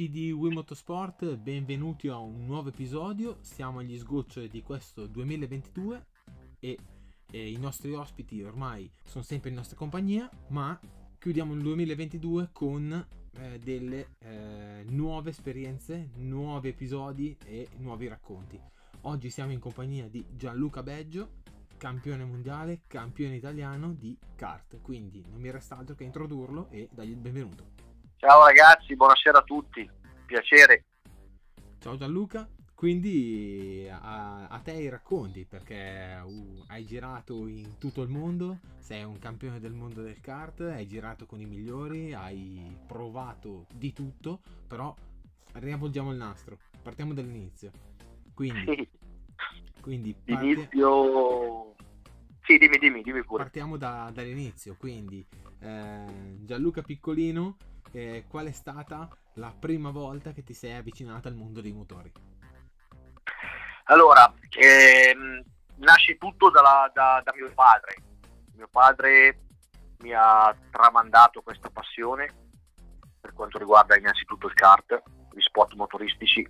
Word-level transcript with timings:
Amici 0.00 0.18
di 0.18 0.32
Wii 0.32 0.54
Motorsport, 0.54 1.36
benvenuti 1.36 2.08
a 2.08 2.16
un 2.16 2.46
nuovo 2.46 2.70
episodio. 2.70 3.36
Siamo 3.42 3.80
agli 3.80 3.98
sgoccioli 3.98 4.48
di 4.48 4.62
questo 4.62 5.06
2022 5.06 6.06
e, 6.58 6.78
e, 7.30 7.50
i 7.50 7.58
nostri 7.58 7.92
ospiti 7.92 8.42
ormai 8.42 8.90
sono 9.04 9.22
sempre 9.22 9.50
in 9.50 9.56
nostra 9.56 9.76
compagnia, 9.76 10.30
ma 10.48 10.80
chiudiamo 11.18 11.52
il 11.52 11.60
2022 11.60 12.48
con 12.50 13.06
eh, 13.32 13.58
delle 13.58 14.14
eh, 14.20 14.84
nuove 14.88 15.28
esperienze, 15.28 16.12
nuovi 16.14 16.68
episodi 16.68 17.36
e 17.44 17.68
nuovi 17.76 18.08
racconti. 18.08 18.58
Oggi 19.02 19.28
siamo 19.28 19.52
in 19.52 19.58
compagnia 19.58 20.08
di 20.08 20.24
Gianluca 20.34 20.82
Beggio, 20.82 21.42
campione 21.76 22.24
mondiale, 22.24 22.84
campione 22.86 23.36
italiano 23.36 23.92
di 23.92 24.16
kart. 24.34 24.80
Quindi 24.80 25.22
non 25.30 25.42
mi 25.42 25.50
resta 25.50 25.76
altro 25.76 25.94
che 25.94 26.04
introdurlo 26.04 26.70
e 26.70 26.88
dargli 26.90 27.10
il 27.10 27.16
benvenuto. 27.16 27.89
Ciao 28.20 28.44
ragazzi, 28.44 28.94
buonasera 28.94 29.38
a 29.38 29.42
tutti, 29.42 29.90
piacere. 30.26 30.84
Ciao 31.78 31.96
Gianluca, 31.96 32.46
quindi 32.74 33.88
a, 33.90 34.46
a 34.46 34.58
te 34.58 34.72
i 34.72 34.90
racconti 34.90 35.46
perché 35.46 36.20
uh, 36.22 36.62
hai 36.66 36.84
girato 36.84 37.46
in 37.46 37.78
tutto 37.78 38.02
il 38.02 38.10
mondo, 38.10 38.58
sei 38.76 39.04
un 39.04 39.18
campione 39.18 39.58
del 39.58 39.72
mondo 39.72 40.02
del 40.02 40.20
kart, 40.20 40.60
hai 40.60 40.86
girato 40.86 41.24
con 41.24 41.40
i 41.40 41.46
migliori, 41.46 42.12
hai 42.12 42.76
provato 42.86 43.64
di 43.72 43.94
tutto, 43.94 44.42
però 44.68 44.94
riavvolgiamo 45.54 46.10
il 46.10 46.18
nastro, 46.18 46.58
partiamo 46.82 47.14
dall'inizio. 47.14 47.70
Quindi, 48.34 48.64
sì. 48.66 48.88
quindi 49.80 50.12
parte... 50.12 50.44
Inizio... 50.44 51.74
Sì, 52.42 52.58
dimmi, 52.58 52.76
dimmi, 52.76 53.00
dimmi 53.00 53.24
pure. 53.24 53.44
Partiamo 53.44 53.78
da, 53.78 54.10
dall'inizio, 54.12 54.76
quindi 54.78 55.26
eh, 55.60 56.36
Gianluca 56.40 56.82
Piccolino 56.82 57.56
eh, 57.92 58.24
qual 58.28 58.46
è 58.46 58.52
stata 58.52 59.08
la 59.34 59.54
prima 59.58 59.90
volta 59.90 60.32
che 60.32 60.42
ti 60.42 60.54
sei 60.54 60.74
avvicinata 60.74 61.28
al 61.28 61.34
mondo 61.34 61.60
dei 61.60 61.72
motori? 61.72 62.12
Allora, 63.84 64.32
ehm, 64.50 65.42
nasce 65.76 66.16
tutto 66.16 66.50
dalla, 66.50 66.90
da, 66.92 67.20
da 67.24 67.32
mio 67.34 67.50
padre. 67.54 67.96
Mio 68.54 68.68
padre 68.70 69.40
mi 69.98 70.12
ha 70.12 70.54
tramandato 70.70 71.42
questa 71.42 71.70
passione 71.70 72.48
per 73.20 73.32
quanto 73.34 73.58
riguarda 73.58 73.96
innanzitutto 73.96 74.46
il 74.46 74.54
kart, 74.54 75.02
gli 75.32 75.40
sport 75.40 75.74
motoristici, 75.74 76.48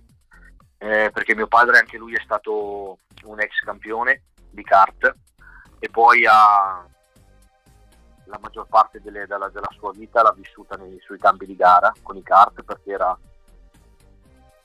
eh, 0.77 1.09
perché 1.11 1.35
mio 1.35 1.47
padre 1.47 1.79
anche 1.79 1.97
lui 1.97 2.13
è 2.13 2.21
stato 2.23 2.99
un 3.23 3.39
ex 3.39 3.59
campione 3.59 4.23
di 4.49 4.63
kart 4.63 5.13
e 5.79 5.89
poi 5.89 6.25
ha, 6.25 6.85
la 8.31 8.39
maggior 8.41 8.65
parte 8.67 9.01
delle, 9.01 9.27
della, 9.27 9.49
della, 9.49 9.67
sua 9.77 9.91
vita 9.91 10.21
l'ha 10.21 10.31
vissuta 10.31 10.75
nei, 10.77 10.97
sui 11.01 11.17
campi 11.17 11.45
di 11.45 11.55
gara 11.55 11.93
con 12.01 12.15
i 12.15 12.23
kart 12.23 12.63
perché 12.63 12.91
era, 12.91 13.15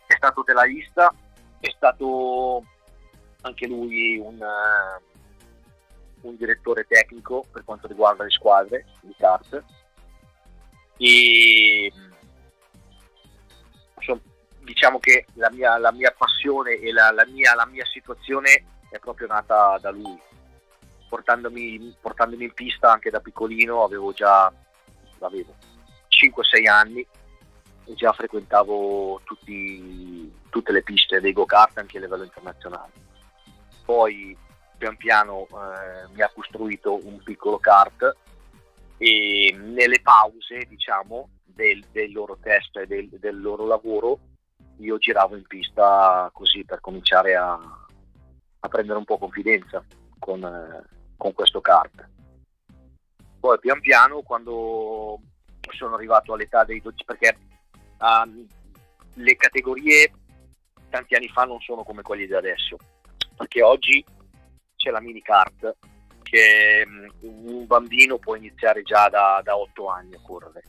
è 0.07 0.15
stato 0.15 0.45
telaista, 0.45 1.13
è 1.59 1.69
stato 1.75 2.65
anche 3.43 3.67
lui 3.67 4.19
un, 4.19 4.39
uh, 4.41 6.29
un 6.29 6.37
direttore 6.37 6.87
tecnico 6.87 7.45
per 7.51 7.65
quanto 7.65 7.89
riguarda 7.89 8.23
le 8.23 8.31
squadre 8.31 8.87
di 9.01 9.15
kart. 9.19 9.65
E 10.99 11.93
insomma, 13.97 14.21
diciamo 14.61 15.01
che 15.01 15.27
la 15.35 15.51
mia, 15.51 15.77
la 15.77 15.93
mia 15.93 16.15
passione 16.17 16.75
e 16.77 16.93
la, 16.93 17.11
la, 17.11 17.27
mia, 17.27 17.55
la 17.57 17.67
mia 17.67 17.85
situazione 17.85 18.65
è 18.91 18.99
proprio 19.01 19.27
nata 19.27 19.77
da 19.81 19.91
lui 19.91 20.19
portandomi, 21.09 21.95
portandomi 22.01 22.45
in 22.45 22.55
pista 22.55 22.93
anche 22.93 23.11
da 23.11 23.21
piccolino, 23.21 23.83
avevo 23.83 24.13
già 24.13 24.53
avevo 25.21 25.55
5-6 26.09 26.69
anni 26.69 27.07
e 27.85 27.95
già 27.95 28.13
frequentavo 28.13 29.21
tutti, 29.25 30.33
tutte 30.51 30.73
le 30.73 30.83
piste 30.83 31.21
dei 31.21 31.33
go-kart 31.33 31.79
anche 31.79 31.99
a 31.99 32.01
livello 32.01 32.25
internazionale. 32.25 32.93
Poi 33.85 34.37
pian 34.77 34.97
piano 34.97 35.47
eh, 35.47 36.09
mi 36.13 36.23
ha 36.23 36.31
costruito 36.35 36.99
un 37.07 37.23
piccolo 37.23 37.59
kart 37.59 38.15
e 38.99 39.55
nelle 39.59 40.01
pause 40.01 40.67
diciamo 40.69 41.29
del, 41.45 41.85
del 41.93 42.13
loro 42.13 42.39
test 42.41 42.77
e 42.77 42.87
del, 42.87 43.09
del, 43.09 43.41
loro 43.41 43.67
lavoro 43.67 44.19
io 44.79 44.99
giravo 44.99 45.37
in 45.37 45.47
pista 45.47 46.29
così 46.33 46.65
per 46.65 46.81
cominciare 46.81 47.35
a, 47.37 47.53
a 47.53 48.69
prendere 48.69 48.99
un 48.99 49.05
po' 49.05 49.19
confidenza 49.19 49.83
con, 50.19 50.45
eh, 50.45 50.96
con 51.17 51.33
questo 51.33 51.61
kart. 51.61 52.09
Poi 53.41 53.59
pian 53.59 53.81
piano 53.81 54.23
quando 54.23 55.21
sono 55.71 55.95
arrivato 55.95 56.33
all'età 56.33 56.65
dei 56.65 56.81
12, 56.81 57.05
perché 57.05 57.37
um, 57.99 58.47
le 59.15 59.37
categorie 59.37 60.13
tanti 60.89 61.15
anni 61.15 61.29
fa 61.29 61.45
non 61.45 61.61
sono 61.61 61.83
come 61.83 62.03
quelle 62.03 62.27
di 62.27 62.35
adesso, 62.35 62.77
perché 63.37 63.63
oggi 63.63 64.05
c'è 64.77 64.91
la 64.91 65.01
mini 65.01 65.23
kart 65.23 65.77
che 66.23 66.85
um, 66.87 67.09
un 67.21 67.67
bambino 67.67 68.19
può 68.19 68.35
iniziare 68.35 68.83
già 68.83 69.09
da, 69.09 69.41
da 69.43 69.57
8 69.57 69.89
anni 69.89 70.15
a 70.15 70.21
correre, 70.23 70.63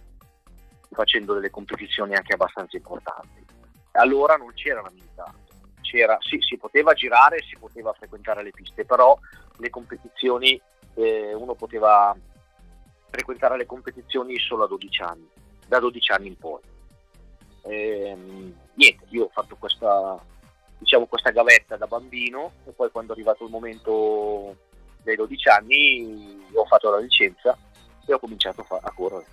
facendo 0.92 1.34
delle 1.34 1.50
competizioni 1.50 2.16
anche 2.16 2.34
abbastanza 2.34 2.78
importanti. 2.78 3.46
Allora 3.94 4.36
non 4.36 4.54
c'era 4.54 4.82
la 4.82 4.92
mini 4.92 5.10
kart 5.16 5.46
c'era, 5.88 6.18
sì, 6.20 6.38
si 6.42 6.58
poteva 6.58 6.94
girare, 6.94 7.42
si 7.42 7.56
poteva 7.58 7.94
frequentare 7.94 8.44
le 8.44 8.52
piste, 8.52 8.84
però 8.84 9.18
le 9.58 9.70
competizioni, 9.70 10.60
eh, 10.96 11.34
uno 11.34 11.56
poteva 11.56 12.16
frequentare 13.10 13.58
le 13.58 13.66
competizioni 13.66 14.38
solo 14.40 14.66
a 14.66 14.68
12 14.68 15.02
anni, 15.02 15.30
da 15.68 15.80
12 15.80 16.12
anni 16.12 16.28
in 16.28 16.38
poi. 16.38 16.62
Ehm, 17.64 18.56
niente, 18.74 19.06
io 19.10 19.26
ho 19.26 19.30
fatto 19.32 19.56
questa, 19.58 20.20
diciamo, 20.78 21.06
questa 21.06 21.32
gavetta 21.32 21.78
da 21.78 21.88
bambino 21.88 22.54
e 22.66 22.72
poi 22.72 22.92
quando 22.92 23.12
è 23.12 23.16
arrivato 23.16 23.44
il 23.44 23.52
momento 23.52 24.56
dei 25.02 25.16
12 25.16 25.50
anni 25.50 26.46
ho 26.54 26.66
fatto 26.66 26.90
la 26.90 27.00
licenza 27.00 27.58
e 28.06 28.14
ho 28.14 28.20
cominciato 28.20 28.62
a, 28.62 28.64
fa- 28.64 28.80
a 28.82 28.92
correre. 28.94 29.26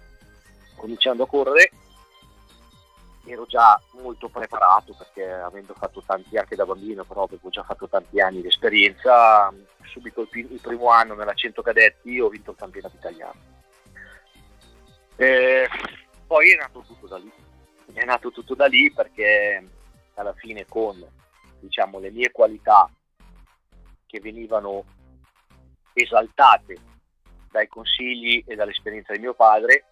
Cominciando 0.77 1.25
a 1.25 1.27
correre 1.27 1.71
ero 3.27 3.47
già 3.47 3.81
molto 3.93 4.29
preparato 4.29 4.95
perché 4.95 5.31
avendo 5.31 5.75
fatto 5.75 6.03
tanti 6.05 6.37
anche 6.37 6.57
da 6.57 6.67
bambino, 6.67 7.05
però 7.05 7.25
avevo 7.25 7.49
già 7.49 7.63
fatto 7.63 7.89
tanti 7.89 8.21
anni 8.21 8.43
di 8.43 8.49
esperienza, 8.49 9.53
subito 9.85 10.23
il, 10.23 10.53
il 10.53 10.61
primo 10.61 10.89
anno 10.89 11.15
nella 11.15 11.35
100 11.35 11.63
cadetti 11.63 12.21
ho 12.21 12.29
vinto 12.29 12.51
il 12.51 12.57
campionato 12.57 12.97
italiano. 12.97 13.53
E 15.17 15.69
poi 16.27 16.53
è 16.53 16.57
nato 16.57 16.83
tutto 16.87 17.07
da 17.07 17.19
lì, 17.19 17.33
è 17.93 18.05
nato 18.05 18.31
tutto 18.31 18.55
da 18.55 18.67
lì 18.67 18.93
perché 18.93 19.69
alla 20.15 20.35
fine 20.35 20.67
con 20.67 21.03
diciamo, 21.61 21.99
le 21.99 22.11
mie 22.11 22.31
qualità 22.31 22.91
che 24.07 24.21
venivano 24.21 24.85
esaltate 25.93 26.77
dai 27.51 27.69
consigli 27.69 28.43
e 28.47 28.55
dall'esperienza 28.57 29.13
di 29.13 29.21
mio 29.21 29.35
padre, 29.35 29.85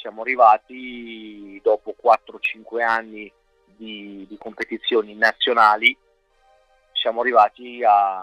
siamo 0.00 0.22
arrivati 0.22 1.60
dopo 1.62 1.94
4-5 2.02 2.82
anni 2.82 3.30
di, 3.66 4.26
di, 4.26 4.38
competizioni 4.38 5.14
nazionali, 5.14 5.96
siamo 6.92 7.20
arrivati 7.20 7.84
a, 7.84 8.22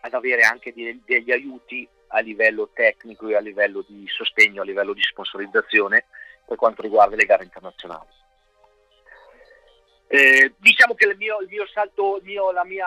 ad 0.00 0.14
avere 0.14 0.42
anche 0.42 0.72
di, 0.72 1.02
degli 1.04 1.30
aiuti 1.30 1.86
a 2.08 2.20
livello 2.20 2.70
tecnico 2.72 3.28
e 3.28 3.36
a 3.36 3.40
livello 3.40 3.84
di 3.86 4.06
sostegno, 4.08 4.62
a 4.62 4.64
livello 4.64 4.94
di 4.94 5.02
sponsorizzazione 5.02 6.06
per 6.46 6.56
quanto 6.56 6.80
riguarda 6.80 7.14
le 7.14 7.26
gare 7.26 7.44
internazionali. 7.44 8.08
Eh, 10.08 10.54
diciamo 10.56 10.94
che 10.94 11.08
il 11.08 11.16
mio, 11.16 11.40
il 11.40 11.48
mio 11.48 11.66
salto, 11.66 12.18
il 12.18 12.24
mio, 12.24 12.52
la 12.52 12.64
mia, 12.64 12.86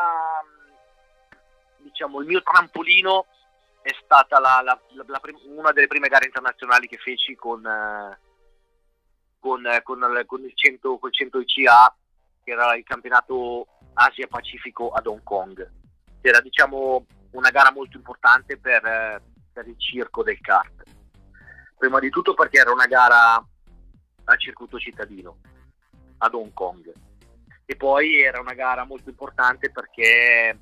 diciamo, 1.78 2.22
il 2.22 2.28
mio 2.28 2.42
trampolino 2.42 3.26
è 3.90 3.96
stata 4.04 4.40
la, 4.40 4.62
la, 4.64 4.80
la, 4.94 5.22
una 5.48 5.72
delle 5.72 5.88
prime 5.88 6.08
gare 6.08 6.26
internazionali 6.26 6.88
che 6.88 6.98
feci 6.98 7.36
con, 7.36 7.66
eh, 7.66 8.20
con, 9.40 9.66
eh, 9.66 9.82
con, 9.82 10.24
con, 10.28 10.44
il 10.44 10.52
100, 10.54 10.98
col 11.00 11.12
100 11.12 11.40
ICA, 11.40 11.96
che 12.44 12.52
era 12.52 12.76
il 12.76 12.84
campionato 12.84 13.68
Asia-Pacifico 13.94 14.90
ad 14.92 15.08
Hong 15.08 15.24
Kong. 15.24 15.72
Era 16.22 16.40
diciamo, 16.40 17.06
una 17.32 17.50
gara 17.50 17.72
molto 17.72 17.98
importante 17.98 18.58
per, 18.58 18.86
eh, 18.86 19.22
per 19.52 19.68
il 19.68 19.80
circo 19.80 20.22
del 20.22 20.40
kart. 20.40 20.84
Prima 21.76 22.00
di 22.00 22.10
tutto 22.10 22.36
perché 22.36 22.60
era 22.60 22.72
una 22.72 22.86
gara 22.86 23.44
al 24.26 24.40
circuito 24.40 24.78
cittadino 24.78 25.38
ad 26.20 26.34
Hong 26.36 26.54
Kong 26.54 26.94
e 27.66 27.76
poi 27.76 28.22
era 28.22 28.40
una 28.40 28.54
gara 28.54 28.84
molto 28.84 29.10
importante 29.10 29.72
perché 29.72 30.60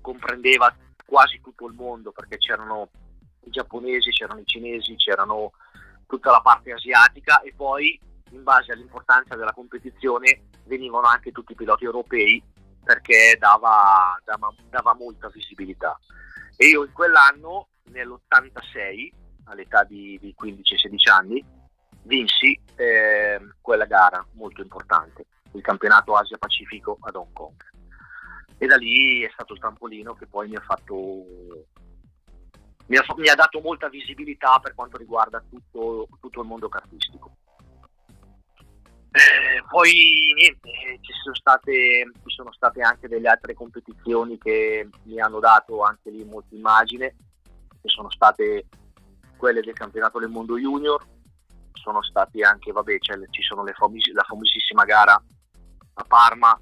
comprendeva 0.00 0.74
quasi 1.06 1.40
tutto 1.40 1.66
il 1.66 1.74
mondo 1.74 2.12
perché 2.12 2.38
c'erano 2.38 2.90
i 3.44 3.50
giapponesi, 3.50 4.10
c'erano 4.10 4.40
i 4.40 4.46
cinesi, 4.46 4.96
c'erano 4.96 5.52
tutta 6.06 6.30
la 6.30 6.40
parte 6.40 6.72
asiatica 6.72 7.40
e 7.42 7.52
poi 7.54 7.98
in 8.30 8.42
base 8.42 8.72
all'importanza 8.72 9.36
della 9.36 9.52
competizione 9.52 10.48
venivano 10.64 11.06
anche 11.06 11.32
tutti 11.32 11.52
i 11.52 11.56
piloti 11.56 11.84
europei 11.84 12.42
perché 12.82 13.36
dava, 13.38 14.20
dava, 14.24 14.52
dava 14.68 14.94
molta 14.94 15.28
visibilità. 15.28 15.98
E 16.56 16.66
io 16.66 16.84
in 16.84 16.92
quell'anno, 16.92 17.68
nell'86, 17.84 19.10
all'età 19.44 19.84
di, 19.84 20.18
di 20.20 20.34
15-16 20.38 21.10
anni, 21.10 21.44
vinsi 22.02 22.58
eh, 22.76 23.40
quella 23.60 23.86
gara 23.86 24.24
molto 24.32 24.60
importante, 24.60 25.24
il 25.52 25.62
campionato 25.62 26.14
Asia 26.14 26.38
Pacifico 26.38 26.98
ad 27.00 27.16
Hong 27.16 27.32
Kong. 27.32 27.54
E 28.64 28.66
da 28.66 28.76
lì 28.76 29.20
è 29.20 29.30
stato 29.30 29.52
il 29.52 29.60
trampolino 29.60 30.14
che 30.14 30.26
poi 30.26 30.48
mi 30.48 30.56
ha 30.56 30.62
fatto 30.62 30.94
mi 32.86 32.96
ha, 32.96 33.04
mi 33.16 33.28
ha 33.28 33.34
dato 33.34 33.60
molta 33.60 33.90
visibilità 33.90 34.58
per 34.58 34.74
quanto 34.74 34.96
riguarda 34.96 35.44
tutto, 35.50 36.08
tutto 36.18 36.40
il 36.40 36.46
mondo 36.46 36.70
cartistico. 36.70 37.36
Eh, 39.10 39.62
poi 39.68 40.32
niente, 40.34 40.70
ci 41.02 41.12
sono, 41.22 41.34
state, 41.34 42.10
ci 42.24 42.34
sono 42.34 42.52
state 42.52 42.80
anche 42.80 43.06
delle 43.06 43.28
altre 43.28 43.52
competizioni 43.52 44.38
che 44.38 44.88
mi 45.02 45.20
hanno 45.20 45.40
dato 45.40 45.82
anche 45.82 46.08
lì 46.08 46.24
molta 46.24 46.54
immagine, 46.54 47.14
che 47.82 47.88
sono 47.88 48.10
state 48.10 48.66
quelle 49.36 49.60
del 49.60 49.74
campionato 49.74 50.18
del 50.18 50.30
mondo 50.30 50.56
junior, 50.56 51.04
sono 51.72 52.02
stati 52.02 52.40
anche, 52.40 52.72
vabbè, 52.72 52.96
cioè, 53.00 53.18
ci 53.28 53.42
sono 53.42 53.62
famosi, 53.74 54.10
la 54.12 54.24
famosissima 54.24 54.84
gara 54.84 55.22
a 55.96 56.04
Parma 56.04 56.58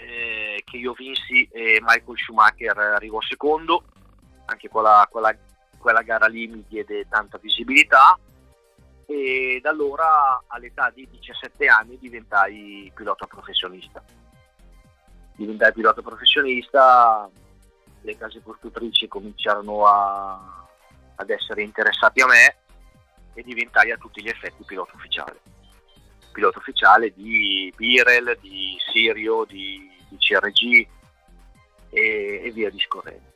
eh, 0.00 0.39
che 0.64 0.76
io 0.76 0.92
vinsi 0.92 1.48
e 1.50 1.78
Michael 1.80 2.18
Schumacher 2.18 2.76
arrivò 2.76 3.20
secondo, 3.20 3.84
anche 4.46 4.68
quella, 4.68 5.06
quella, 5.10 5.34
quella 5.78 6.02
gara 6.02 6.26
lì 6.26 6.46
mi 6.46 6.64
diede 6.68 7.08
tanta 7.08 7.38
visibilità 7.38 8.18
e 9.06 9.58
da 9.60 9.70
allora 9.70 10.44
all'età 10.46 10.90
di 10.94 11.08
17 11.10 11.66
anni 11.66 11.98
diventai 11.98 12.92
pilota 12.94 13.26
professionista. 13.26 14.02
Diventai 15.34 15.72
pilota 15.72 16.00
professionista, 16.00 17.28
le 18.02 18.16
case 18.16 18.40
costruttrici 18.40 19.08
cominciarono 19.08 19.84
a, 19.86 20.68
ad 21.16 21.30
essere 21.30 21.62
interessati 21.62 22.20
a 22.20 22.26
me 22.26 22.56
e 23.34 23.42
diventai 23.42 23.90
a 23.90 23.96
tutti 23.96 24.22
gli 24.22 24.28
effetti 24.28 24.62
pilota 24.64 24.92
ufficiale. 24.94 25.40
Pilota 26.30 26.58
ufficiale 26.58 27.12
di 27.12 27.72
Birel, 27.76 28.38
di 28.40 28.76
Sirio, 28.92 29.44
di, 29.44 29.89
di 30.10 30.16
CRG 30.18 30.88
e, 31.90 32.42
e, 32.44 32.50
via 32.52 32.70
discorrendo. 32.70 33.28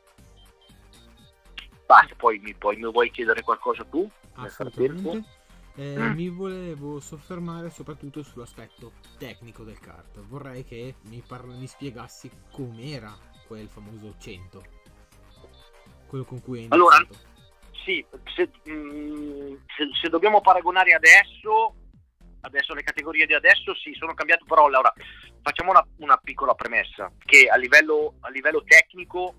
Basta, 1.86 2.14
poi 2.14 2.38
mi, 2.38 2.54
poi 2.54 2.76
mi 2.76 2.90
vuoi 2.90 3.10
chiedere 3.10 3.42
qualcosa 3.42 3.84
tu? 3.84 4.08
Assolutamente. 4.34 5.42
Eh, 5.76 5.96
mm. 5.96 6.14
Mi 6.14 6.28
volevo 6.28 7.00
soffermare 7.00 7.68
soprattutto 7.70 8.22
sull'aspetto 8.22 8.92
tecnico 9.18 9.64
del 9.64 9.80
kart. 9.80 10.20
Vorrei 10.20 10.64
che 10.64 10.94
mi, 11.02 11.22
parla, 11.26 11.54
mi 11.54 11.66
spiegassi 11.66 12.30
com'era 12.52 13.12
quel 13.46 13.68
famoso 13.68 14.14
100. 14.18 14.64
Quello 16.06 16.24
con 16.24 16.40
cui 16.42 16.58
hai 16.58 16.64
iniziato. 16.64 16.94
Allora, 16.94 17.06
sì, 17.84 18.04
se, 18.34 18.50
mh, 18.64 18.72
mm, 18.72 19.54
se, 19.76 19.88
se, 20.00 20.08
dobbiamo 20.08 20.40
paragonare 20.40 20.92
adesso, 20.92 21.74
adesso 22.44 22.74
le 22.74 22.82
categorie 22.82 23.26
di 23.26 23.34
adesso 23.34 23.74
sì, 23.74 23.92
sono 23.94 24.14
cambiate, 24.14 24.44
però 24.46 24.66
allora 24.66 24.92
facciamo 25.42 25.70
una, 25.70 25.86
una 25.98 26.16
piccola 26.22 26.54
premessa, 26.54 27.10
che 27.24 27.48
a 27.48 27.56
livello, 27.56 28.14
a 28.20 28.30
livello 28.30 28.62
tecnico 28.64 29.34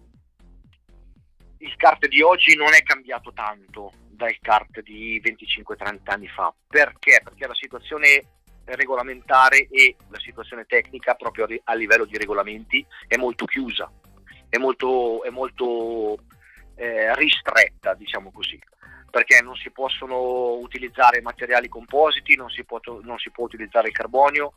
il 1.60 1.76
kart 1.78 2.08
di 2.08 2.22
oggi 2.22 2.56
non 2.56 2.74
è 2.74 2.84
cambiato 2.84 3.32
tanto 3.34 3.92
dal 4.10 4.38
kart 4.40 4.82
di 4.82 5.22
25-30 5.22 6.00
anni 6.06 6.28
fa. 6.28 6.54
Perché? 6.68 7.22
Perché 7.24 7.48
la 7.48 7.56
situazione 7.56 8.22
regolamentare 8.66 9.68
e 9.70 9.96
la 10.10 10.20
situazione 10.20 10.66
tecnica 10.66 11.14
proprio 11.14 11.48
a 11.64 11.74
livello 11.76 12.06
di 12.06 12.18
regolamenti 12.18 12.86
è 13.08 13.16
molto 13.16 13.46
chiusa, 13.46 13.92
è 14.50 14.58
molto, 14.58 15.24
è 15.24 15.30
molto 15.30 16.18
eh, 16.76 17.14
ristretta, 17.16 17.94
diciamo 17.94 18.32
così, 18.32 18.60
perché 19.16 19.42
non 19.42 19.56
si 19.56 19.72
possono 19.72 20.56
utilizzare 20.56 21.22
materiali 21.22 21.70
compositi, 21.70 22.36
non 22.36 22.50
si 22.50 22.66
può, 22.66 22.82
non 23.02 23.18
si 23.18 23.32
può 23.32 23.46
utilizzare 23.46 23.88
il 23.88 23.94
carbonio, 23.94 24.56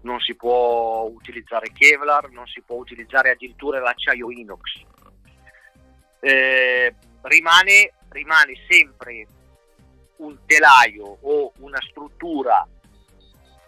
non 0.00 0.18
si 0.18 0.34
può 0.34 1.02
utilizzare 1.12 1.72
Kevlar, 1.72 2.30
non 2.30 2.46
si 2.46 2.62
può 2.62 2.76
utilizzare 2.76 3.32
addirittura 3.32 3.80
l'acciaio 3.80 4.30
inox. 4.30 4.80
Eh, 6.20 6.94
rimane, 7.20 7.92
rimane 8.08 8.54
sempre 8.66 9.26
un 10.16 10.38
telaio 10.46 11.18
o 11.20 11.52
una 11.58 11.82
struttura 11.90 12.66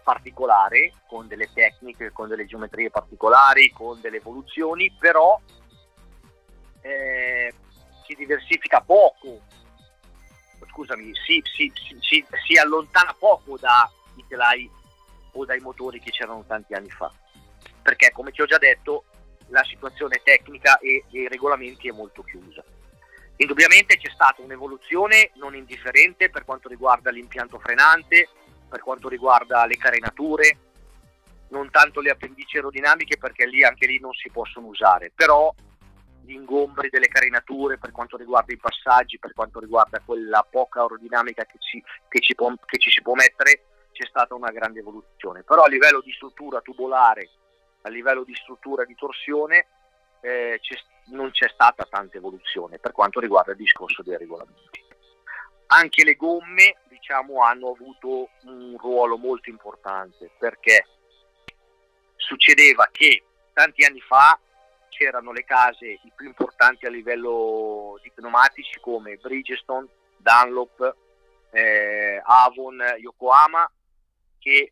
particolare, 0.01 0.93
con 1.07 1.27
delle 1.27 1.51
tecniche, 1.53 2.11
con 2.11 2.29
delle 2.29 2.47
geometrie 2.47 2.89
particolari, 2.89 3.69
con 3.69 4.01
delle 4.01 4.17
evoluzioni, 4.17 4.91
però 4.97 5.39
eh, 6.81 7.53
si 8.07 8.15
diversifica 8.15 8.81
poco, 8.81 9.41
scusami, 10.75 11.13
si, 11.25 11.41
si, 11.45 11.71
si, 12.01 12.25
si 12.45 12.57
allontana 12.57 13.15
poco 13.17 13.57
dai 13.57 14.25
telai 14.27 14.69
o 15.31 15.45
dai 15.45 15.59
motori 15.61 16.01
che 16.01 16.11
c'erano 16.11 16.43
tanti 16.45 16.73
anni 16.73 16.89
fa. 16.89 17.09
Perché, 17.81 18.11
come 18.11 18.31
ti 18.31 18.41
ho 18.41 18.45
già 18.45 18.57
detto, 18.57 19.05
la 19.47 19.63
situazione 19.63 20.21
tecnica 20.21 20.77
e 20.79 21.05
dei 21.09 21.29
regolamenti 21.29 21.87
è 21.87 21.91
molto 21.91 22.23
chiusa. 22.23 22.61
Indubbiamente 23.37 23.97
c'è 23.97 24.11
stata 24.13 24.41
un'evoluzione 24.41 25.31
non 25.35 25.55
indifferente 25.55 26.29
per 26.29 26.43
quanto 26.43 26.67
riguarda 26.67 27.09
l'impianto 27.09 27.57
frenante, 27.59 28.27
per 28.67 28.81
quanto 28.81 29.07
riguarda 29.07 29.65
le 29.65 29.77
carenature, 29.77 30.57
non 31.49 31.69
tanto 31.69 32.01
le 32.01 32.09
appendici 32.09 32.57
aerodinamiche 32.57 33.17
perché 33.17 33.45
lì 33.45 33.63
anche 33.63 33.85
lì 33.87 33.99
non 33.99 34.13
si 34.13 34.29
possono 34.29 34.67
usare, 34.67 35.11
però 35.13 35.53
gli 36.25 36.31
ingombri 36.31 36.89
delle 36.89 37.07
carenature 37.07 37.77
per 37.77 37.91
quanto 37.91 38.17
riguarda 38.17 38.51
i 38.51 38.57
passaggi, 38.57 39.19
per 39.19 39.33
quanto 39.33 39.59
riguarda 39.59 40.01
quella 40.03 40.45
poca 40.49 40.81
aerodinamica 40.81 41.45
che 41.45 41.57
ci, 41.59 41.81
che 42.09 42.19
ci, 42.19 42.33
può, 42.33 42.51
che 42.65 42.79
ci 42.79 42.89
si 42.89 43.01
può 43.01 43.13
mettere, 43.13 43.65
c'è 43.91 44.07
stata 44.07 44.33
una 44.33 44.51
grande 44.51 44.79
evoluzione. 44.79 45.43
Però 45.43 45.61
a 45.61 45.69
livello 45.69 46.01
di 46.01 46.11
struttura 46.11 46.61
tubolare, 46.61 47.29
a 47.83 47.89
livello 47.89 48.23
di 48.23 48.35
struttura 48.35 48.83
di 48.83 48.95
torsione, 48.95 49.67
eh, 50.21 50.57
c'è, 50.59 50.75
non 51.11 51.29
c'è 51.29 51.47
stata 51.53 51.85
tanta 51.87 52.17
evoluzione 52.17 52.79
per 52.79 52.91
quanto 52.91 53.19
riguarda 53.19 53.51
il 53.51 53.57
discorso 53.57 54.01
dei 54.01 54.17
regolamenti. 54.17 54.83
Anche 55.67 56.03
le 56.03 56.15
gomme 56.15 56.77
diciamo, 56.89 57.43
hanno 57.43 57.69
avuto 57.69 58.29
un 58.43 58.75
ruolo 58.79 59.17
molto 59.17 59.49
importante 59.49 60.31
perché 60.39 60.87
succedeva 62.15 62.89
che 62.91 63.23
tanti 63.53 63.83
anni 63.83 64.01
fa 64.01 64.39
c'erano 64.95 65.33
le 65.33 65.43
case 65.43 65.99
più 66.15 66.25
importanti 66.25 66.85
a 66.85 66.89
livello 66.89 67.99
di 68.01 68.11
pneumatici 68.11 68.79
come 68.79 69.17
Bridgestone, 69.17 69.87
Dunlop, 70.17 70.95
eh, 71.51 72.21
Avon, 72.23 72.81
Yokohama 72.97 73.69
che 74.39 74.71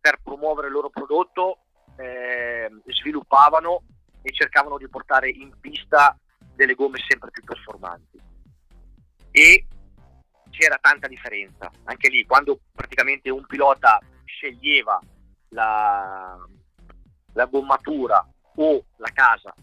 per 0.00 0.20
promuovere 0.22 0.68
il 0.68 0.72
loro 0.72 0.88
prodotto 0.88 1.58
eh, 1.96 2.70
sviluppavano 2.86 3.82
e 4.22 4.32
cercavano 4.32 4.78
di 4.78 4.88
portare 4.88 5.28
in 5.28 5.52
pista 5.60 6.16
delle 6.54 6.74
gomme 6.74 6.98
sempre 7.06 7.30
più 7.30 7.42
performanti. 7.44 8.18
E 9.30 9.66
c'era 10.50 10.78
tanta 10.80 11.08
differenza. 11.08 11.70
Anche 11.84 12.08
lì, 12.08 12.24
quando 12.24 12.58
praticamente 12.74 13.28
un 13.28 13.44
pilota 13.44 14.00
sceglieva 14.24 14.98
la, 15.50 16.38
la 17.32 17.44
gommatura 17.46 18.26
o 18.58 18.84
la 18.96 19.10
casa 19.12 19.54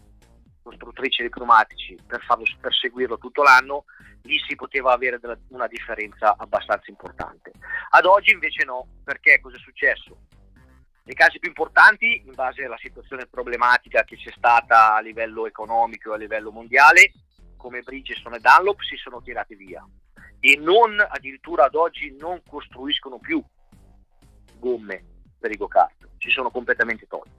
costruttrice 0.62 1.22
di 1.22 1.28
pneumatici 1.28 1.96
per, 2.04 2.22
farlo, 2.24 2.44
per 2.60 2.74
seguirlo 2.74 3.18
tutto 3.18 3.42
l'anno, 3.42 3.84
lì 4.22 4.36
si 4.46 4.56
poteva 4.56 4.92
avere 4.92 5.20
una 5.48 5.68
differenza 5.68 6.34
abbastanza 6.36 6.90
importante. 6.90 7.52
Ad 7.90 8.04
oggi 8.04 8.32
invece 8.32 8.64
no, 8.64 8.88
perché 9.04 9.38
cosa 9.40 9.56
è 9.56 9.60
successo? 9.60 10.18
Nei 11.04 11.14
casi 11.14 11.38
più 11.38 11.48
importanti, 11.48 12.24
in 12.26 12.32
base 12.34 12.64
alla 12.64 12.78
situazione 12.78 13.26
problematica 13.26 14.02
che 14.02 14.16
c'è 14.16 14.32
stata 14.36 14.96
a 14.96 15.00
livello 15.00 15.46
economico 15.46 16.10
e 16.10 16.14
a 16.14 16.18
livello 16.18 16.50
mondiale, 16.50 17.12
come 17.56 17.82
Bridgestone 17.82 18.36
e 18.36 18.40
Dunlop 18.40 18.80
si 18.80 18.96
sono 18.96 19.22
tirati 19.22 19.54
via 19.54 19.86
e 20.40 20.56
non 20.56 20.98
addirittura 21.00 21.64
ad 21.64 21.74
oggi 21.74 22.14
non 22.18 22.42
costruiscono 22.48 23.18
più 23.18 23.42
gomme 24.58 25.04
per 25.38 25.50
i 25.50 25.56
go-kart, 25.56 26.08
si 26.18 26.30
sono 26.30 26.50
completamente 26.50 27.06
tolte. 27.06 27.35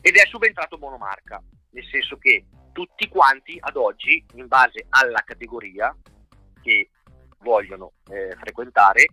Ed 0.00 0.14
è 0.16 0.26
subentrato 0.26 0.78
monomarca, 0.78 1.42
nel 1.70 1.84
senso 1.90 2.16
che 2.16 2.46
tutti 2.72 3.08
quanti 3.08 3.56
ad 3.60 3.76
oggi, 3.76 4.24
in 4.34 4.46
base 4.46 4.86
alla 4.90 5.22
categoria 5.24 5.94
che 6.62 6.90
vogliono 7.38 7.92
eh, 8.10 8.36
frequentare, 8.38 9.06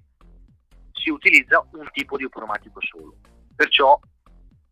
si 0.92 1.10
utilizza 1.10 1.66
un 1.74 1.90
tipo 1.92 2.18
di 2.18 2.28
pneumatico 2.30 2.80
solo 2.82 3.16
perciò 3.56 3.98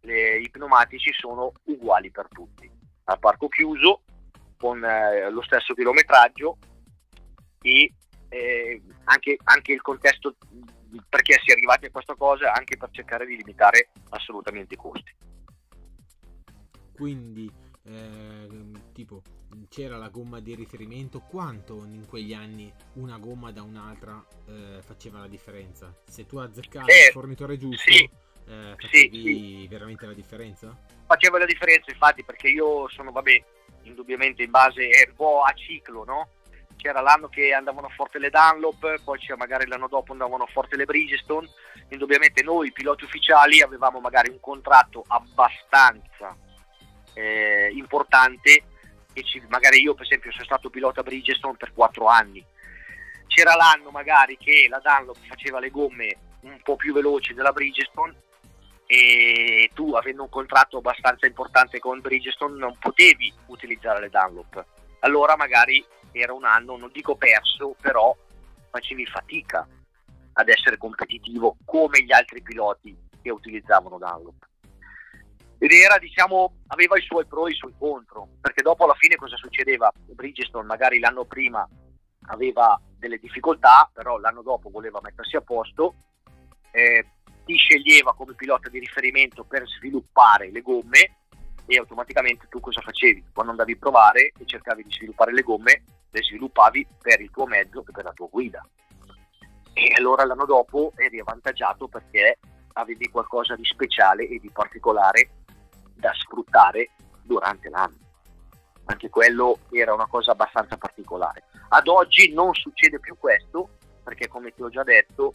le, 0.01 0.38
i 0.39 0.50
pneumatici 0.50 1.12
sono 1.13 1.53
uguali 1.65 2.12
per 2.12 2.27
tutti, 2.29 2.70
a 3.05 3.17
parco 3.17 3.48
chiuso, 3.48 4.03
con 4.58 4.84
eh, 4.84 5.29
lo 5.29 5.41
stesso 5.41 5.74
chilometraggio 5.74 6.58
e 7.62 7.93
eh, 8.29 8.82
anche, 9.05 9.38
anche, 9.43 9.72
il 9.72 9.82
contesto 9.82 10.36
perché 11.10 11.39
si 11.43 11.50
è 11.50 11.53
arrivati 11.53 11.86
a 11.86 11.91
questa 11.91 12.15
cosa 12.15 12.53
anche 12.53 12.77
per 12.77 12.89
cercare 12.91 13.25
di 13.25 13.38
limitare 13.38 13.89
assolutamente 14.10 14.74
i 14.74 14.77
costi. 14.77 15.12
Quindi 17.03 17.51
eh, 17.83 18.48
tipo 18.93 19.22
c'era 19.67 19.98
la 19.98 20.07
gomma 20.07 20.39
di 20.39 20.55
riferimento, 20.55 21.19
quanto 21.19 21.83
in 21.83 22.05
quegli 22.07 22.33
anni 22.33 22.72
una 22.93 23.17
gomma 23.17 23.51
da 23.51 23.62
un'altra 23.62 24.25
eh, 24.48 24.81
faceva 24.81 25.19
la 25.19 25.27
differenza? 25.27 25.93
Se 26.05 26.25
tu 26.25 26.38
azzeccavi 26.38 26.89
eh, 26.89 27.07
il 27.07 27.12
fornitore 27.12 27.57
giusto, 27.57 27.91
sì, 27.91 28.10
eh, 28.48 28.75
facevi 28.77 29.22
sì, 29.22 29.22
sì. 29.22 29.67
veramente 29.67 30.05
la 30.05 30.13
differenza? 30.13 30.74
Faceva 31.05 31.39
la 31.39 31.45
differenza, 31.45 31.91
infatti, 31.91 32.24
perché 32.24 32.48
io 32.48 32.88
sono, 32.88 33.12
vabbè, 33.12 33.43
indubbiamente 33.81 34.43
in 34.43 34.51
base, 34.51 34.88
è 34.88 35.05
un 35.10 35.15
po' 35.17 35.41
a 35.41 35.51
ciclo, 35.51 36.05
no? 36.05 36.29
C'era 36.77 37.01
l'anno 37.01 37.27
che 37.27 37.51
andavano 37.51 37.89
forte 37.89 38.17
le 38.17 38.29
Dunlop, 38.29 39.03
poi 39.03 39.19
c'era 39.19 39.36
magari 39.36 39.67
l'anno 39.67 39.89
dopo 39.89 40.13
andavano 40.13 40.45
forte 40.45 40.77
le 40.77 40.86
Bridgestone. 40.86 41.50
Indubbiamente 41.89 42.43
noi 42.43 42.72
piloti 42.72 43.03
ufficiali 43.03 43.62
avevamo 43.62 44.00
magari 44.00 44.29
un 44.29 44.39
contratto 44.39 45.03
abbastanza 45.05 46.51
eh, 47.13 47.72
importante 47.74 48.63
e 49.13 49.24
ci, 49.24 49.41
magari 49.48 49.82
io 49.82 49.93
per 49.93 50.05
esempio 50.05 50.32
sono 50.32 50.46
stato 50.46 50.70
pilota 50.70 51.03
Bridgestone 51.03 51.58
per 51.58 51.74
4 51.74 52.05
anni. 52.08 52.43
C'era 53.27 53.55
l'anno 53.55 53.89
magari 53.89 54.38
che 54.38 54.67
la 54.70 54.82
Dunlop 54.84 55.17
faceva 55.27 55.60
le 55.60 55.70
gomme 55.70 56.15
un 56.41 56.60
po' 56.62 56.75
più 56.75 56.93
veloci 56.93 57.34
della 57.34 57.51
Bridgestone 57.51 58.22
e 58.86 59.70
tu 59.74 59.93
avendo 59.93 60.24
un 60.24 60.29
contratto 60.29 60.77
abbastanza 60.77 61.25
importante 61.25 61.79
con 61.79 62.01
Bridgestone 62.01 62.58
non 62.58 62.75
potevi 62.77 63.34
utilizzare 63.48 64.00
le 64.01 64.10
Dunlop. 64.10 64.65
Allora 65.00 65.36
magari 65.36 65.84
era 66.12 66.34
un 66.34 66.46
anno, 66.46 66.77
non 66.77 66.91
dico 66.91 67.15
perso, 67.15 67.75
però 67.79 68.15
facevi 68.70 69.05
fatica 69.05 69.67
ad 70.34 70.50
essere 70.50 70.77
competitivo 70.77 71.58
come 71.65 72.03
gli 72.03 72.12
altri 72.12 72.41
piloti 72.41 72.96
che 73.22 73.29
utilizzavano 73.29 73.98
Dunlop 73.98 74.51
ed 75.63 75.72
era 75.72 75.98
diciamo 75.98 76.55
aveva 76.67 76.98
i 76.98 77.01
suoi 77.01 77.25
pro 77.25 77.48
e 77.48 77.51
i 77.51 77.55
suoi 77.55 77.74
contro 77.77 78.27
perché 78.41 78.62
dopo 78.62 78.84
alla 78.84 78.96
fine 78.96 79.15
cosa 79.15 79.38
succedeva 79.38 79.89
Bridgestone 79.96 80.65
magari 80.65 81.00
l'anno 81.00 81.24
prima 81.24 81.65
aveva 82.27 82.77
delle 82.98 83.17
difficoltà 83.17 83.89
però 83.93 84.17
l'anno 84.17 84.41
dopo 84.41 84.70
voleva 84.70 85.00
mettersi 85.01 85.38
a 85.38 85.41
posto 85.41 85.96
eh, 86.72 87.05
ti 87.46 87.55
sceglieva 87.55 88.13
come 88.13 88.34
pilota 88.34 88.67
di 88.67 88.79
riferimento 88.79 89.46
per 89.46 89.65
sviluppare 89.65 90.51
le 90.51 90.62
gomme 90.62 91.15
e 91.65 91.77
automaticamente 91.77 92.48
tu 92.50 92.60
cosa 92.60 92.82
facevi? 92.82 93.27
Quando 93.32 93.51
andavi 93.51 93.72
a 93.72 93.77
provare 93.79 94.34
e 94.38 94.46
cercavi 94.46 94.84
di 94.84 94.91
sviluppare 94.91 95.32
le 95.32 95.43
gomme, 95.43 95.84
le 96.10 96.24
sviluppavi 96.24 96.86
per 97.01 97.22
il 97.22 97.32
tuo 97.32 97.46
mezzo 97.46 97.86
e 97.88 97.91
per 97.91 98.03
la 98.03 98.12
tua 98.12 98.27
guida. 98.29 98.62
E 99.72 99.93
allora 99.96 100.25
l'anno 100.25 100.46
dopo 100.46 100.91
eri 100.98 101.22
avvantaggiato 101.22 101.88
perché 101.88 102.38
avevi 102.74 103.08
qualcosa 103.08 103.55
di 103.55 103.63
speciale 103.63 104.27
e 104.27 104.39
di 104.39 104.50
particolare 104.51 105.42
da 106.03 106.13
sfruttare 106.13 106.89
durante 107.22 107.69
l'anno. 107.69 107.98
Anche 108.86 109.10
quello 109.10 109.60
era 109.72 109.93
una 109.93 110.07
cosa 110.07 110.31
abbastanza 110.31 110.75
particolare. 110.75 111.45
Ad 111.69 111.88
oggi 111.88 112.33
non 112.33 112.53
succede 112.53 113.00
più 113.00 113.17
questo 113.17 113.77
perché 114.03 114.27
come 114.27 114.53
ti 114.53 114.62
ho 114.62 114.69
già 114.69 114.83
detto 114.83 115.33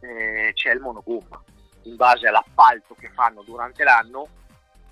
eh, 0.00 0.52
c'è 0.52 0.72
il 0.72 0.80
monogomma. 0.80 1.42
In 1.84 1.96
base 1.96 2.28
all'appalto 2.28 2.94
che 2.98 3.08
fanno 3.08 3.42
durante 3.42 3.82
l'anno, 3.82 4.28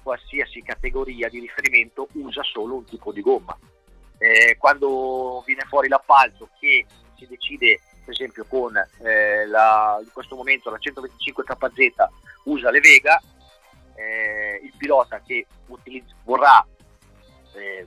qualsiasi 0.02 0.62
categoria 0.62 1.28
di 1.28 1.40
riferimento 1.40 2.08
usa 2.12 2.42
solo 2.42 2.76
un 2.76 2.84
tipo 2.86 3.12
di 3.12 3.20
gomma. 3.20 3.56
Eh, 4.16 4.56
quando 4.58 5.42
viene 5.44 5.66
fuori 5.68 5.88
l'appalto 5.88 6.48
che 6.58 6.86
si 7.18 7.26
decide 7.26 7.80
per 8.02 8.14
esempio 8.14 8.46
con 8.48 8.74
eh, 8.76 9.46
la, 9.46 9.98
in 10.00 10.10
questo 10.12 10.36
momento 10.36 10.70
la 10.70 10.78
125 10.78 11.44
KZ 11.44 12.08
usa 12.44 12.70
le 12.70 12.80
Vega, 12.80 13.20
eh, 13.96 14.60
il 14.62 14.72
pilota 14.76 15.20
che 15.20 15.46
utilizz- 15.66 16.14
vorrà 16.24 16.64
eh, 17.54 17.86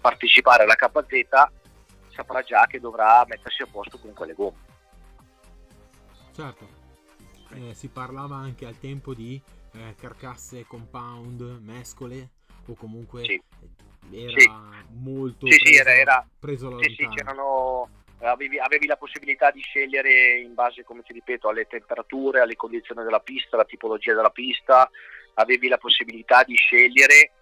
partecipare 0.00 0.62
alla 0.62 0.74
KZ 0.74 1.50
saprà 2.10 2.42
già 2.42 2.66
che 2.66 2.80
dovrà 2.80 3.24
mettersi 3.28 3.62
a 3.62 3.66
posto 3.70 3.98
con 3.98 4.12
quelle 4.12 4.34
gomme. 4.34 4.66
Certo, 6.34 6.68
eh, 7.54 7.74
si 7.74 7.88
parlava 7.88 8.36
anche 8.36 8.66
al 8.66 8.78
tempo 8.78 9.14
di 9.14 9.40
eh, 9.72 9.94
carcasse 9.96 10.64
compound, 10.66 11.60
mescole 11.60 12.30
o 12.66 12.74
comunque 12.74 13.24
sì. 13.24 13.42
era 14.10 14.38
sì. 14.38 14.50
molto 14.90 15.50
sì, 15.50 15.58
preso, 15.58 15.80
era, 15.80 15.94
era, 15.94 16.28
preso 16.38 16.82
sì, 16.82 16.94
sì, 16.94 17.08
c'erano 17.08 17.88
avevi, 18.20 18.58
avevi, 18.58 18.86
la 18.86 18.96
possibilità 18.96 19.50
di 19.50 19.60
scegliere 19.60 20.38
in 20.38 20.54
base, 20.54 20.84
come 20.84 21.02
ti 21.02 21.12
ripeto, 21.12 21.48
alle 21.48 21.66
temperature, 21.66 22.40
alle 22.40 22.56
condizioni 22.56 23.02
della 23.04 23.20
pista, 23.20 23.56
alla 23.56 23.64
tipologia 23.64 24.14
della 24.14 24.30
pista, 24.30 24.90
avevi 25.34 25.68
la 25.68 25.78
possibilità 25.78 26.42
di 26.42 26.56
scegliere 26.56 27.32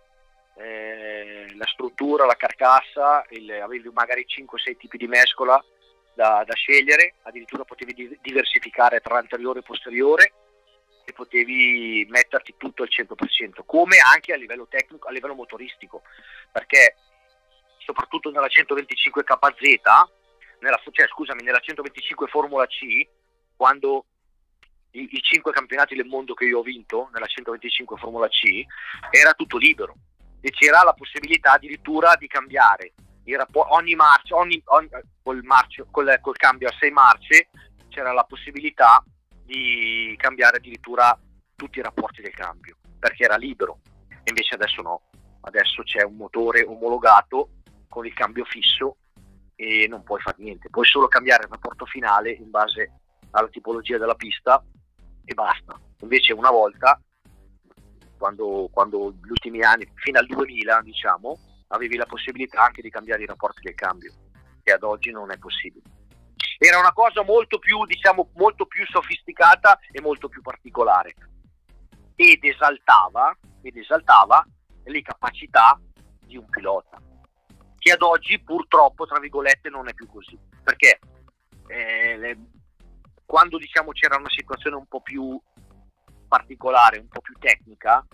eh, 0.57 1.55
la 1.57 1.67
struttura, 1.67 2.27
la 2.27 2.37
carcassa, 2.37 3.25
il, 3.31 3.51
avevi 3.53 3.91
magari 3.93 4.27
5-6 4.27 4.77
tipi 4.77 4.97
di 4.97 5.07
mescola 5.07 5.63
da, 6.15 6.45
da, 6.47 6.55
scegliere, 6.55 7.15
addirittura 7.23 7.65
potevi 7.65 8.19
diversificare 8.23 9.01
tra 9.01 9.19
anteriore 9.19 9.61
e 9.61 9.63
posteriore 9.63 10.33
e 11.05 11.13
potevi 11.13 12.07
metterti 12.11 12.55
tutto 12.57 12.83
al 12.83 12.89
100%, 12.91 13.61
come 13.65 13.99
anche 13.99 14.33
a 14.33 14.37
livello 14.37 14.67
tecnico, 14.69 15.09
a 15.09 15.13
livello 15.13 15.35
motoristico, 15.35 16.03
perché 16.51 16.97
soprattutto 17.79 18.31
nella 18.31 18.49
125 18.49 19.23
KZ 19.23 19.81
nella, 20.61 20.81
cioè, 20.91 21.07
scusami, 21.09 21.43
nella 21.43 21.61
125 21.61 22.27
Formula 22.29 22.67
C, 22.67 23.07
quando 23.57 24.07
i, 24.93 25.09
i 25.11 25.21
5 25.21 25.53
campionati 25.53 25.95
del 25.95 26.07
mondo 26.07 26.35
che 26.35 26.45
io 26.45 26.59
ho 26.59 26.63
vinto 26.63 27.09
nella 27.13 27.27
125 27.27 27.97
Formula 27.97 28.29
C, 28.29 28.65
era 29.11 29.33
tutto 29.35 29.59
libero. 29.59 29.95
E 30.41 30.51
c'era 30.51 30.83
la 30.83 30.93
possibilità 30.93 31.53
addirittura 31.53 32.15
di 32.17 32.27
cambiare 32.27 32.93
rapport- 33.35 33.73
ogni 33.73 33.95
marcia, 33.95 34.37
ogni, 34.37 34.61
ogni, 34.67 34.89
col, 35.23 35.43
marcio, 35.43 35.89
col, 35.91 36.17
col 36.21 36.37
cambio 36.37 36.69
a 36.69 36.75
6 36.79 36.91
marce 36.93 37.49
c'era 37.89 38.13
la 38.13 38.25
possibilità 38.25 39.03
di 39.43 40.15
cambiare 40.19 40.59
addirittura 40.59 41.19
tutti 41.57 41.79
i 41.79 41.83
rapporti 41.83 42.23
del 42.23 42.35
cambio 42.35 42.77
perché 42.99 43.25
era 43.25 43.37
libero. 43.37 43.81
E 44.09 44.29
invece 44.29 44.55
adesso 44.55 44.83
no. 44.83 45.03
Adesso 45.41 45.83
c'è 45.83 46.03
un 46.03 46.17
motore 46.17 46.63
omologato 46.63 47.51
con 47.89 48.07
il 48.07 48.13
cambio 48.13 48.45
fisso 48.45 48.97
e 49.57 49.87
non 49.89 50.03
puoi 50.03 50.21
fare 50.21 50.37
niente, 50.39 50.69
puoi 50.69 50.85
solo 50.85 51.09
cambiare 51.09 51.45
il 51.45 51.51
rapporto 51.51 51.87
finale 51.87 52.31
in 52.31 52.51
base 52.51 52.93
alla 53.31 53.49
tipologia 53.49 53.99
della 53.99 54.15
pista 54.15 54.63
e 55.25 55.35
basta. 55.35 55.81
Invece 56.01 56.35
una 56.35 56.51
volta, 56.51 57.01
quando, 58.19 58.69
quando 58.71 59.13
gli 59.13 59.31
ultimi 59.31 59.63
anni, 59.63 59.91
fino 59.95 60.19
al 60.19 60.27
2000 60.27 60.83
diciamo, 60.83 61.39
avevi 61.69 61.97
la 61.97 62.07
possibilità 62.07 62.65
anche 62.65 62.83
di 62.83 62.91
cambiare 62.91 63.23
i 63.23 63.27
rapporti 63.27 63.63
del 63.63 63.75
cambio, 63.75 64.13
che 64.63 64.73
ad 64.73 64.83
oggi 64.83 65.11
non 65.11 65.33
è 65.33 65.39
possibile. 65.39 65.85
Era 66.59 66.79
una 66.79 66.93
cosa 66.93 67.23
molto 67.23 67.59
più, 67.59 67.85
diciamo, 67.87 68.31
molto 68.35 68.67
più 68.67 68.85
sofisticata 68.87 69.79
e 69.91 70.01
molto 70.01 70.29
più 70.29 70.43
particolare 70.43 71.15
ed 72.15 72.43
esaltava, 72.45 73.37
ed 73.63 73.77
esaltava 73.77 74.47
le 74.85 75.03
capacità 75.03 75.79
di 76.25 76.37
un 76.37 76.49
pilota 76.49 76.99
che 77.87 77.93
ad 77.93 78.03
oggi 78.03 78.41
purtroppo, 78.41 79.07
tra 79.07 79.21
virgolette, 79.21 79.69
non 79.69 79.87
è 79.87 79.95
più 79.95 80.09
così. 80.09 80.37
Perché 80.65 80.99
eh, 81.69 82.17
le, 82.17 82.39
quando 83.25 83.59
diciamo 83.59 83.93
c'era 83.93 84.17
una 84.17 84.29
situazione 84.29 84.75
un 84.75 84.87
po' 84.87 85.01
più 85.01 85.41
particolare, 86.27 86.99
un 86.99 87.07
po' 87.07 87.21
più 87.21 87.35
tecnica, 87.39 88.05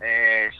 eh, 0.00 0.50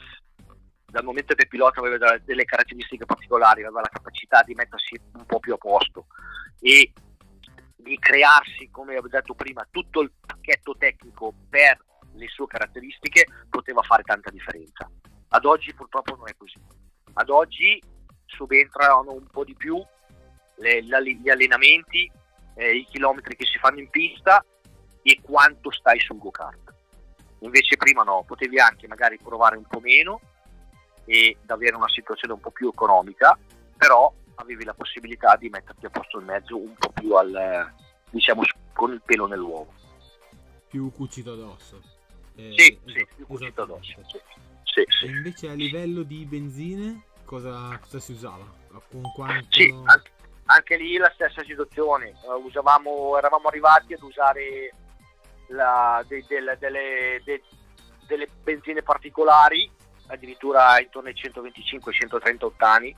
dal 0.87 1.03
momento 1.03 1.35
che 1.35 1.43
il 1.43 1.49
pilota 1.49 1.81
aveva 1.81 2.17
delle 2.19 2.45
caratteristiche 2.45 3.05
particolari, 3.05 3.65
aveva 3.65 3.81
la 3.81 3.89
capacità 3.89 4.43
di 4.45 4.55
mettersi 4.55 4.97
un 5.15 5.27
po' 5.27 5.41
più 5.41 5.55
a 5.55 5.59
posto 5.59 6.07
e 6.61 6.93
di 7.75 7.99
crearsi, 7.99 8.71
come 8.71 8.93
avevo 8.93 9.09
detto 9.09 9.35
prima, 9.35 9.67
tutto 9.73 10.03
il 10.03 10.13
pacchetto 10.25 10.77
tecnico 10.79 11.35
per 11.51 11.85
le 12.15 12.29
sue 12.29 12.47
caratteristiche, 12.47 13.27
poteva 13.51 13.83
fare 13.83 14.05
tanta 14.05 14.31
differenza. 14.31 14.89
Ad 15.31 15.45
oggi 15.47 15.75
purtroppo 15.75 16.15
non 16.15 16.29
è 16.29 16.37
così. 16.37 16.61
Ad 17.15 17.29
oggi 17.29 17.83
subentrano 18.35 19.13
un 19.13 19.27
po' 19.27 19.45
di 19.45 19.55
più 19.55 19.83
le, 20.57 20.83
gli 20.83 21.29
allenamenti, 21.29 22.11
eh, 22.55 22.77
i 22.77 22.85
chilometri 22.85 23.37
che 23.37 23.45
si 23.45 23.59
fanno 23.59 23.81
in 23.81 23.89
pista 23.91 24.45
e 25.03 25.19
quanto 25.21 25.71
stai 25.71 25.99
sul 26.01 26.19
go-kart. 26.19 26.75
Invece 27.41 27.77
prima 27.77 28.03
no, 28.03 28.23
potevi 28.27 28.59
anche 28.61 28.87
magari 28.87 29.19
provare 29.19 29.57
un 29.57 29.65
po' 29.65 29.81
meno 29.81 30.21
ed 31.05 31.37
avere 31.47 31.75
una 31.75 31.89
situazione 31.89 32.35
un 32.35 32.41
po' 32.41 32.53
più 32.53 32.69
economica, 32.69 33.37
però 33.77 34.13
avevi 34.37 34.65
la 34.65 34.75
possibilità 34.75 35.37
di 35.37 35.49
metterti 35.49 35.87
a 35.87 35.91
posto 35.91 36.19
il 36.19 36.25
mezzo 36.25 36.57
un 36.57 36.75
po' 36.75 36.91
più 36.91 37.15
al, 37.15 37.73
diciamo, 38.11 38.43
con 38.73 38.93
il 38.93 39.03
pelo 39.05 39.27
nell'uovo. 39.27 39.75
Più 40.69 40.91
cucito 40.93 41.33
addosso. 41.33 41.83
Eh, 42.37 42.55
sì, 42.57 42.73
esatto, 42.73 42.91
sì, 42.91 43.07
più 43.17 43.27
cucito 43.27 43.63
addosso. 43.63 44.01
Sì, 44.07 44.19
sì, 44.63 44.85
sì. 44.87 45.05
E 45.07 45.09
invece 45.09 45.49
a 45.49 45.55
livello 45.55 46.03
di 46.03 46.25
benzine? 46.25 47.03
Cosa, 47.25 47.79
cosa 47.81 47.99
si 47.99 48.13
usava? 48.13 48.45
Quanto... 49.15 49.47
Sì, 49.51 49.75
anche, 49.85 50.11
anche 50.47 50.77
lì 50.77 50.97
la 50.97 51.11
stessa 51.15 51.43
situazione. 51.45 52.15
Uh, 52.23 52.45
usavamo, 52.45 53.17
eravamo 53.17 53.49
arrivati 53.49 53.95
ad 53.95 54.03
usare 54.03 54.73
la, 55.49 56.05
de, 56.07 56.25
de, 56.27 56.41
de, 56.41 56.59
delle, 56.59 57.43
delle, 58.07 58.29
benzine 58.43 58.83
particolari, 58.83 59.71
addirittura 60.09 60.81
intorno 60.81 61.09
ai 61.09 61.15
125-130 61.15 62.45
ottani. 62.45 62.97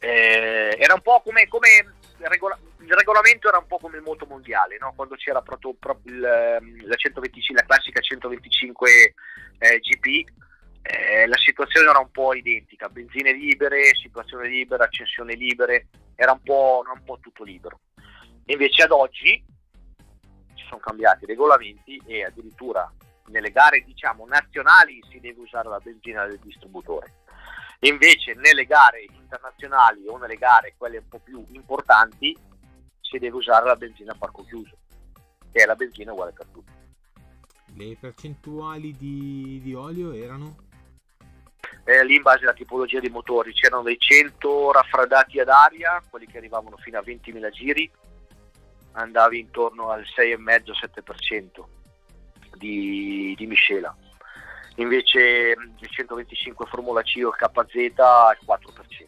Eh, 0.00 0.76
era 0.78 0.94
un 0.94 1.00
po' 1.00 1.20
come, 1.24 1.48
come 1.48 1.94
regola- 2.18 2.58
il 2.78 2.92
regolamento 2.92 3.48
era 3.48 3.58
un 3.58 3.66
po' 3.66 3.78
come 3.78 3.96
il 3.96 4.02
moto 4.02 4.26
mondiale, 4.26 4.78
no? 4.78 4.92
quando 4.94 5.14
c'era 5.16 5.42
proprio, 5.42 5.74
proprio 5.78 6.14
il, 6.14 6.24
ehm, 6.24 6.86
la, 6.86 6.94
125, 6.94 7.60
la, 7.60 7.66
classica 7.66 8.00
125 8.00 9.14
eh, 9.58 9.78
GP, 9.80 10.28
eh, 10.82 11.26
la 11.26 11.36
situazione 11.36 11.90
era 11.90 11.98
un 11.98 12.10
po' 12.10 12.34
identica, 12.34 12.88
benzine 12.88 13.32
libere, 13.32 13.94
situazione 13.94 14.48
libera, 14.48 14.84
accensioni 14.84 15.36
libere, 15.36 15.88
era 16.14 16.32
un 16.32 16.42
po', 16.42 16.82
un 16.92 17.04
po 17.04 17.18
tutto 17.20 17.44
libero. 17.44 17.80
Invece 18.46 18.82
ad 18.82 18.92
oggi 18.92 19.44
ci 20.54 20.64
sono 20.66 20.80
cambiati 20.80 21.24
i 21.24 21.26
regolamenti 21.26 22.00
e 22.06 22.24
addirittura 22.24 22.90
nelle 23.26 23.50
gare 23.50 23.84
diciamo 23.84 24.26
nazionali 24.26 25.02
si 25.10 25.20
deve 25.20 25.40
usare 25.40 25.68
la 25.68 25.78
benzina 25.78 26.26
del 26.26 26.38
distributore. 26.38 27.12
Invece 27.80 28.34
nelle 28.34 28.64
gare 28.64 29.04
internazionali 29.12 30.06
o 30.06 30.16
nelle 30.16 30.36
gare 30.36 30.74
quelle 30.76 30.98
un 30.98 31.08
po' 31.08 31.20
più 31.20 31.44
importanti 31.50 32.36
si 33.00 33.18
deve 33.18 33.36
usare 33.36 33.66
la 33.66 33.76
benzina 33.76 34.12
a 34.12 34.16
parco 34.16 34.44
chiuso, 34.44 34.76
che 35.52 35.62
è 35.62 35.66
la 35.66 35.76
benzina 35.76 36.12
uguale 36.12 36.32
per 36.32 36.46
tutti. 36.46 36.72
Le 37.74 37.96
percentuali 38.00 38.96
di, 38.96 39.60
di 39.62 39.74
olio 39.74 40.12
erano? 40.12 40.67
Eh, 41.88 42.04
lì 42.04 42.16
in 42.16 42.22
base 42.22 42.42
alla 42.42 42.52
tipologia 42.52 43.00
dei 43.00 43.08
motori 43.08 43.54
c'erano 43.54 43.80
dei 43.80 43.98
100 43.98 44.72
raffreddati 44.72 45.40
ad 45.40 45.48
aria, 45.48 46.02
quelli 46.10 46.26
che 46.26 46.36
arrivavano 46.36 46.76
fino 46.76 46.98
a 46.98 47.02
20.000 47.02 47.48
giri, 47.48 47.90
andavi 48.92 49.38
intorno 49.38 49.88
al 49.88 50.02
6,5-7% 50.02 51.64
di, 52.58 53.34
di 53.38 53.46
miscela. 53.46 53.96
Invece 54.74 55.56
il 55.78 55.88
125 55.88 56.66
Formula 56.66 57.00
C 57.00 57.22
o 57.24 57.28
il 57.28 57.34
KZ 57.34 57.74
il 57.74 57.94
4%. 57.94 59.06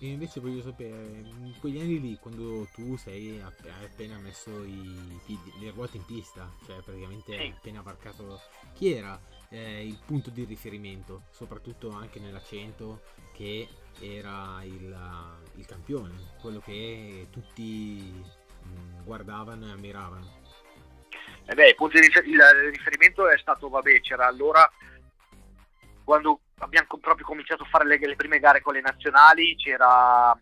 E 0.00 0.06
invece 0.06 0.40
voglio 0.40 0.62
sapere, 0.62 0.96
in 0.96 1.54
quegli 1.60 1.78
anni 1.78 2.00
lì, 2.00 2.18
quando 2.20 2.66
tu 2.74 2.96
sei 2.96 3.40
hai 3.40 3.72
appena 3.84 4.18
messo 4.18 4.50
i 4.64 5.16
le 5.60 5.70
ruote 5.70 5.96
in 5.96 6.04
pista, 6.04 6.50
cioè 6.66 6.82
praticamente 6.82 7.36
hai 7.36 7.54
appena 7.56 7.82
varcato, 7.82 8.40
chi 8.74 8.92
era 8.92 9.16
eh, 9.50 9.86
il 9.86 9.98
punto 10.04 10.30
di 10.30 10.44
riferimento, 10.44 11.22
soprattutto 11.30 11.90
anche 11.90 12.20
nella 12.20 12.42
100, 12.42 13.00
che 13.32 13.68
era 14.00 14.60
il, 14.62 14.96
il 15.54 15.66
campione, 15.66 16.14
quello 16.40 16.60
che 16.60 17.28
tutti 17.30 18.12
mh, 18.62 18.68
mm, 18.68 19.04
guardavano 19.04 19.66
e 19.66 19.70
ammiravano? 19.70 20.36
Eh 21.46 21.54
beh, 21.54 21.68
il 21.68 21.74
punto 21.74 21.98
di 21.98 22.06
riferimento 22.70 23.28
è 23.28 23.38
stato, 23.38 23.68
vabbè, 23.68 24.00
c'era 24.00 24.26
allora 24.26 24.70
quando 26.04 26.40
abbiamo 26.60 26.86
proprio 27.00 27.26
cominciato 27.26 27.64
a 27.64 27.66
fare 27.66 27.84
le, 27.84 27.98
le 27.98 28.16
prime 28.16 28.38
gare 28.38 28.62
con 28.62 28.72
le 28.72 28.80
nazionali 28.80 29.54
c'era, 29.56 30.34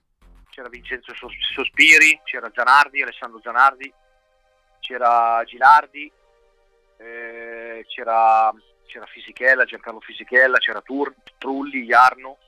c'era 0.49 0.69
Vincenzo 0.69 1.13
Sospiri, 1.13 2.21
c'era 2.23 2.53
Zanardi, 2.55 3.03
Alessandro 3.03 3.41
Zanardi, 3.43 3.93
c'era 4.79 5.43
Gilardi, 5.45 6.11
eh, 6.99 7.85
c'era, 7.89 8.53
c'era, 8.87 9.07
Fisichella, 9.07 9.65
Giancarlo 9.65 10.01
Fisichella, 10.01 10.59
c'era 10.59 10.81
Tur, 10.81 11.15
Trulli, 11.39 11.85
Iarno, 11.85 12.39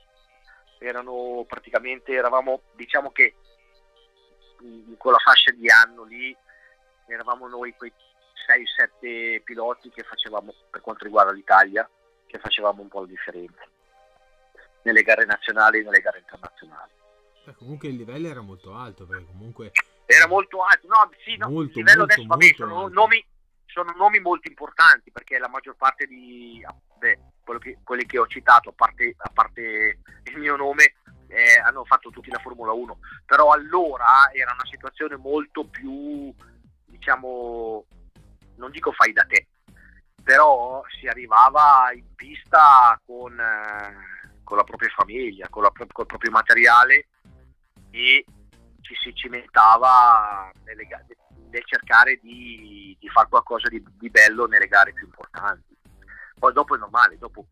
erano 0.79 1.45
praticamente, 1.47 2.13
eravamo, 2.13 2.63
diciamo 2.75 3.11
che 3.11 3.35
in 4.61 4.97
quella 4.97 5.19
fascia 5.19 5.53
di 5.53 5.69
anno 5.71 6.05
lì 6.05 6.37
eravamo 7.07 7.49
noi 7.49 7.75
quei 7.77 7.93
6-7 9.03 9.43
piloti 9.43 9.91
che 9.91 10.03
facevamo 10.03 10.53
per 10.71 10.81
quanto 10.81 11.05
riguarda 11.05 11.33
l'Italia 11.33 11.89
che 12.27 12.39
facevamo 12.39 12.83
un 12.83 12.89
po' 12.89 13.01
la 13.01 13.07
differenza. 13.07 13.63
Nelle 14.83 15.03
gare 15.03 15.25
nazionali 15.25 15.79
e 15.79 15.83
nelle 15.83 16.01
gare 16.01 16.19
internazionali. 16.19 16.93
Beh, 17.45 17.55
comunque 17.55 17.89
il 17.89 17.97
livello 17.97 18.29
era 18.29 18.41
molto 18.41 18.75
alto 18.75 19.07
perché 19.07 19.25
comunque 19.25 19.73
era 20.05 20.27
molto 20.27 20.63
alto, 20.63 20.87
no, 20.87 21.11
sì, 21.25 21.37
no, 21.37 21.49
molto, 21.51 21.79
il 21.79 21.85
livello 21.85 22.07
molto, 22.07 22.15
adesso 22.15 22.27
vabbè, 22.27 22.55
sono 22.55 22.89
nomi, 22.89 23.27
sono 23.69 23.93
nomi 23.97 24.19
molto 24.19 24.49
importanti 24.49 25.11
perché 25.11 25.39
la 25.39 25.49
maggior 25.49 25.77
parte 25.77 26.07
di 26.07 26.65
beh, 26.99 27.19
che, 27.61 27.79
quelli 27.83 28.07
che 28.07 28.19
ho 28.19 28.27
citato, 28.27 28.71
a 28.71 28.73
parte, 28.75 29.15
a 29.17 29.31
parte 29.33 30.01
il 30.25 30.39
mio 30.39 30.57
nome, 30.57 30.95
eh, 31.29 31.59
hanno 31.63 31.85
fatto 31.85 32.11
tutti 32.11 32.31
la 32.31 32.39
Formula 32.39 32.73
1, 32.73 32.99
però 33.27 33.51
allora 33.51 34.31
era 34.33 34.53
una 34.53 34.67
situazione 34.71 35.17
molto 35.17 35.65
più, 35.65 36.35
diciamo, 36.87 37.85
non 38.57 38.71
dico 38.71 38.93
fai 38.93 39.13
da 39.13 39.25
te, 39.25 39.47
però 40.23 40.83
si 40.99 41.07
arrivava 41.07 41.91
in 41.93 42.15
pista 42.15 43.01
con, 43.05 43.39
eh, 43.39 44.43
con 44.43 44.57
la 44.57 44.65
propria 44.65 44.91
famiglia, 44.91 45.49
con, 45.49 45.63
la, 45.63 45.71
con, 45.71 45.87
il 45.87 46.07
proprio 46.07 46.31
materiale 46.31 47.09
e 47.91 48.25
ci 48.81 48.95
si 48.95 49.15
cimentava 49.15 50.51
nelle, 50.65 50.87
nel 51.51 51.65
cercare 51.65 52.19
di, 52.23 52.97
di 52.99 53.09
fare 53.09 53.29
qualcosa 53.29 53.69
di, 53.69 53.83
di, 53.99 54.11
bello 54.11 54.47
nelle 54.47 54.67
gare 54.67 54.93
più 54.93 55.07
importanti. 55.07 55.77
Poi 56.39 56.53
dopo 56.53 56.75
è 56.75 56.79
normale, 56.79 57.19
dopo 57.19 57.47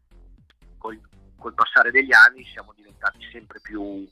col, 0.79 1.01
col 1.39 1.55
passare 1.55 1.91
degli 1.91 2.13
anni 2.13 2.45
siamo 2.45 2.73
diventati 2.75 3.19
sempre 3.31 3.61
più, 3.61 4.09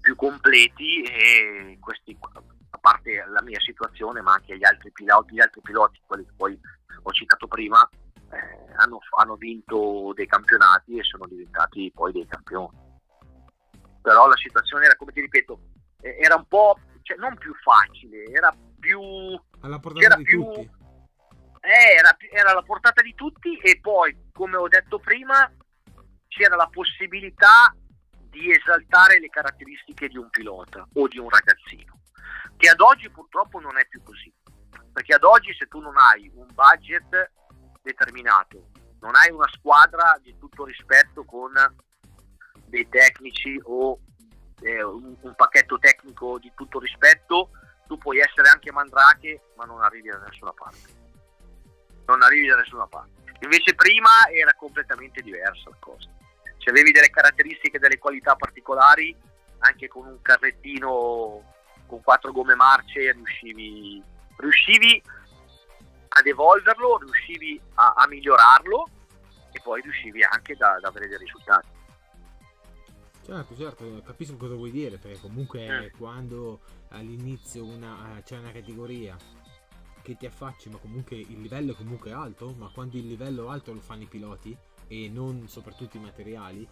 più 0.00 0.16
completi 0.16 1.02
e 1.02 1.78
questi, 1.80 2.16
a 2.70 2.78
parte 2.78 3.24
la 3.28 3.42
mia 3.42 3.60
situazione, 3.60 4.20
ma 4.20 4.32
anche 4.32 4.56
gli 4.56 4.64
altri 4.64 4.90
piloti, 4.92 5.34
gli 5.34 5.40
altri 5.40 5.60
piloti 5.60 6.00
quelli 6.06 6.24
che 6.24 6.32
poi 6.36 6.58
ho 7.02 7.12
citato 7.12 7.46
prima, 7.46 7.88
eh, 8.30 8.72
hanno, 8.76 8.98
hanno, 9.18 9.36
vinto 9.36 10.12
dei 10.14 10.26
campionati 10.26 10.98
e 10.98 11.04
sono 11.04 11.26
diventati 11.26 11.90
poi 11.94 12.12
dei 12.12 12.26
campioni. 12.26 12.80
Però 14.00 14.26
la 14.26 14.36
situazione 14.36 14.86
era, 14.86 14.96
come 14.96 15.12
ti 15.12 15.20
ripeto, 15.20 15.60
era 16.00 16.34
un 16.34 16.46
po', 16.46 16.76
cioè, 17.02 17.16
non 17.18 17.36
più 17.36 17.54
facile, 17.54 18.24
era 18.24 18.52
più... 18.82 19.00
Alla 19.60 19.78
portata 19.78 20.16
di 20.16 20.24
più, 20.24 20.42
tutti. 20.42 20.70
Eh, 21.60 21.94
era, 21.96 22.16
era 22.32 22.50
alla 22.50 22.62
portata 22.62 23.00
di 23.02 23.14
tutti 23.14 23.56
e 23.56 23.78
poi, 23.80 24.30
come 24.32 24.56
ho 24.56 24.66
detto 24.66 24.98
prima, 24.98 25.48
c'era 26.26 26.56
la 26.56 26.68
possibilità 26.68 27.72
di 28.28 28.50
esaltare 28.50 29.20
le 29.20 29.28
caratteristiche 29.28 30.08
di 30.08 30.18
un 30.18 30.28
pilota 30.30 30.86
o 30.94 31.06
di 31.06 31.18
un 31.18 31.28
ragazzino, 31.28 32.00
che 32.56 32.68
ad 32.68 32.80
oggi 32.80 33.08
purtroppo 33.10 33.60
non 33.60 33.78
è 33.78 33.86
più 33.86 34.02
così 34.02 34.32
perché 34.92 35.14
ad 35.14 35.24
oggi 35.24 35.54
se 35.54 35.66
tu 35.66 35.80
non 35.80 35.94
hai 35.96 36.30
un 36.34 36.46
budget 36.52 37.32
determinato, 37.80 38.68
non 39.00 39.14
hai 39.16 39.30
una 39.30 39.48
squadra 39.52 40.18
di 40.22 40.36
tutto 40.38 40.64
rispetto 40.64 41.24
con 41.24 41.52
dei 42.66 42.88
tecnici 42.88 43.58
o 43.64 43.98
eh, 44.60 44.82
un, 44.82 45.16
un, 45.18 45.34
pacchetto 45.34 45.78
tecnico 45.78 46.38
di 46.38 46.52
tutto 46.54 46.78
rispetto, 46.78 47.50
tu 47.86 47.98
puoi 47.98 48.18
essere 48.18 48.48
anche 48.48 48.72
mandrache 48.72 49.42
ma 49.56 49.64
non 49.64 49.82
arrivi 49.82 50.08
da 50.08 50.18
nessuna 50.18 50.52
parte. 50.52 51.00
Non 52.06 52.22
arrivi 52.22 52.46
da 52.48 52.56
nessuna 52.56 52.86
parte. 52.86 53.20
Invece 53.40 53.74
prima 53.74 54.28
era 54.32 54.52
completamente 54.54 55.20
diversa 55.22 55.70
la 55.70 55.76
cosa. 55.78 56.08
Se 56.58 56.70
avevi 56.70 56.92
delle 56.92 57.10
caratteristiche, 57.10 57.78
delle 57.78 57.98
qualità 57.98 58.36
particolari, 58.36 59.16
anche 59.58 59.88
con 59.88 60.06
un 60.06 60.22
carrettino 60.22 61.50
con 61.86 62.00
quattro 62.02 62.32
gomme 62.32 62.54
marce 62.54 63.12
riuscivi 63.12 64.02
riuscivi 64.36 65.02
ad 66.08 66.26
evolverlo, 66.26 66.98
riuscivi 66.98 67.60
a, 67.74 67.94
a 67.96 68.06
migliorarlo 68.08 68.88
e 69.52 69.60
poi 69.62 69.80
riuscivi 69.82 70.22
anche 70.24 70.54
da, 70.56 70.74
ad 70.74 70.84
avere 70.84 71.08
dei 71.08 71.18
risultati. 71.18 71.68
Certo, 73.24 73.56
certo, 73.56 74.02
capisco 74.04 74.36
cosa 74.36 74.54
vuoi 74.54 74.72
dire, 74.72 74.98
perché 74.98 75.20
comunque 75.20 75.68
mm. 75.68 75.98
quando 75.98 76.60
all'inizio 76.92 77.64
una, 77.64 78.20
c'è 78.24 78.38
una 78.38 78.52
categoria 78.52 79.16
che 80.02 80.16
ti 80.16 80.26
affacci, 80.26 80.68
ma 80.68 80.78
comunque 80.78 81.16
il 81.16 81.40
livello 81.40 81.72
è 81.72 81.76
comunque 81.76 82.12
alto, 82.12 82.54
ma 82.56 82.68
quando 82.72 82.96
il 82.96 83.06
livello 83.06 83.48
alto 83.48 83.72
lo 83.72 83.80
fanno 83.80 84.02
i 84.02 84.06
piloti 84.06 84.56
e 84.88 85.08
non 85.08 85.48
soprattutto 85.48 85.96
i 85.96 86.00
materiali, 86.00 86.66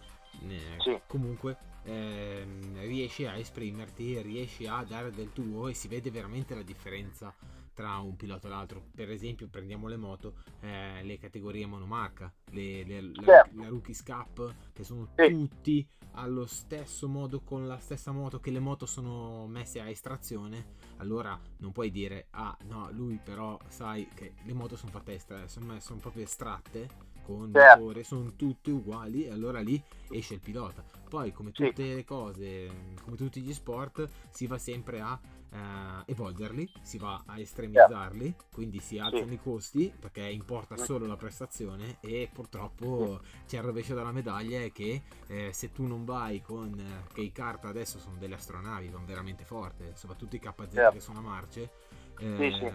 eh, 0.47 0.75
sì. 0.79 0.99
comunque 1.07 1.57
ehm, 1.83 2.79
riesci 2.81 3.25
a 3.25 3.37
esprimerti, 3.37 4.21
riesci 4.21 4.67
a 4.67 4.83
dare 4.83 5.11
del 5.11 5.31
tuo 5.31 5.67
e 5.67 5.73
si 5.73 5.87
vede 5.87 6.11
veramente 6.11 6.55
la 6.55 6.61
differenza 6.61 7.33
tra 7.73 7.97
un 7.97 8.15
pilota 8.15 8.47
e 8.47 8.49
l'altro. 8.49 8.85
Per 8.93 9.09
esempio, 9.09 9.47
prendiamo 9.47 9.87
le 9.87 9.97
moto, 9.97 10.35
eh, 10.61 11.03
le 11.03 11.17
categorie 11.17 11.65
monomarca, 11.65 12.31
le, 12.51 12.83
le, 12.83 13.01
la, 13.01 13.23
certo. 13.23 13.57
la, 13.57 13.67
Rookies 13.67 14.03
Cup, 14.03 14.53
che 14.73 14.83
sono 14.83 15.09
sì. 15.15 15.27
tutti 15.29 15.87
allo 16.13 16.45
stesso 16.45 17.07
modo 17.07 17.39
con 17.41 17.67
la 17.67 17.77
stessa 17.77 18.11
moto 18.11 18.39
che 18.39 18.51
le 18.51 18.59
moto 18.59 18.85
sono 18.85 19.47
messe 19.47 19.79
a 19.79 19.89
estrazione. 19.89 20.79
Allora 20.97 21.39
non 21.57 21.71
puoi 21.71 21.89
dire, 21.89 22.27
ah 22.31 22.55
no, 22.65 22.89
lui 22.91 23.19
però 23.23 23.57
sai 23.67 24.07
che 24.13 24.33
le 24.43 24.53
moto 24.53 24.75
sono 24.75 24.91
fatte 24.91 25.13
estra- 25.13 25.47
sono, 25.47 25.79
sono 25.79 25.99
proprio 25.99 26.23
estratte 26.23 27.09
con 27.23 27.51
Certo. 27.53 27.79
motore 27.79 28.03
sono 28.03 28.35
tutte 28.35 28.71
uguali 28.71 29.25
e 29.25 29.31
allora 29.31 29.59
lì 29.61 29.81
esce 30.09 30.35
il 30.35 30.39
pilota. 30.41 30.83
Poi 31.07 31.31
come 31.31 31.51
Sì. 31.53 31.67
tutte 31.67 31.95
le 31.95 32.03
cose, 32.03 32.69
come 33.03 33.15
tutti 33.15 33.41
gli 33.41 33.53
sport, 33.53 34.07
si 34.29 34.47
va 34.47 34.57
sempre 34.57 35.01
a 35.01 35.19
eh, 35.53 35.57
evolverli, 36.05 36.71
si 36.81 36.97
va 36.97 37.23
a 37.25 37.39
estremizzarli, 37.39 38.35
quindi 38.53 38.79
si 38.79 38.97
alzano 38.99 39.27
Sì. 39.27 39.33
i 39.33 39.39
costi 39.39 39.93
perché 39.97 40.21
importa 40.21 40.77
solo 40.77 41.05
la 41.05 41.17
prestazione 41.17 41.97
e 42.01 42.29
purtroppo 42.31 43.21
c'è 43.47 43.57
il 43.57 43.63
rovescio 43.63 43.93
della 43.95 44.11
medaglia 44.11 44.61
è 44.61 44.71
che 44.71 45.01
eh, 45.27 45.51
se 45.53 45.71
tu 45.71 45.85
non 45.85 46.05
vai 46.05 46.41
con 46.41 46.73
eh, 46.79 47.13
che 47.13 47.21
i 47.21 47.31
kart 47.31 47.65
adesso 47.65 47.99
sono 47.99 48.17
delle 48.17 48.35
astronavi, 48.35 48.87
vanno 48.89 49.05
veramente 49.05 49.43
forte, 49.45 49.93
soprattutto 49.95 50.35
i 50.35 50.39
KZ 50.39 50.73
Certo. 50.73 50.91
che 50.93 50.99
sono 50.99 51.19
a 51.19 51.21
marce. 51.21 51.69
Sì, 52.17 52.51
sì. 52.59 52.71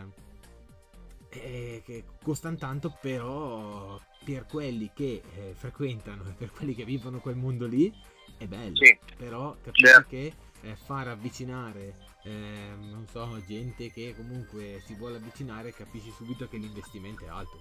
eh, 1.28 1.82
che 1.84 2.04
costano 2.22 2.56
tanto, 2.56 2.96
però 3.00 3.98
per 4.24 4.46
quelli 4.46 4.90
che 4.94 5.22
eh, 5.36 5.52
frequentano 5.54 6.24
e 6.28 6.32
per 6.32 6.50
quelli 6.50 6.74
che 6.74 6.84
vivono 6.84 7.20
quel 7.20 7.36
mondo 7.36 7.66
lì 7.66 7.92
è 8.38 8.46
bello. 8.46 8.74
Però 9.16 9.56
capisci 9.62 9.86
Certo. 9.92 10.08
che 10.08 10.34
eh, 10.62 10.76
far 10.76 11.08
avvicinare, 11.08 11.94
ehm, 12.26 12.90
non 12.90 13.06
so, 13.06 13.40
gente 13.46 13.90
che 13.90 14.14
comunque 14.16 14.82
si 14.84 14.94
vuole 14.94 15.16
avvicinare, 15.16 15.72
capisci 15.72 16.10
subito 16.10 16.48
che 16.48 16.56
l'investimento 16.56 17.24
è 17.24 17.28
alto. 17.28 17.60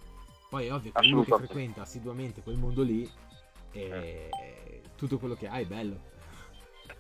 Poi 0.50 0.68
è 0.68 0.74
ovvio 0.74 0.92
che 0.92 1.08
uno 1.08 1.24
che 1.24 1.38
frequenta 1.38 1.82
assiduamente 1.82 2.42
quel 2.42 2.58
mondo 2.58 2.82
lì, 2.82 3.10
eh, 3.72 4.82
tutto 4.96 5.18
quello 5.18 5.36
che 5.36 5.48
ha 5.48 5.58
è 5.58 5.66
bello. 5.66 6.14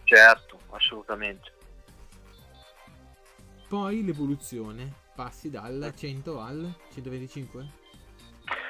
Certo, 0.03 0.59
assolutamente. 0.71 1.53
Poi 3.67 4.03
l'evoluzione, 4.03 4.93
passi 5.15 5.49
dal 5.49 5.91
100 5.95 6.39
al 6.39 6.71
125? 6.93 7.67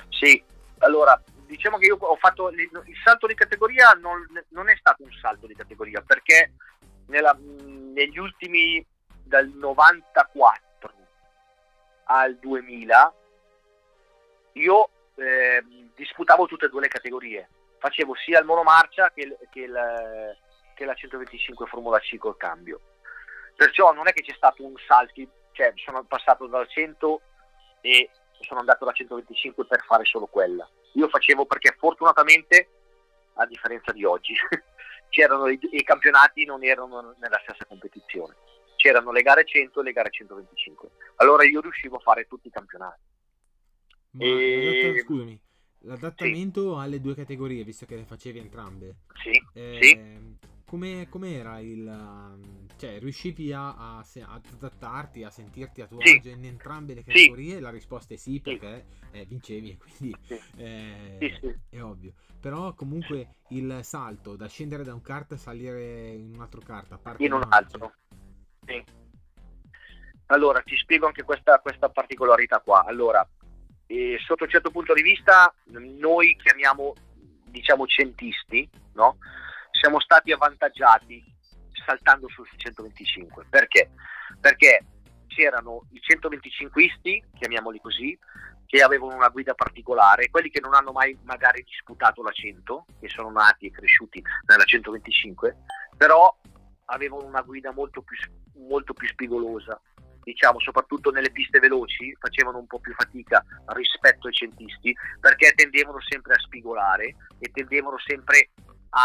Sì, 0.09 0.41
allora 0.79 1.21
diciamo 1.45 1.77
che 1.77 1.85
io 1.85 1.97
ho 1.97 2.15
fatto 2.15 2.49
il, 2.49 2.59
il 2.59 2.95
salto 3.03 3.27
di 3.27 3.35
categoria 3.35 3.91
non, 3.91 4.25
non 4.49 4.69
è 4.69 4.75
stato 4.77 5.03
un 5.03 5.11
salto 5.21 5.47
di 5.47 5.53
categoria 5.53 6.01
perché 6.01 6.53
nella- 7.07 7.37
negli 7.39 8.17
ultimi 8.17 8.85
dal 9.23 9.47
94 9.47 10.91
al 12.05 12.35
2000 12.37 13.13
io 14.53 14.89
eh, 15.15 15.63
disputavo 15.95 16.45
tutte 16.45 16.65
e 16.65 16.69
due 16.69 16.81
le 16.81 16.87
categorie 16.87 17.49
facevo 17.79 18.15
sia 18.15 18.39
il 18.39 18.45
monomarcia 18.45 19.11
che, 19.11 19.21
il- 19.21 19.37
che 19.49 19.61
il- 19.61 20.37
che 20.75 20.85
la 20.85 20.93
125 20.93 21.65
Formula 21.67 21.99
C 21.99 22.17
col 22.17 22.37
cambio 22.37 22.79
perciò 23.55 23.93
non 23.93 24.07
è 24.07 24.13
che 24.13 24.21
c'è 24.23 24.35
stato 24.35 24.63
un 24.65 24.75
salto 24.87 25.21
cioè 25.53 25.71
sono 25.75 26.03
passato 26.03 26.47
dal 26.47 26.67
100 26.67 27.21
e 27.81 28.09
sono 28.41 28.59
andato 28.59 28.83
da 28.83 28.91
125 28.91 29.65
per 29.65 29.83
fare 29.85 30.03
solo 30.03 30.25
quella. 30.25 30.67
Io 30.93 31.07
facevo 31.07 31.45
perché 31.45 31.73
fortunatamente, 31.77 32.67
a 33.35 33.45
differenza 33.45 33.93
di 33.93 34.03
oggi, 34.03 34.35
i, 35.09 35.59
i 35.71 35.83
campionati 35.83 36.45
non 36.45 36.63
erano 36.63 37.15
nella 37.19 37.39
stessa 37.43 37.65
competizione. 37.65 38.35
C'erano 38.75 39.11
le 39.11 39.21
gare 39.21 39.45
100 39.45 39.79
e 39.79 39.83
le 39.83 39.91
gare 39.91 40.09
125. 40.11 40.89
Allora 41.15 41.43
io 41.45 41.61
riuscivo 41.61 41.97
a 41.97 41.99
fare 41.99 42.25
tutti 42.27 42.47
i 42.47 42.51
campionati. 42.51 43.01
Ma 44.11 44.25
E- 44.25 45.01
scusami, 45.03 45.41
l'adattamento 45.79 46.79
alle 46.79 47.01
due 47.01 47.15
categorie, 47.15 47.63
visto 47.63 47.85
che 47.85 47.95
le 47.95 48.05
facevi 48.05 48.39
entrambe, 48.39 48.95
Sì, 49.21 49.41
eh, 49.53 49.77
sì. 49.81 50.53
Come 50.75 51.07
com'era 51.09 51.59
il... 51.59 51.87
um, 51.87 52.67
cioè, 52.77 52.99
riuscivi 52.99 53.53
a, 53.53 53.69
a 53.69 53.99
ad 53.99 54.45
adattarti, 54.51 55.23
a 55.23 55.29
sentirti 55.29 55.81
a 55.81 55.87
tuo 55.87 56.01
Sì. 56.01 56.17
agio 56.17 56.29
in 56.29 56.43
entrambe 56.43 56.93
le 56.93 57.03
Sì. 57.05 57.11
categorie? 57.11 57.59
La 57.61 57.69
risposta 57.69 58.13
è 58.13 58.17
sì, 58.17 58.41
Sì. 58.43 58.57
perché 58.57 58.85
eh, 59.11 59.25
vincevi 59.25 59.77
quindi 59.79 60.17
Sì. 60.27 60.39
eh, 60.57 61.17
Sì, 61.19 61.37
sì. 61.39 61.55
è 61.69 61.81
ovvio. 61.81 62.13
Però 62.41 62.73
comunque 62.73 63.37
il 63.49 63.79
salto 63.83 64.35
da 64.35 64.47
scendere 64.47 64.83
da 64.83 64.93
un 64.93 65.01
kart 65.01 65.31
a 65.31 65.37
salire 65.37 66.09
in 66.09 66.33
un 66.35 66.41
altro 66.41 66.59
kart, 66.61 66.91
a 66.91 66.97
parte 66.97 67.23
in 67.23 67.31
un 67.31 67.43
altro. 67.49 67.93
Sì. 68.65 68.83
Allora, 70.27 70.59
ti 70.61 70.75
spiego 70.75 71.05
anche 71.07 71.23
questa, 71.23 71.59
questa 71.59 71.89
particolarità 71.89 72.59
qua. 72.59 72.83
Allora, 72.83 73.27
eh, 73.87 74.17
sotto 74.25 74.43
un 74.43 74.49
certo 74.49 74.71
punto 74.71 74.93
di 74.93 75.01
vista, 75.03 75.53
noi 75.65 76.35
chiamiamo, 76.35 76.93
diciamo, 77.45 77.85
centisti, 77.87 78.67
no? 78.93 79.17
Siamo 79.79 79.99
stati 79.99 80.31
avvantaggiati 80.31 81.23
saltando 81.85 82.27
sul 82.29 82.47
125. 82.55 83.45
Perché? 83.49 83.91
Perché 84.39 84.85
c'erano 85.27 85.87
i 85.91 86.01
125isti, 86.01 87.21
chiamiamoli 87.37 87.79
così, 87.79 88.17
che 88.65 88.81
avevano 88.81 89.15
una 89.15 89.29
guida 89.29 89.53
particolare, 89.53 90.29
quelli 90.29 90.49
che 90.49 90.59
non 90.59 90.73
hanno 90.73 90.91
mai 90.91 91.17
magari 91.23 91.63
disputato 91.63 92.23
la 92.23 92.31
100, 92.31 92.85
che 92.99 93.09
sono 93.09 93.29
nati 93.29 93.67
e 93.67 93.71
cresciuti 93.71 94.23
nella 94.47 94.63
125, 94.63 95.55
però 95.95 96.35
avevano 96.85 97.25
una 97.25 97.41
guida 97.41 97.71
molto 97.71 98.01
più, 98.01 98.17
molto 98.67 98.93
più 98.93 99.07
spigolosa. 99.07 99.79
Diciamo, 100.23 100.59
soprattutto 100.59 101.11
nelle 101.11 101.29
piste 101.29 101.59
veloci 101.59 102.15
facevano 102.19 102.57
un 102.57 102.65
po' 102.65 102.79
più 102.79 102.95
fatica 102.95 103.45
rispetto 103.67 104.25
ai 104.25 104.33
centisti 104.33 104.95
perché 105.19 105.53
tendevano 105.53 105.99
sempre 106.01 106.33
a 106.33 106.39
spigolare 106.39 107.15
e 107.37 107.51
tendevano 107.53 107.99
sempre 107.99 108.49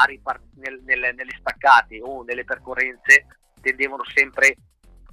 ripart- 0.07 0.55
nel- 0.57 0.81
nelle, 0.85 1.12
nelle 1.12 1.37
staccate 1.38 2.00
o 2.03 2.22
nelle 2.22 2.44
percorrenze 2.44 3.26
tendevano 3.61 4.05
sempre 4.14 4.57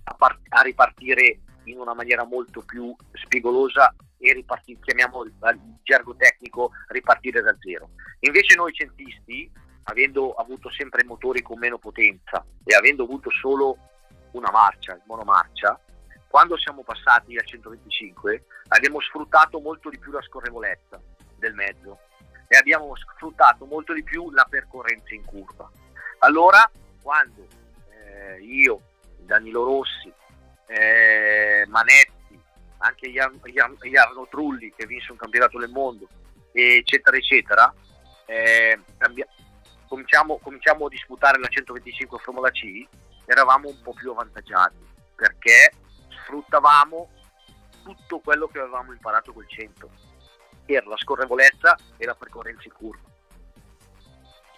a, 0.04 0.14
par- 0.14 0.40
a 0.50 0.62
ripartire 0.62 1.40
in 1.66 1.80
una 1.80 1.94
maniera 1.94 2.24
molto 2.24 2.62
più 2.62 2.96
spigolosa 3.12 3.94
e 4.20 4.34
ripartire, 4.34 4.80
chiamiamo 4.82 5.24
il 5.24 5.34
il 5.42 5.76
gergo 5.84 6.16
tecnico 6.16 6.72
ripartire 6.88 7.42
da 7.42 7.56
zero. 7.60 7.90
Invece 8.22 8.56
noi 8.56 8.74
centisti, 8.74 9.50
avendo 9.84 10.34
avuto 10.34 10.70
sempre 10.72 11.04
motori 11.04 11.42
con 11.42 11.60
meno 11.60 11.78
potenza 11.78 12.46
e 12.64 12.76
avendo 12.76 13.04
avuto 13.04 13.30
solo 13.30 13.78
una 14.32 14.52
marcia, 14.52 14.94
il 14.94 15.02
monomarcia, 15.06 15.80
quando 16.28 16.58
siamo 16.58 16.84
passati 16.84 17.38
al 17.38 17.46
125 17.46 18.46
abbiamo 18.70 19.00
sfruttato 19.00 19.60
molto 19.60 19.90
di 19.90 19.98
più 19.98 20.12
la 20.12 20.22
scorrevolezza 20.22 21.02
del 21.38 21.54
mezzo 21.54 22.00
e 22.48 22.58
abbiamo 22.58 22.94
sfruttato 22.96 23.66
molto 23.66 23.94
di 23.94 24.04
più 24.04 24.32
la 24.32 24.46
percorrenza 24.50 25.14
in 25.14 25.26
curva. 25.26 25.70
Allora, 26.20 26.70
quando 27.02 27.46
eh, 27.90 28.42
io, 28.42 28.82
Danilo 29.20 29.64
Rossi, 29.64 30.12
eh, 30.68 31.66
Manetti, 31.68 32.40
anche 32.80 33.12
Jar- 33.12 33.40
Jar- 33.46 33.76
Jarno 33.80 34.28
Trulli 34.28 34.74
che 34.76 34.86
vinse 34.86 35.12
un 35.12 35.18
campionato 35.18 35.58
del 35.58 35.70
mondo, 35.70 36.08
eccetera, 36.52 37.18
eccetera, 37.18 37.74
eh, 38.26 38.80
cambia- 38.98 39.28
cominciamo, 39.88 40.38
cominciamo 40.38 40.86
a 40.86 40.90
disputare 40.90 41.40
la 41.40 41.48
125 41.48 42.20
Formula 42.20 42.50
C, 42.52 42.88
eravamo 43.26 43.70
un 43.70 43.82
po' 43.82 43.94
più 43.94 44.12
avvantaggiati 44.12 44.86
perché 45.16 45.72
sfruttavamo 46.24 47.10
tutto 47.84 48.20
quello 48.20 48.48
che 48.48 48.60
avevamo 48.60 48.92
imparato 48.92 49.34
col 49.34 49.48
100, 49.48 49.90
era 50.74 50.88
la 50.88 50.98
scorrevolezza 50.98 51.78
e 51.98 52.06
la 52.06 52.16
percorrenza 52.16 52.64
in 52.66 52.74
curva. 52.74 53.04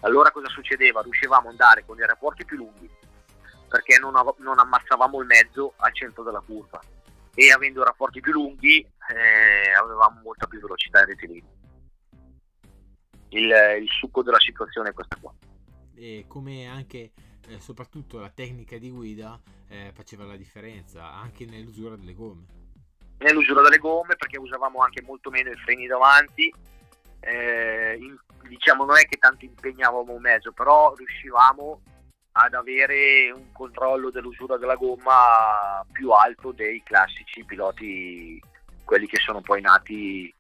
Allora 0.02 0.32
cosa 0.32 0.48
succedeva? 0.48 1.02
Riuscivamo 1.02 1.48
ad 1.48 1.52
andare 1.52 1.86
con 1.86 1.98
i 1.98 2.06
rapporti 2.06 2.46
più 2.46 2.58
lunghi 2.58 2.90
perché 3.68 4.00
non, 4.00 4.16
av- 4.16 4.38
non 4.40 4.58
ammazzavamo 4.60 5.20
il 5.20 5.28
mezzo 5.28 5.74
al 5.78 5.94
centro 5.94 6.24
della 6.24 6.40
curva 6.40 6.80
e 7.36 7.52
avendo 7.52 7.84
rapporti 7.84 8.20
più 8.20 8.32
lunghi 8.32 8.80
eh, 8.80 9.72
avevamo 9.72 10.22
molta 10.24 10.48
più 10.48 10.60
velocità 10.60 11.00
in 11.02 11.06
rettilineo. 11.06 11.58
Il, 13.30 13.52
il 13.82 13.88
succo 13.90 14.24
della 14.24 14.40
situazione 14.40 14.90
è 14.90 14.94
questa 14.94 15.18
qua. 15.22 15.32
e 15.94 16.26
come 16.28 16.68
anche 16.68 17.12
eh, 17.48 17.60
soprattutto 17.60 18.20
la 18.20 18.30
tecnica 18.30 18.78
di 18.78 18.90
guida 18.90 19.40
eh, 19.68 19.92
faceva 19.94 20.26
la 20.26 20.36
differenza 20.36 21.12
anche 21.14 21.46
nell'usura 21.46 21.96
delle 21.96 22.14
gomme. 22.14 22.46
Nell'usura 23.20 23.62
delle 23.62 23.78
gomme 23.78 24.16
perché 24.16 24.38
usavamo 24.38 24.80
anche 24.80 25.02
molto 25.02 25.30
meno 25.30 25.52
i 25.52 25.58
freni 25.58 25.88
davanti. 25.88 26.54
Eh, 27.22 27.98
in- 28.00 28.18
diciamo 28.48 28.86
non 28.86 28.98
è 28.98 29.06
che 29.06 29.18
tanto 29.18 29.46
impegnavamo 29.46 30.14
un 30.14 30.22
mezzo 30.22 30.52
però 30.52 30.94
riuscivamo 30.96 31.82
ad 32.34 32.54
avere 32.54 33.32
un 33.32 33.52
controllo 33.52 34.10
dell'usura 34.10 34.58
della 34.58 34.76
gomma 34.76 35.86
più 35.92 36.12
alto 36.12 36.52
dei 36.52 36.82
classici 36.84 37.44
piloti 37.44 38.42
quelli 38.86 39.08
che 39.08 39.18
sono 39.18 39.42
poi 39.42 39.62
nati 39.62 40.34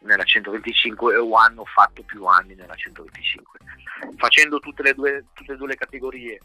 nella 0.00 0.24
125 0.24 1.16
o 1.16 1.34
hanno 1.34 1.64
fatto 1.64 2.02
più 2.02 2.24
anni 2.24 2.54
nella 2.54 2.74
125 2.74 3.58
facendo 4.16 4.58
tutte 4.58 4.82
le 4.82 4.94
due, 4.94 5.24
tutte 5.32 5.52
e 5.52 5.56
due 5.56 5.68
le 5.68 5.76
categorie 5.76 6.40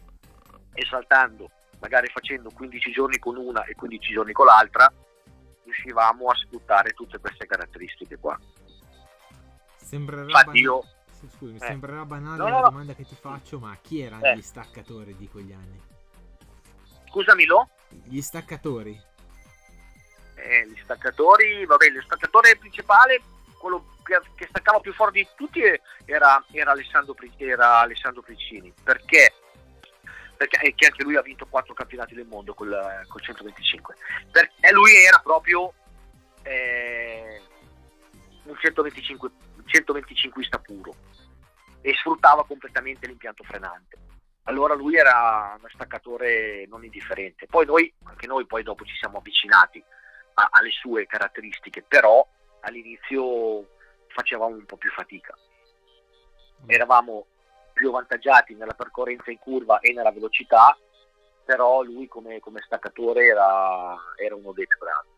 e 0.74 0.86
saltando 0.88 1.50
magari 1.80 2.08
facendo 2.08 2.50
15 2.50 2.90
giorni 2.92 3.18
con 3.18 3.36
una 3.36 3.64
e 3.64 3.74
15 3.74 4.12
giorni 4.12 4.32
con 4.32 4.46
l'altra 4.46 4.92
riuscivamo 5.68 6.28
a 6.28 6.34
sfruttare 6.34 6.92
tutte 6.92 7.18
queste 7.18 7.46
caratteristiche 7.46 8.16
qua. 8.16 8.38
Sembrerà, 9.76 10.24
ban- 10.44 10.56
io, 10.56 10.82
sì, 11.18 11.28
scusami, 11.28 11.58
eh. 11.58 11.66
sembrerà 11.66 12.04
banale 12.04 12.38
No, 12.38 12.44
la 12.44 12.50
no, 12.50 12.60
no. 12.60 12.70
domanda 12.70 12.94
che 12.94 13.04
ti 13.04 13.14
faccio, 13.14 13.58
ma 13.58 13.76
chi 13.80 14.00
erano 14.00 14.24
Eh. 14.24 14.36
gli 14.36 14.42
staccatori 14.42 15.14
di 15.16 15.28
quegli 15.28 15.52
anni? 15.52 15.80
scusami 17.08 17.46
Lo, 17.46 17.68
Gli 18.04 18.20
staccatori? 18.20 19.00
eh, 20.34 20.68
gli 20.68 20.78
staccatori, 20.82 21.64
vabbè, 21.64 21.88
lo 21.88 22.02
staccatore 22.02 22.56
principale 22.56 23.20
quello 23.58 23.96
che, 24.04 24.20
che, 24.36 24.46
staccava 24.48 24.78
più 24.78 24.92
fuori 24.92 25.12
di 25.12 25.28
tutti 25.34 25.60
era, 26.04 26.44
era, 26.52 26.70
Alessandro, 26.70 27.16
era 27.38 27.80
Alessandro 27.80 28.22
Piccini, 28.22 28.72
perché 28.84 29.32
perché 30.38 30.72
che 30.74 30.86
anche 30.86 31.02
lui 31.02 31.16
ha 31.16 31.22
vinto 31.22 31.46
quattro 31.46 31.74
campionati 31.74 32.14
del 32.14 32.26
mondo 32.26 32.54
col, 32.54 33.04
col 33.08 33.20
125 33.20 33.96
perché 34.30 34.72
lui 34.72 34.94
era 34.94 35.18
proprio 35.18 35.74
eh, 36.44 37.42
un 38.44 38.56
125, 38.56 39.30
125ista 39.66 40.62
puro 40.62 40.94
e 41.80 41.92
sfruttava 41.94 42.46
completamente 42.46 43.06
l'impianto 43.06 43.42
frenante. 43.42 43.98
Allora 44.44 44.74
lui 44.74 44.96
era 44.96 45.56
uno 45.58 45.68
staccatore 45.68 46.66
non 46.68 46.84
indifferente. 46.84 47.46
Poi 47.46 47.66
noi 47.66 47.92
anche 48.04 48.26
noi 48.26 48.46
poi 48.46 48.62
dopo 48.62 48.84
ci 48.84 48.94
siamo 48.96 49.18
avvicinati 49.18 49.82
a, 50.34 50.48
alle 50.52 50.70
sue 50.70 51.06
caratteristiche 51.06 51.82
però 51.82 52.26
all'inizio 52.60 53.76
facevamo 54.06 54.54
un 54.54 54.64
po' 54.64 54.76
più 54.76 54.90
fatica. 54.90 55.34
Mm. 56.62 56.70
eravamo 56.70 57.26
più 57.78 57.90
avvantaggiati 57.90 58.56
nella 58.56 58.74
percorrenza 58.74 59.30
in 59.30 59.38
curva 59.38 59.78
e 59.78 59.92
nella 59.92 60.10
velocità, 60.10 60.76
però 61.44 61.82
lui 61.82 62.08
come, 62.08 62.40
come 62.40 62.60
staccatore 62.60 63.26
era, 63.26 63.96
era 64.16 64.34
uno 64.34 64.50
dei 64.50 64.66
più 64.66 64.78
bravi. 64.78 65.08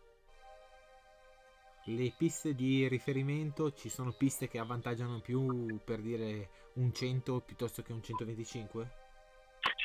Le 1.85 2.13
piste 2.15 2.53
di 2.53 2.87
riferimento 2.87 3.73
ci 3.73 3.89
sono 3.89 4.11
piste 4.11 4.47
che 4.47 4.59
avvantaggiano 4.59 5.19
più 5.21 5.79
per 5.83 6.01
dire 6.01 6.49
un 6.75 6.93
100 6.93 7.39
piuttosto 7.39 7.81
che 7.81 7.93
un 7.93 8.03
125? 8.03 8.87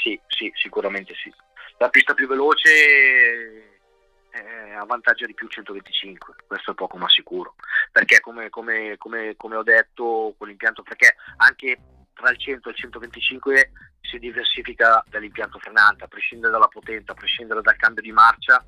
Sì, 0.02 0.20
sì, 0.26 0.52
sicuramente 0.54 1.14
sì. 1.14 1.32
La 1.78 1.88
pista 1.88 2.12
più 2.12 2.28
veloce 2.28 3.80
eh, 4.30 4.72
avvantaggia 4.74 5.24
di 5.24 5.32
più 5.32 5.48
125, 5.48 6.34
questo 6.46 6.72
è 6.72 6.74
poco 6.74 6.98
ma 6.98 7.08
sicuro, 7.08 7.54
perché 7.90 8.20
come, 8.20 8.50
come, 8.50 8.96
come, 8.98 9.34
come 9.34 9.56
ho 9.56 9.62
detto 9.62 10.34
con 10.36 10.48
l'impianto, 10.48 10.82
perché 10.82 11.16
anche 11.38 11.78
tra 12.16 12.30
il 12.30 12.38
100 12.38 12.68
e 12.68 12.72
il 12.72 12.78
125 12.78 13.70
si 14.00 14.18
diversifica 14.18 15.04
dall'impianto 15.08 15.58
frenante, 15.58 16.04
a 16.04 16.08
prescindere 16.08 16.50
dalla 16.50 16.68
potenza, 16.68 17.12
a 17.12 17.14
prescindere 17.14 17.60
dal 17.60 17.76
cambio 17.76 18.02
di 18.02 18.10
marcia, 18.10 18.64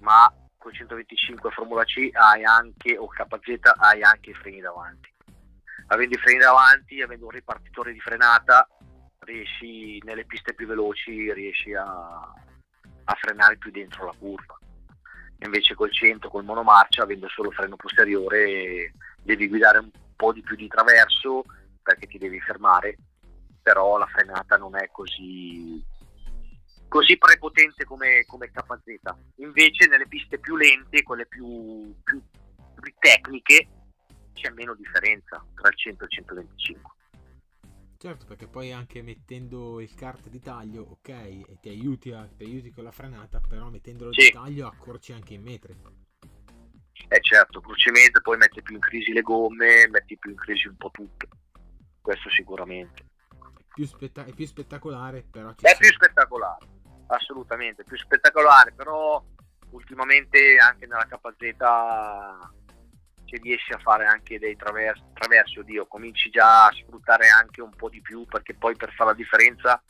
ma 0.00 0.32
con 0.56 0.70
il 0.70 0.78
125 0.78 1.50
Formula 1.50 1.84
C 1.84 2.08
hai 2.12 2.44
anche, 2.44 2.96
o 2.96 3.08
KZ 3.08 3.72
hai 3.78 4.02
anche 4.02 4.30
i 4.30 4.34
freni 4.34 4.60
davanti. 4.60 5.10
Avendo 5.88 6.14
i 6.14 6.18
freni 6.18 6.38
davanti, 6.38 7.02
avendo 7.02 7.24
un 7.24 7.32
ripartitore 7.32 7.92
di 7.92 8.00
frenata, 8.00 8.66
riesci 9.20 10.00
nelle 10.04 10.24
piste 10.24 10.54
più 10.54 10.66
veloci 10.66 11.32
riesci 11.32 11.74
a, 11.74 11.84
a 11.84 13.14
frenare 13.20 13.56
più 13.56 13.70
dentro 13.72 14.06
la 14.06 14.14
curva. 14.16 14.56
Invece 15.38 15.74
col 15.74 15.92
100, 15.92 16.28
col 16.28 16.44
monomarcia, 16.44 17.02
avendo 17.02 17.28
solo 17.28 17.50
freno 17.50 17.74
posteriore, 17.74 18.92
devi 19.22 19.48
guidare 19.48 19.78
un 19.78 19.90
po' 20.14 20.32
di 20.32 20.40
più 20.42 20.54
di 20.54 20.68
traverso 20.68 21.42
perché 21.82 22.06
ti 22.06 22.18
devi 22.18 22.40
fermare, 22.40 22.96
però 23.62 23.96
la 23.96 24.06
frenata 24.06 24.56
non 24.56 24.76
è 24.76 24.88
così, 24.90 25.82
così 26.88 27.16
prepotente 27.16 27.84
come, 27.84 28.24
come 28.26 28.50
KZ. 28.50 29.14
Invece 29.36 29.86
nelle 29.86 30.06
piste 30.06 30.38
più 30.38 30.56
lente, 30.56 31.02
quelle 31.02 31.26
più, 31.26 31.94
più, 32.02 32.22
più 32.80 32.94
tecniche, 32.98 33.68
c'è 34.32 34.50
meno 34.50 34.74
differenza 34.74 35.44
tra 35.54 35.68
il 35.68 35.76
100 35.76 36.02
e 36.02 36.06
il 36.06 36.12
125. 36.12 36.90
Certo, 37.98 38.26
perché 38.26 38.48
poi 38.48 38.72
anche 38.72 39.00
mettendo 39.00 39.80
il 39.80 39.94
kart 39.94 40.28
di 40.28 40.40
taglio, 40.40 40.82
ok, 40.82 41.08
e 41.08 41.58
ti 41.60 41.68
aiuti, 41.68 42.10
a, 42.10 42.28
ti 42.36 42.42
aiuti 42.42 42.72
con 42.72 42.82
la 42.82 42.90
frenata, 42.90 43.40
però 43.40 43.68
mettendolo 43.68 44.12
sì. 44.12 44.22
di 44.22 44.32
taglio 44.32 44.66
accorci 44.66 45.12
anche 45.12 45.34
in 45.34 45.42
metri. 45.42 45.76
Eh 47.08 47.20
certo, 47.20 47.58
accorci 47.58 47.90
metri, 47.90 48.20
poi 48.20 48.38
metti 48.38 48.60
più 48.60 48.74
in 48.74 48.80
crisi 48.80 49.12
le 49.12 49.20
gomme, 49.20 49.86
metti 49.88 50.18
più 50.18 50.30
in 50.30 50.36
crisi 50.36 50.66
un 50.66 50.76
po' 50.76 50.90
tutto 50.90 51.28
questo 52.02 52.28
sicuramente. 52.28 53.04
Più 53.72 53.86
spetta- 53.86 54.24
è 54.24 54.32
più 54.32 54.46
spettacolare, 54.46 55.22
però... 55.22 55.50
è 55.50 55.54
sono... 55.56 55.76
più 55.78 55.92
spettacolare, 55.92 56.66
assolutamente, 57.06 57.84
più 57.84 57.96
spettacolare, 57.96 58.72
però 58.72 59.24
ultimamente 59.70 60.58
anche 60.58 60.86
nella 60.86 61.06
KZ 61.06 61.56
se 63.24 63.38
riesci 63.40 63.72
a 63.72 63.78
fare 63.78 64.04
anche 64.04 64.38
dei 64.38 64.56
traversi, 64.56 65.02
traversi, 65.14 65.58
oddio, 65.58 65.86
cominci 65.86 66.28
già 66.28 66.66
a 66.66 66.72
sfruttare 66.72 67.28
anche 67.28 67.62
un 67.62 67.70
po' 67.70 67.88
di 67.88 68.02
più, 68.02 68.26
perché 68.26 68.52
poi 68.52 68.76
per 68.76 68.92
fare 68.92 69.10
la 69.10 69.16
differenza 69.16 69.82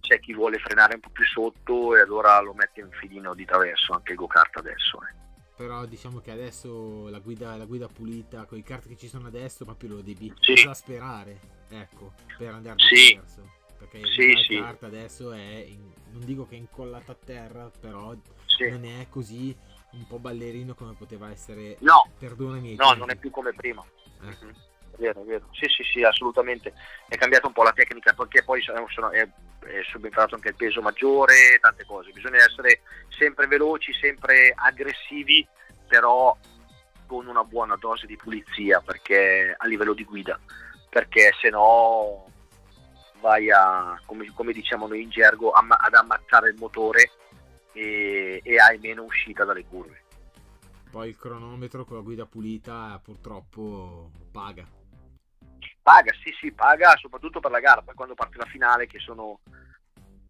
c'è 0.00 0.20
chi 0.20 0.34
vuole 0.34 0.58
frenare 0.58 0.94
un 0.94 1.00
po' 1.00 1.08
più 1.08 1.24
sotto 1.24 1.96
e 1.96 2.00
allora 2.00 2.38
lo 2.40 2.52
mette 2.52 2.80
in 2.80 2.90
filino 2.90 3.32
di 3.32 3.46
traverso, 3.46 3.94
anche 3.94 4.12
il 4.12 4.18
go-kart 4.18 4.58
adesso. 4.58 5.00
Eh 5.08 5.19
però 5.60 5.84
diciamo 5.84 6.20
che 6.20 6.30
adesso 6.30 7.10
la 7.10 7.18
guida, 7.18 7.54
la 7.54 7.66
guida 7.66 7.86
pulita 7.86 8.46
con 8.46 8.56
i 8.56 8.62
kart 8.62 8.88
che 8.88 8.96
ci 8.96 9.08
sono 9.08 9.26
adesso 9.26 9.66
proprio 9.66 9.90
lo 9.90 10.00
devi 10.00 10.32
sì. 10.40 10.52
esasperare 10.52 11.38
ecco 11.68 12.14
per 12.38 12.54
andare 12.54 12.76
sì. 12.78 13.08
diverso 13.08 13.46
perché 13.76 14.00
sì, 14.06 14.22
il 14.22 14.38
sì. 14.38 14.58
kart 14.58 14.84
adesso 14.84 15.32
è 15.32 15.66
in, 15.68 15.92
non 16.12 16.24
dico 16.24 16.46
che 16.46 16.54
è 16.54 16.58
incollato 16.58 17.10
a 17.10 17.16
terra 17.22 17.70
però 17.78 18.16
sì. 18.46 18.70
non 18.70 18.86
è 18.86 19.06
così 19.10 19.54
un 19.92 20.06
po' 20.06 20.18
ballerino 20.18 20.74
come 20.74 20.94
poteva 20.94 21.30
essere 21.30 21.76
no 21.80 22.10
perdonami 22.18 22.76
no 22.76 22.94
non 22.94 23.10
è 23.10 23.16
più 23.16 23.28
come 23.28 23.52
prima 23.52 23.84
eh. 24.22 24.24
mm-hmm. 24.24 24.54
vero 24.96 25.22
vero 25.24 25.46
sì 25.52 25.66
sì 25.68 25.82
sì 25.82 26.02
assolutamente 26.02 26.72
è 27.06 27.16
cambiata 27.16 27.48
un 27.48 27.52
po' 27.52 27.64
la 27.64 27.72
tecnica 27.72 28.14
perché 28.14 28.42
poi 28.42 28.62
sono, 28.62 28.86
sono, 28.88 29.10
è, 29.10 29.28
è 29.64 29.82
subentrato 29.84 30.34
anche 30.34 30.48
il 30.48 30.56
peso 30.56 30.80
maggiore 30.80 31.58
tante 31.60 31.84
cose 31.84 32.10
bisogna 32.12 32.38
essere 32.38 32.80
sempre 33.08 33.46
veloci, 33.46 33.92
sempre 33.92 34.52
aggressivi, 34.54 35.46
però 35.86 36.36
con 37.06 37.26
una 37.26 37.44
buona 37.44 37.76
dose 37.76 38.06
di 38.06 38.16
pulizia 38.16 38.80
perché, 38.80 39.54
a 39.56 39.66
livello 39.66 39.92
di 39.92 40.04
guida, 40.04 40.38
perché 40.88 41.32
se 41.40 41.50
no 41.50 42.26
vai 43.20 43.50
a, 43.50 44.00
come, 44.06 44.32
come, 44.34 44.52
diciamo 44.52 44.86
noi 44.86 45.02
in 45.02 45.10
gergo, 45.10 45.50
amma, 45.50 45.76
ad 45.78 45.94
ammazzare 45.94 46.50
il 46.50 46.56
motore 46.58 47.10
e, 47.72 48.40
e 48.42 48.56
hai 48.58 48.78
meno 48.78 49.02
uscita 49.02 49.44
dalle 49.44 49.64
curve. 49.64 50.02
Poi 50.90 51.08
il 51.08 51.16
cronometro 51.16 51.84
con 51.84 51.96
la 51.96 52.02
guida 52.02 52.26
pulita 52.26 53.00
purtroppo 53.02 54.10
paga. 54.32 54.66
Paga, 55.82 56.12
sì, 56.22 56.32
sì, 56.38 56.52
paga 56.52 56.96
soprattutto 56.96 57.40
per 57.40 57.50
la 57.50 57.60
gara, 57.60 57.82
poi 57.82 57.94
quando 57.94 58.14
parte 58.14 58.36
la 58.36 58.46
finale 58.46 58.86
che 58.86 58.98
sono 58.98 59.40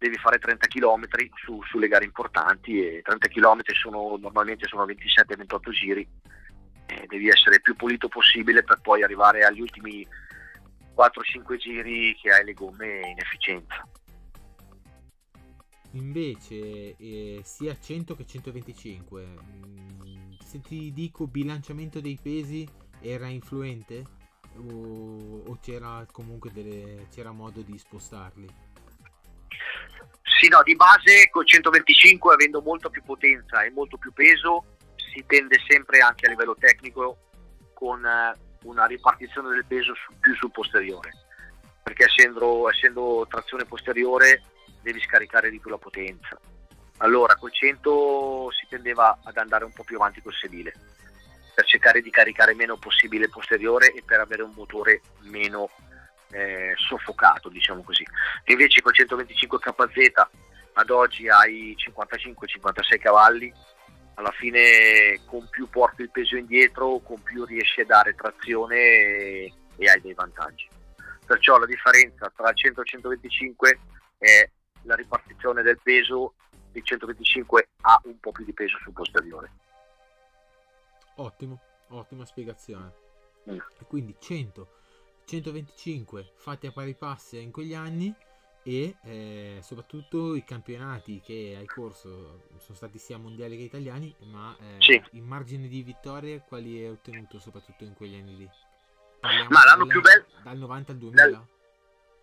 devi 0.00 0.16
fare 0.16 0.38
30 0.38 0.66
km 0.66 1.04
su, 1.44 1.62
sulle 1.64 1.86
gare 1.86 2.06
importanti 2.06 2.82
e 2.82 3.02
30 3.02 3.28
km 3.28 3.60
sono, 3.74 4.16
normalmente 4.16 4.66
sono 4.66 4.86
27-28 4.86 5.70
giri 5.70 6.08
e 6.86 7.04
devi 7.06 7.28
essere 7.28 7.56
il 7.56 7.60
più 7.60 7.76
pulito 7.76 8.08
possibile 8.08 8.64
per 8.64 8.80
poi 8.80 9.02
arrivare 9.02 9.44
agli 9.44 9.60
ultimi 9.60 10.06
4-5 10.96 11.56
giri 11.56 12.16
che 12.16 12.32
hai 12.32 12.44
le 12.44 12.54
gomme 12.54 13.08
in 13.08 13.18
efficienza. 13.18 13.86
Invece 15.92 16.96
eh, 16.96 17.40
sia 17.42 17.76
100 17.78 18.16
che 18.16 18.24
125, 18.24 19.22
mm, 19.22 20.32
se 20.42 20.60
ti 20.60 20.92
dico 20.92 21.26
bilanciamento 21.26 22.00
dei 22.00 22.18
pesi 22.20 22.66
era 23.00 23.26
influente 23.26 24.18
o, 24.68 25.42
o 25.46 25.58
c'era 25.60 26.06
comunque 26.10 26.50
delle, 26.52 27.08
c'era 27.10 27.32
modo 27.32 27.62
di 27.62 27.76
spostarli? 27.78 28.48
Sì, 30.22 30.48
no, 30.48 30.62
di 30.62 30.74
base 30.74 31.28
col 31.30 31.46
125 31.46 32.34
avendo 32.34 32.62
molto 32.62 32.88
più 32.88 33.02
potenza 33.02 33.62
e 33.62 33.70
molto 33.70 33.98
più 33.98 34.12
peso 34.12 34.76
si 34.96 35.24
tende 35.26 35.56
sempre 35.68 35.98
anche 35.98 36.26
a 36.26 36.30
livello 36.30 36.56
tecnico 36.58 37.28
con 37.74 38.04
eh, 38.04 38.32
una 38.62 38.86
ripartizione 38.86 39.50
del 39.50 39.64
peso 39.66 39.94
su, 39.94 40.12
più 40.18 40.34
sul 40.36 40.50
posteriore. 40.50 41.12
Perché 41.82 42.04
essendo, 42.04 42.68
essendo, 42.70 43.26
trazione 43.28 43.64
posteriore 43.64 44.42
devi 44.82 45.00
scaricare 45.00 45.50
di 45.50 45.58
più 45.58 45.70
la 45.70 45.78
potenza. 45.78 46.38
Allora 46.98 47.34
col 47.36 47.52
100 47.52 48.50
si 48.52 48.66
tendeva 48.68 49.18
ad 49.24 49.36
andare 49.36 49.64
un 49.64 49.72
po' 49.72 49.84
più 49.84 49.96
avanti 49.96 50.22
col 50.22 50.34
sedile 50.34 50.72
per 51.60 51.68
cercare 51.68 52.00
di 52.00 52.10
caricare 52.10 52.54
meno 52.54 52.78
possibile 52.78 53.24
il 53.24 53.30
posteriore 53.30 53.92
e 53.92 54.02
per 54.02 54.20
avere 54.20 54.42
un 54.42 54.52
motore 54.54 55.02
meno 55.24 55.68
eh, 56.30 56.72
soffocato, 56.76 57.50
diciamo 57.50 57.82
così. 57.82 58.02
Invece 58.46 58.80
con 58.80 58.94
125 58.94 59.58
KZ 59.58 60.28
ad 60.72 60.88
oggi 60.88 61.28
hai 61.28 61.76
55-56 61.76 62.98
cavalli, 62.98 63.52
alla 64.14 64.30
fine 64.30 65.20
con 65.26 65.46
più 65.50 65.68
porti 65.68 66.02
il 66.02 66.10
peso 66.10 66.36
indietro, 66.36 67.00
con 67.00 67.22
più 67.22 67.44
riesci 67.44 67.82
a 67.82 67.86
dare 67.86 68.14
trazione 68.14 68.76
e, 68.76 69.52
e 69.76 69.90
hai 69.90 70.00
dei 70.00 70.14
vantaggi. 70.14 70.66
Perciò 71.26 71.58
la 71.58 71.66
differenza 71.66 72.32
tra 72.34 72.48
il 72.48 72.56
100 72.56 72.80
e 72.80 72.82
il 72.82 72.88
125 72.88 73.78
è 74.16 74.50
la 74.84 74.94
ripartizione 74.94 75.60
del 75.60 75.78
peso, 75.82 76.34
il 76.72 76.82
125 76.82 77.68
ha 77.82 78.00
un 78.04 78.18
po' 78.18 78.32
più 78.32 78.44
di 78.46 78.54
peso 78.54 78.78
sul 78.82 78.94
posteriore. 78.94 79.50
Ottimo, 81.20 81.60
ottima 81.88 82.24
spiegazione. 82.24 82.92
Mm. 83.50 83.58
E 83.58 83.84
quindi 83.86 84.16
100 84.18 84.78
125 85.24 86.32
fatti 86.34 86.66
a 86.66 86.72
pari 86.72 86.94
passi 86.94 87.40
in 87.40 87.52
quegli 87.52 87.74
anni 87.74 88.12
e 88.64 88.96
eh, 89.04 89.58
soprattutto 89.62 90.34
i 90.34 90.42
campionati 90.44 91.20
che 91.20 91.54
hai 91.56 91.66
corso 91.66 92.46
sono 92.58 92.76
stati 92.76 92.98
sia 92.98 93.16
mondiali 93.16 93.56
che 93.56 93.62
italiani, 93.62 94.14
ma 94.24 94.56
eh, 94.58 94.76
Sì. 94.80 95.02
in 95.12 95.24
margine 95.24 95.68
di 95.68 95.82
vittorie 95.82 96.42
quali 96.46 96.78
hai 96.78 96.88
ottenuto 96.88 97.38
soprattutto 97.38 97.84
in 97.84 97.94
quegli 97.94 98.16
anni 98.16 98.36
lì? 98.36 98.50
Parliamo 99.20 99.50
Ma 99.50 99.64
l'anno 99.64 99.84
dal- 99.84 99.88
più 99.88 100.00
bello- 100.00 100.26
Dal 100.42 100.58
90 100.58 100.92
al 100.92 100.98
2000? 100.98 101.46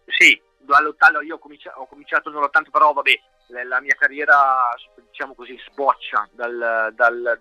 Sì, 0.05 0.41
all'ottavo 0.67 1.21
io 1.21 1.35
ho 1.35 1.39
cominciato, 1.39 1.79
ho 1.79 1.87
cominciato 1.87 2.29
nell'80, 2.29 2.69
però 2.71 2.91
vabbè, 2.93 3.11
la, 3.63 3.79
mia 3.79 3.95
carriera, 3.95 4.75
diciamo 5.09 5.33
così, 5.33 5.57
sboccia 5.69 6.27
dal, 6.33 6.91
dal, 6.93 7.37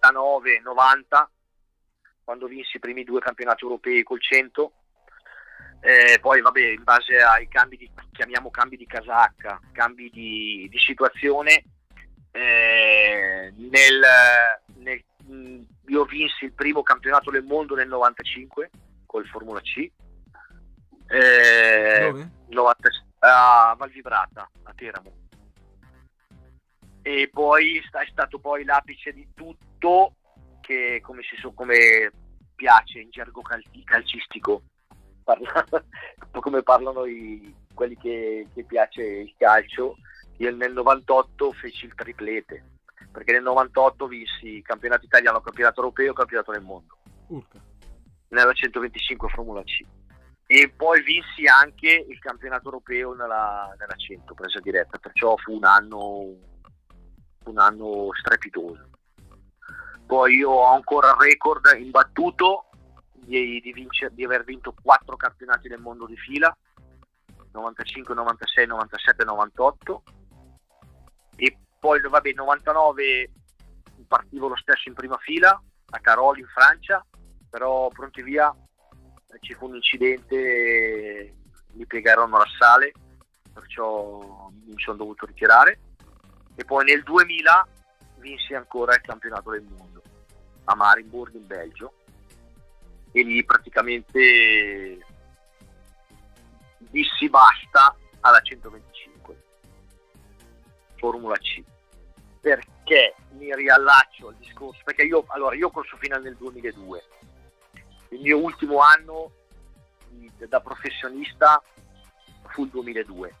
dall'89-90, 0.00 1.26
quando 2.24 2.46
vinsi 2.46 2.76
i 2.76 2.80
primi 2.80 3.04
due 3.04 3.20
campionati 3.20 3.64
europei 3.64 4.02
col 4.02 4.20
100. 4.20 4.72
Eh, 5.82 6.18
poi 6.20 6.40
vabbè, 6.40 6.60
in 6.60 6.82
base 6.82 7.20
ai 7.22 7.48
cambi 7.48 7.76
di, 7.76 7.90
chiamiamo 8.12 8.50
cambi 8.50 8.76
di 8.76 8.86
casacca, 8.86 9.58
cambi 9.72 10.10
di, 10.10 10.68
di 10.70 10.78
situazione, 10.78 11.64
eh, 12.32 13.52
nel, 13.56 14.00
nel- 14.76 15.04
io 15.86 16.04
vinsi 16.04 16.44
il 16.44 16.52
primo 16.52 16.82
campionato 16.82 17.30
del 17.30 17.44
mondo 17.44 17.74
nel 17.74 17.88
95 17.88 18.70
col 19.06 19.26
Formula 19.26 19.60
C. 19.60 19.90
Eh, 21.08 22.10
Dove? 22.10 22.30
90 22.48 22.88
a 23.20 23.74
Valvibrata, 23.76 24.48
a 24.62 24.72
Teramo. 24.74 25.12
E 27.02 27.30
poi 27.32 27.78
è 27.78 28.06
stato 28.10 28.38
poi 28.38 28.64
l'apice 28.64 29.12
di 29.12 29.26
tutto 29.34 30.14
che 30.60 31.00
come, 31.02 31.22
si 31.22 31.36
so- 31.40 31.52
come 31.52 32.10
piace 32.54 33.00
in 33.00 33.10
gergo 33.10 33.40
cal- 33.42 33.62
calcistico, 33.84 34.62
parla- 35.24 35.64
un 35.70 35.80
po' 36.30 36.40
come 36.40 36.62
parlano 36.62 37.06
i- 37.06 37.54
quelli 37.74 37.96
che, 37.96 38.46
che 38.52 38.64
piace 38.64 39.02
il 39.02 39.34
calcio. 39.38 39.96
Io 40.38 40.54
nel 40.54 40.72
98 40.72 41.52
feci 41.52 41.86
il 41.86 41.94
triplete, 41.94 42.64
perché 43.10 43.32
nel 43.32 43.42
98 43.42 44.06
vinsi 44.06 44.60
campionato 44.62 45.04
italiano, 45.04 45.40
campionato 45.40 45.80
europeo 45.80 46.12
e 46.12 46.14
campionato 46.14 46.52
del 46.52 46.62
mondo 46.62 46.96
Urca. 47.28 47.58
nella 48.28 48.52
125 48.52 49.28
Formula 49.28 49.62
C 49.64 49.80
e 50.46 50.68
poi 50.74 51.02
vinsi 51.02 51.46
anche 51.46 52.04
il 52.08 52.18
campionato 52.18 52.64
europeo 52.64 53.14
nella, 53.14 53.72
nella 53.78 53.94
100 53.94 54.34
presa 54.34 54.58
diretta 54.60 54.98
perciò 54.98 55.36
fu 55.36 55.54
un 55.54 55.64
anno 55.64 56.34
un 57.44 57.58
anno 57.58 58.08
strepitoso. 58.18 58.88
Poi 60.06 60.36
io 60.36 60.50
ho 60.50 60.72
ancora 60.72 61.10
il 61.10 61.16
record 61.18 61.76
imbattuto 61.78 62.66
di, 63.12 63.60
di, 63.60 63.72
vincer- 63.72 64.12
di 64.12 64.24
aver 64.24 64.44
vinto 64.44 64.74
quattro 64.82 65.16
campionati 65.16 65.68
del 65.68 65.80
mondo 65.80 66.06
di 66.06 66.16
fila 66.16 66.54
95, 67.52 68.14
96, 68.14 68.66
97, 68.66 69.24
98 69.24 70.02
e 71.36 71.56
poi 71.78 72.00
vabbè 72.00 72.32
99 72.32 73.30
partivo 74.06 74.48
lo 74.48 74.56
stesso 74.56 74.88
in 74.88 74.94
prima 74.94 75.16
fila 75.18 75.60
a 75.90 75.98
Caroli 76.00 76.40
in 76.40 76.46
Francia. 76.46 77.04
Però 77.48 77.88
pronti 77.88 78.22
via 78.22 78.54
ci 79.40 79.54
fu 79.54 79.66
un 79.66 79.76
incidente 79.76 81.34
mi 81.72 81.86
piegarono 81.86 82.38
la 82.38 82.46
sale 82.58 82.92
perciò 83.52 84.50
mi 84.50 84.80
sono 84.80 84.96
dovuto 84.96 85.26
ritirare 85.26 85.78
e 86.60 86.64
poi 86.66 86.84
nel 86.84 87.02
2000 87.02 87.68
vinsi 88.16 88.52
ancora 88.52 88.94
il 88.94 89.00
campionato 89.00 89.50
del 89.50 89.62
mondo 89.62 90.02
a 90.64 90.74
Marienburg 90.74 91.34
in 91.34 91.46
Belgio. 91.46 91.94
E 93.12 93.22
lì 93.22 93.42
praticamente 93.46 94.98
dissi 96.76 97.30
basta 97.30 97.96
alla 98.20 98.40
125 98.42 99.42
Formula 100.96 101.34
C. 101.38 101.62
Perché 102.42 103.14
mi 103.30 103.54
riallaccio 103.54 104.28
al 104.28 104.36
discorso 104.36 104.82
perché 104.84 105.04
io 105.04 105.24
allora 105.28 105.56
io 105.56 105.70
corso 105.70 105.96
fino 105.96 106.18
nel 106.18 106.36
2002 106.36 107.04
il 108.10 108.20
mio 108.20 108.38
ultimo 108.38 108.80
anno 108.80 109.32
da 110.46 110.60
professionista 110.60 111.62
fu 112.48 112.64
il 112.64 112.70
2002 112.70 113.34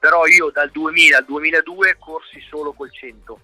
però 0.00 0.26
io 0.26 0.50
dal 0.50 0.70
2000 0.70 1.18
al 1.18 1.24
2002 1.24 1.96
corsi 2.00 2.40
solo 2.40 2.72
col 2.72 2.90
100 2.90 3.40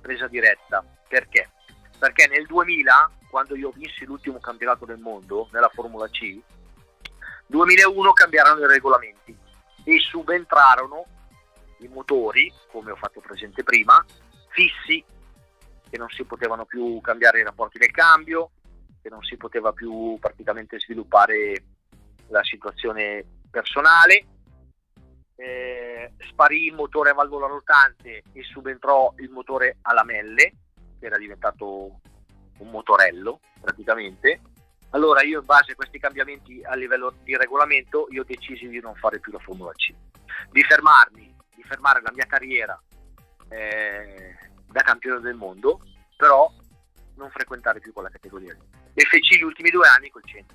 presa 0.00 0.28
diretta 0.28 0.84
perché? 1.08 1.50
perché 1.98 2.28
nel 2.28 2.46
2000 2.46 3.10
quando 3.30 3.56
io 3.56 3.70
vinsi 3.70 4.04
l'ultimo 4.04 4.38
campionato 4.38 4.84
del 4.84 4.98
mondo 4.98 5.48
nella 5.52 5.70
Formula 5.72 6.06
C 6.08 6.38
2001 7.46 8.12
cambiarono 8.12 8.60
i 8.64 8.68
regolamenti 8.68 9.36
e 9.84 9.98
subentrarono 9.98 11.06
i 11.78 11.88
motori 11.88 12.52
come 12.70 12.92
ho 12.92 12.96
fatto 12.96 13.20
presente 13.20 13.64
prima 13.64 14.04
fissi 14.48 15.02
che 15.88 15.98
non 15.98 16.08
si 16.10 16.24
potevano 16.24 16.66
più 16.66 17.00
cambiare 17.00 17.40
i 17.40 17.44
rapporti 17.44 17.78
del 17.78 17.90
cambio 17.90 18.50
che 19.00 19.08
non 19.08 19.22
si 19.22 19.36
poteva 19.36 19.72
più 19.72 20.16
praticamente 20.20 20.78
sviluppare 20.78 21.64
la 22.28 22.42
situazione 22.44 23.24
personale. 23.50 24.24
Eh, 25.42 26.12
sparì 26.28 26.66
il 26.66 26.74
motore 26.74 27.10
a 27.10 27.14
valvola 27.14 27.48
rotante 27.48 28.22
e 28.32 28.42
subentrò 28.44 29.12
il 29.16 29.28
motore 29.30 29.78
a 29.82 29.92
lamelle, 29.92 30.52
che 31.00 31.06
era 31.06 31.18
diventato 31.18 32.00
un 32.58 32.70
motorello 32.70 33.40
praticamente. 33.60 34.40
Allora 34.90 35.22
io 35.22 35.40
in 35.40 35.44
base 35.44 35.72
a 35.72 35.74
questi 35.74 35.98
cambiamenti 35.98 36.62
a 36.62 36.76
livello 36.76 37.14
di 37.24 37.36
regolamento 37.36 38.06
io 38.10 38.22
decisi 38.22 38.68
di 38.68 38.78
non 38.78 38.94
fare 38.94 39.18
più 39.18 39.32
la 39.32 39.40
Formula 39.40 39.72
C, 39.72 39.92
di 40.50 40.62
fermarmi, 40.62 41.34
di 41.56 41.62
fermare 41.64 42.00
la 42.02 42.12
mia 42.14 42.26
carriera 42.26 42.80
eh, 43.48 44.36
da 44.70 44.82
campione 44.82 45.20
del 45.22 45.34
mondo, 45.34 45.80
però 46.16 46.52
non 47.16 47.30
frequentare 47.30 47.80
più 47.80 47.92
quella 47.92 48.10
categoria 48.10 48.52
lì. 48.52 48.60
E 48.94 49.04
feci 49.06 49.38
gli 49.38 49.42
ultimi 49.42 49.70
due 49.70 49.88
anni 49.88 50.08
col 50.08 50.22
100. 50.24 50.54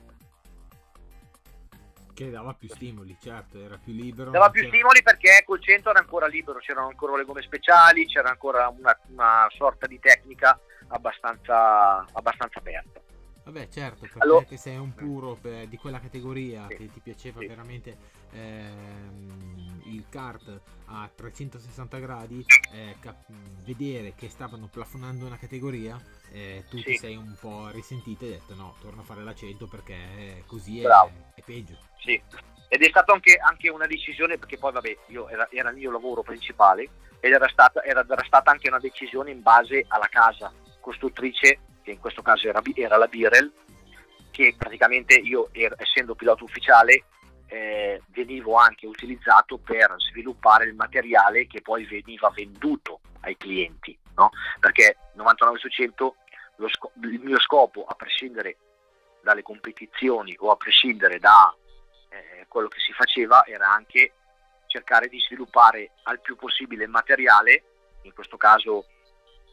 Che 2.17 2.31
dava 2.31 2.55
più 2.55 2.67
stimoli, 2.69 3.15
certo, 3.21 3.59
era 3.59 3.77
più 3.77 3.93
libero. 3.93 4.31
Dava 4.31 4.49
più 4.49 4.61
c'era- 4.63 4.73
stimoli 4.73 5.03
perché 5.03 5.43
col 5.45 5.61
100 5.61 5.91
era 5.91 5.99
ancora 5.99 6.25
libero, 6.25 6.57
c'erano 6.57 6.87
ancora 6.87 7.15
le 7.15 7.23
gomme 7.25 7.43
speciali, 7.43 8.07
c'era 8.07 8.29
ancora 8.29 8.67
una, 8.75 8.99
una 9.09 9.45
sorta 9.55 9.85
di 9.85 9.99
tecnica 9.99 10.59
abbastanza, 10.87 12.03
abbastanza 12.13 12.57
aperta. 12.57 12.99
Vabbè, 13.47 13.69
certo, 13.69 14.07
per 14.11 14.21
Allora- 14.23 14.45
sei 14.57 14.75
un 14.75 14.93
puro 14.93 15.35
per- 15.35 15.67
di 15.67 15.77
quella 15.77 16.01
categoria, 16.01 16.65
Sì, 16.69 16.75
che 16.75 16.91
ti 16.91 16.99
piaceva 16.99 17.39
sì. 17.39 17.47
veramente 17.47 17.97
ehm, 18.33 19.83
il 19.85 20.03
kart 20.09 20.59
a 20.87 21.09
360 21.15 21.97
gradi, 21.97 22.45
eh, 22.73 22.97
cap- 22.99 23.23
vedere 23.63 24.13
che 24.15 24.27
stavano 24.27 24.67
plafonando 24.67 25.25
una 25.25 25.37
categoria, 25.37 25.97
eh, 26.33 26.65
tu 26.69 26.75
ti 26.83 26.91
Sì. 26.91 26.97
sei 26.97 27.15
un 27.15 27.37
po' 27.39 27.69
risentito 27.69 28.25
e 28.25 28.27
hai 28.27 28.33
detto 28.33 28.53
no, 28.55 28.75
torno 28.81 28.99
a 28.99 29.03
fare 29.05 29.23
la 29.23 29.33
100 29.33 29.65
perché 29.67 30.43
così 30.45 30.81
è, 30.81 30.87
è 31.35 31.41
peggio. 31.41 31.77
Sì. 31.99 32.21
Ed 32.67 32.81
è 32.83 32.89
stata 32.89 33.13
anche, 33.13 33.37
anche 33.37 33.69
una 33.69 33.87
decisione, 33.87 34.37
perché 34.37 34.57
poi 34.57 34.73
vabbè, 34.73 34.97
io 35.07 35.29
era, 35.29 35.47
era 35.49 35.69
il 35.69 35.77
mio 35.77 35.89
lavoro 35.91 36.21
principale, 36.21 36.89
ed 37.21 37.31
era 37.31 37.47
stata, 37.47 37.81
era, 37.81 38.05
era 38.07 38.23
stata 38.25 38.51
anche 38.51 38.67
una 38.67 38.79
decisione 38.79 39.31
in 39.31 39.41
base 39.41 39.85
alla 39.87 40.07
casa 40.09 40.51
costruttrice, 40.81 41.59
che 41.87 41.93
in 41.93 41.99
questo 42.01 42.21
caso 42.21 42.49
era, 42.49 42.61
era 42.75 42.97
la 42.97 43.07
Birel, 43.07 43.49
che 44.29 44.53
praticamente 44.57 45.13
io, 45.13 45.47
er- 45.53 45.75
essendo 45.77 46.15
pilota 46.15 46.43
ufficiale, 46.43 47.05
eh, 47.47 48.01
venivo 48.07 48.55
anche 48.55 48.85
utilizzato 48.85 49.57
per 49.57 49.95
sviluppare 49.97 50.65
il 50.65 50.75
materiale 50.75 51.47
che 51.47 51.61
poi 51.61 51.85
veniva 51.85 52.29
venduto 52.35 52.99
ai 53.21 53.37
clienti, 53.37 53.97
no? 54.15 54.31
perché 54.59 54.97
99 55.13 55.59
su 55.59 55.69
100 55.69 56.15
lo 56.57 56.67
sco- 56.67 56.91
il 57.03 57.21
mio 57.21 57.39
scopo, 57.39 57.85
a 57.85 57.95
prescindere 57.95 58.57
dalle 59.21 59.41
competizioni 59.41 60.35
o 60.39 60.51
a 60.51 60.57
prescindere 60.57 61.19
da 61.19 61.55
eh, 62.09 62.45
quello 62.49 62.67
che 62.67 62.79
si 62.79 62.91
faceva, 62.91 63.45
era 63.45 63.71
anche 63.71 64.11
cercare 64.65 65.07
di 65.07 65.21
sviluppare 65.21 65.91
al 66.03 66.19
più 66.19 66.35
possibile 66.35 66.83
il 66.83 66.89
materiale, 66.89 67.63
in 68.01 68.13
questo 68.13 68.35
caso 68.35 68.87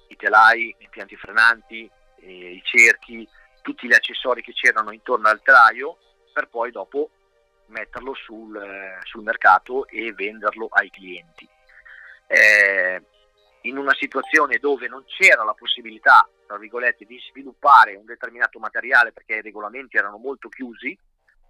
i 0.09 0.17
telai, 0.17 0.75
impianti 0.81 1.15
frenanti, 1.15 1.89
i 2.31 2.63
cerchi, 2.65 3.29
tutti 3.63 3.87
gli 3.87 3.95
accessori 3.95 4.43
che 4.43 4.53
c'erano 4.53 4.93
intorno 4.93 5.29
al 5.29 5.43
telaio, 5.43 5.99
per 6.33 6.49
poi 6.49 6.71
dopo 6.71 7.11
metterlo 7.67 8.15
sul, 8.15 8.57
eh, 8.57 8.99
sul 9.05 9.23
mercato 9.23 9.87
e 9.87 10.13
venderlo 10.13 10.69
ai 10.71 10.91
clienti. 10.91 11.49
Eh, 12.27 13.03
in 13.63 13.79
una 13.79 13.95
situazione 13.95 14.59
dove 14.59 14.89
non 14.89 15.05
c'era 15.07 15.45
la 15.45 15.55
possibilità, 15.55 16.29
tra 16.47 16.59
virgolette, 16.59 17.07
di 17.07 17.19
sviluppare 17.31 17.95
un 17.95 18.05
determinato 18.05 18.59
materiale 18.59 19.13
perché 19.13 19.37
i 19.37 19.43
regolamenti 19.43 19.97
erano 19.97 20.19
molto 20.19 20.49
chiusi, 20.49 20.97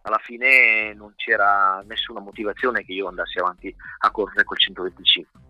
alla 0.03 0.19
fine 0.19 0.93
non 0.95 1.15
c'era 1.17 1.83
nessuna 1.87 2.21
motivazione 2.21 2.85
che 2.85 2.93
io 2.93 3.09
andassi 3.09 3.39
avanti 3.39 3.75
a 3.99 4.11
correre 4.11 4.45
col 4.45 4.59
125. 4.59 5.41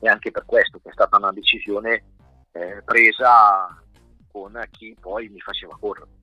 E 0.00 0.08
anche 0.08 0.30
per 0.30 0.44
questo 0.44 0.78
che 0.80 0.90
è 0.90 0.92
stata 0.92 1.16
una 1.16 1.32
decisione 1.32 2.04
eh, 2.52 2.82
presa 2.84 3.81
con 4.32 4.60
chi 4.70 4.96
poi 4.98 5.28
mi 5.28 5.40
faceva 5.40 5.76
correre. 5.78 6.21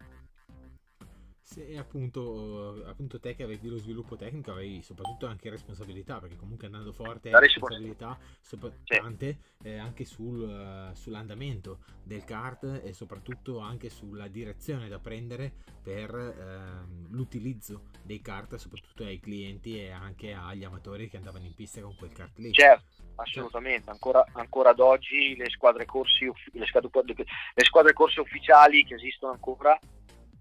Se 1.49 1.75
appunto, 1.79 2.83
appunto 2.85 3.19
te 3.19 3.33
che 3.33 3.41
avevi 3.41 3.69
lo 3.69 3.79
sviluppo 3.79 4.15
tecnico 4.15 4.51
avevi 4.51 4.83
soprattutto 4.83 5.25
anche 5.25 5.49
responsabilità, 5.49 6.19
perché 6.19 6.35
comunque 6.35 6.67
andando 6.67 6.91
forte 6.91 7.31
hai 7.31 7.41
responsabilità 7.41 8.15
sopra- 8.39 8.71
tante 8.85 9.39
eh, 9.63 9.79
anche 9.79 10.05
sul, 10.05 10.43
uh, 10.43 10.93
sull'andamento 10.93 11.79
del 12.03 12.23
kart 12.23 12.81
e 12.83 12.93
soprattutto 12.93 13.57
anche 13.57 13.89
sulla 13.89 14.27
direzione 14.27 14.89
da 14.89 14.99
prendere 14.99 15.51
per 15.81 16.13
uh, 16.13 17.15
l'utilizzo 17.15 17.85
dei 18.03 18.21
kart, 18.21 18.53
soprattutto 18.57 19.03
ai 19.03 19.19
clienti 19.19 19.81
e 19.81 19.89
anche 19.89 20.33
agli 20.33 20.63
amatori 20.63 21.09
che 21.09 21.17
andavano 21.17 21.45
in 21.45 21.55
pista 21.55 21.81
con 21.81 21.95
quel 21.95 22.11
kart 22.11 22.37
lì. 22.37 22.51
Certo, 22.51 22.85
assolutamente. 23.15 23.89
Ancora, 23.89 24.23
ancora 24.33 24.69
ad 24.69 24.79
oggi 24.79 25.35
le 25.35 25.49
squadre, 25.49 25.85
corsi, 25.85 26.31
le, 26.51 26.67
squadre, 26.67 26.91
le 27.15 27.63
squadre 27.63 27.93
corse 27.93 28.19
ufficiali 28.19 28.85
che 28.85 28.93
esistono 28.93 29.31
ancora 29.31 29.79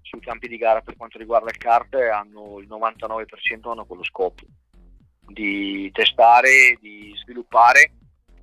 sui 0.02 0.20
campi 0.20 0.48
di 0.48 0.56
gara 0.56 0.80
per 0.80 0.96
quanto 0.96 1.18
riguarda 1.18 1.50
il 1.50 1.58
kart 1.58 1.94
hanno 1.94 2.58
il 2.58 2.68
99% 2.68 3.70
hanno 3.70 3.84
quello 3.84 4.04
scopo 4.04 4.44
di 5.26 5.90
testare, 5.92 6.78
di 6.80 7.12
sviluppare 7.22 7.92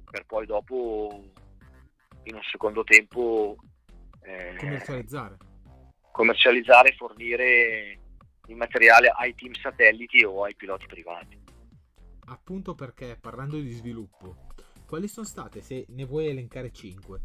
per 0.09 0.25
poi 0.25 0.45
dopo 0.45 1.23
in 2.23 2.35
un 2.35 2.41
secondo 2.43 2.83
tempo 2.83 3.57
eh, 4.21 4.55
commercializzare. 4.57 5.37
commercializzare 6.11 6.89
e 6.89 6.95
fornire 6.95 7.99
il 8.47 8.55
materiale 8.55 9.09
ai 9.09 9.33
team 9.35 9.53
satelliti 9.53 10.23
o 10.23 10.43
ai 10.43 10.55
piloti 10.55 10.85
privati. 10.85 11.41
Appunto 12.27 12.75
perché 12.75 13.17
parlando 13.19 13.57
di 13.57 13.71
sviluppo 13.71 14.45
quali 14.87 15.07
sono 15.07 15.25
state 15.25 15.61
se 15.61 15.85
ne 15.89 16.05
vuoi 16.05 16.27
elencare 16.27 16.71
5 16.71 17.19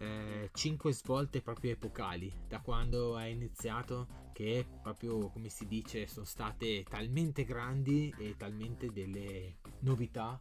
eh, 0.00 0.50
5 0.52 0.92
svolte 0.92 1.42
proprio 1.42 1.72
epocali 1.72 2.32
da 2.48 2.60
quando 2.60 3.18
è 3.18 3.26
iniziato 3.26 4.28
che 4.32 4.64
proprio 4.82 5.28
come 5.28 5.50
si 5.50 5.66
dice 5.66 6.06
sono 6.06 6.24
state 6.24 6.84
talmente 6.84 7.44
grandi 7.44 8.12
e 8.18 8.34
talmente 8.36 8.90
delle 8.90 9.56
novità 9.80 10.38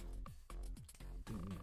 mm, 1.32 1.58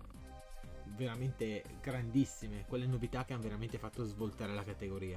veramente 0.96 1.62
grandissime 1.80 2.66
quelle 2.68 2.86
novità 2.86 3.24
che 3.24 3.32
hanno 3.32 3.42
veramente 3.42 3.78
fatto 3.78 4.04
svoltare 4.04 4.52
la 4.52 4.62
categoria. 4.64 5.16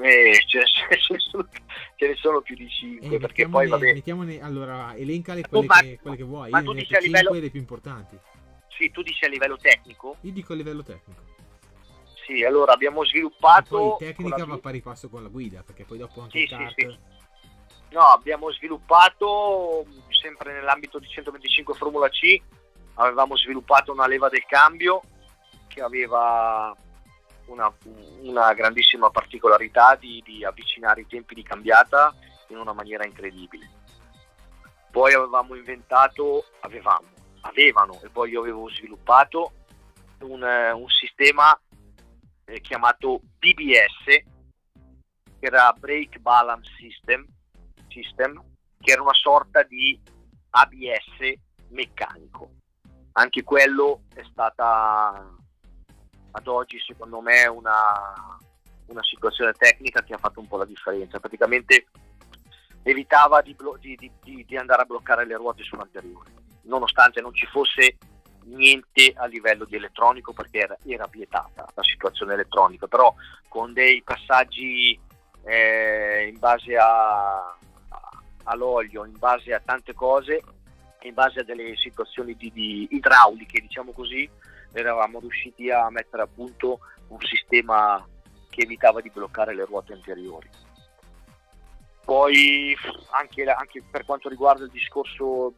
Eh, 0.00 0.32
ce, 0.46 0.58
ne 0.90 1.18
sono, 1.18 1.48
ce, 1.96 2.06
ne 2.06 2.14
sono, 2.16 2.40
più 2.42 2.54
di 2.54 2.68
5 2.68 3.08
eh, 3.08 3.18
perché 3.18 3.48
poi 3.48 3.66
vabbè. 3.66 3.94
mettiamone 3.94 4.40
allora 4.40 4.94
elencale 4.94 5.40
quelle, 5.40 5.64
oh, 5.64 5.66
ma, 5.66 5.80
che, 5.80 5.98
quelle 6.00 6.16
che 6.16 6.22
vuoi 6.22 6.50
ma 6.50 6.60
io 6.60 6.72
ne 6.72 6.80
metto 6.80 7.00
5 7.00 7.06
livello... 7.06 7.32
le 7.32 7.50
più 7.50 7.58
importanti 7.58 8.18
sì, 8.78 8.90
tu 8.92 9.02
dici 9.02 9.24
a 9.24 9.28
livello 9.28 9.56
tecnico? 9.56 10.16
Io 10.20 10.32
dico 10.32 10.52
a 10.52 10.56
livello 10.56 10.84
tecnico. 10.84 11.20
Sì, 12.24 12.44
allora 12.44 12.72
abbiamo 12.72 13.04
sviluppato... 13.04 13.98
E 13.98 14.14
poi 14.14 14.14
tecnica 14.14 14.44
va 14.44 14.58
pari 14.58 14.80
passo 14.80 15.08
con 15.08 15.22
la 15.22 15.28
guida, 15.28 15.62
perché 15.64 15.84
poi 15.84 15.98
dopo 15.98 16.22
anche 16.22 16.38
sì, 16.38 16.46
sì, 16.46 16.72
sì. 16.76 16.98
No, 17.90 18.02
abbiamo 18.02 18.52
sviluppato, 18.52 19.84
sempre 20.10 20.52
nell'ambito 20.52 20.98
di 20.98 21.08
125 21.08 21.74
Formula 21.74 22.08
C, 22.08 22.40
avevamo 22.94 23.36
sviluppato 23.36 23.92
una 23.92 24.06
leva 24.06 24.28
del 24.28 24.44
cambio 24.46 25.02
che 25.66 25.80
aveva 25.80 26.76
una, 27.46 27.72
una 28.20 28.52
grandissima 28.52 29.10
particolarità 29.10 29.96
di, 29.96 30.22
di 30.24 30.44
avvicinare 30.44 31.00
i 31.00 31.06
tempi 31.06 31.34
di 31.34 31.42
cambiata 31.42 32.14
in 32.48 32.58
una 32.58 32.72
maniera 32.72 33.06
incredibile. 33.06 33.70
Poi 34.90 35.14
avevamo 35.14 35.54
inventato, 35.54 36.44
avevamo, 36.60 37.06
avevano 37.42 38.00
e 38.02 38.08
poi 38.08 38.30
io 38.30 38.40
avevo 38.40 38.68
sviluppato 38.68 39.52
un, 40.20 40.42
eh, 40.42 40.72
un 40.72 40.88
sistema 40.88 41.58
eh, 42.44 42.60
chiamato 42.60 43.20
BBS 43.38 44.04
che 44.06 45.46
era 45.46 45.72
Brake 45.72 46.18
Balance 46.18 46.70
System, 46.78 47.24
System 47.88 48.42
che 48.80 48.92
era 48.92 49.02
una 49.02 49.14
sorta 49.14 49.62
di 49.62 50.00
ABS 50.50 51.38
meccanico. 51.68 52.50
Anche 53.12 53.42
quello 53.42 54.02
è 54.14 54.22
stata 54.30 55.36
ad 56.30 56.46
oggi 56.46 56.78
secondo 56.80 57.20
me 57.20 57.46
una, 57.46 58.38
una 58.86 59.02
situazione 59.02 59.52
tecnica 59.52 60.02
che 60.02 60.14
ha 60.14 60.18
fatto 60.18 60.40
un 60.40 60.46
po' 60.46 60.56
la 60.56 60.64
differenza. 60.64 61.20
Praticamente 61.20 61.86
evitava 62.82 63.42
di, 63.42 63.56
di, 63.80 64.10
di, 64.22 64.44
di 64.44 64.56
andare 64.56 64.82
a 64.82 64.86
bloccare 64.86 65.26
le 65.26 65.36
ruote 65.36 65.62
sull'anteriore 65.62 66.37
nonostante 66.68 67.20
non 67.20 67.34
ci 67.34 67.46
fosse 67.46 67.96
niente 68.44 69.12
a 69.16 69.26
livello 69.26 69.64
di 69.64 69.76
elettronico 69.76 70.32
perché 70.32 70.60
era, 70.60 70.76
era 70.86 71.06
vietata 71.10 71.66
la 71.74 71.82
situazione 71.82 72.34
elettronica, 72.34 72.86
però 72.86 73.12
con 73.48 73.72
dei 73.72 74.02
passaggi 74.02 74.98
eh, 75.44 76.28
in 76.32 76.38
base 76.38 76.76
a, 76.76 77.56
all'olio, 78.44 79.04
in 79.04 79.18
base 79.18 79.52
a 79.52 79.60
tante 79.64 79.94
cose, 79.94 80.40
in 81.02 81.14
base 81.14 81.40
a 81.40 81.44
delle 81.44 81.76
situazioni 81.76 82.34
di, 82.36 82.50
di 82.52 82.88
idrauliche, 82.90 83.60
diciamo 83.60 83.92
così, 83.92 84.28
eravamo 84.72 85.20
riusciti 85.20 85.70
a 85.70 85.88
mettere 85.90 86.22
a 86.22 86.28
punto 86.32 86.80
un 87.08 87.20
sistema 87.20 88.04
che 88.50 88.62
evitava 88.62 89.00
di 89.00 89.10
bloccare 89.10 89.54
le 89.54 89.64
ruote 89.64 89.92
anteriori. 89.92 90.48
Poi 92.04 92.74
anche, 93.10 93.44
anche 93.44 93.82
per 93.90 94.04
quanto 94.06 94.30
riguarda 94.30 94.64
il 94.64 94.70
discorso 94.70 95.52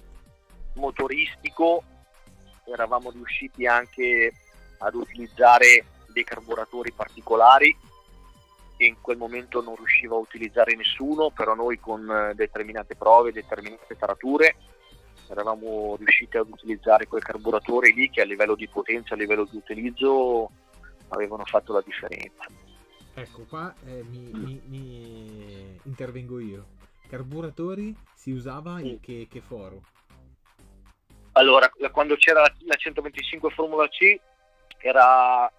motoristico 0.81 1.85
eravamo 2.65 3.11
riusciti 3.11 3.67
anche 3.67 4.33
ad 4.79 4.95
utilizzare 4.95 5.85
dei 6.09 6.25
carburatori 6.25 6.93
particolari 6.93 7.77
che 8.77 8.87
in 8.87 8.97
quel 9.01 9.19
momento 9.19 9.63
non 9.63 9.77
riusciva 9.77 10.17
a 10.17 10.19
utilizzare 10.19 10.75
nessuno, 10.75 11.31
però 11.31 11.55
noi 11.55 11.79
con 11.79 12.11
eh, 12.11 12.35
determinate 12.35 12.97
prove, 12.97 13.31
determinate 13.31 13.97
tarature 13.97 14.57
eravamo 15.29 15.97
riusciti 15.97 16.37
ad 16.37 16.49
utilizzare 16.51 17.07
quei 17.07 17.21
carburatori 17.21 17.93
lì 17.93 18.11
che 18.11 18.23
a 18.23 18.25
livello 18.25 18.55
di 18.55 18.67
potenza, 18.69 19.15
a 19.15 19.17
livello 19.17 19.45
di 19.45 19.57
utilizzo 19.57 20.51
avevano 21.09 21.45
fatto 21.45 21.73
la 21.73 21.83
differenza. 21.85 22.47
Ecco 23.15 23.45
qua 23.45 23.73
eh, 23.85 24.03
mi, 24.03 24.31
mi, 24.33 24.63
mi, 24.67 25.81
intervengo 25.85 26.41
io. 26.41 26.67
Carburatori 27.09 27.95
si 28.15 28.31
usava 28.31 28.81
in 28.81 28.99
che, 29.01 29.27
che 29.31 29.41
foro? 29.41 29.83
Allora, 31.33 31.71
quando 31.93 32.17
c'era 32.17 32.41
la 32.41 32.75
125 32.75 33.51
Formula 33.51 33.89
C 33.89 34.19
era, 34.79 35.51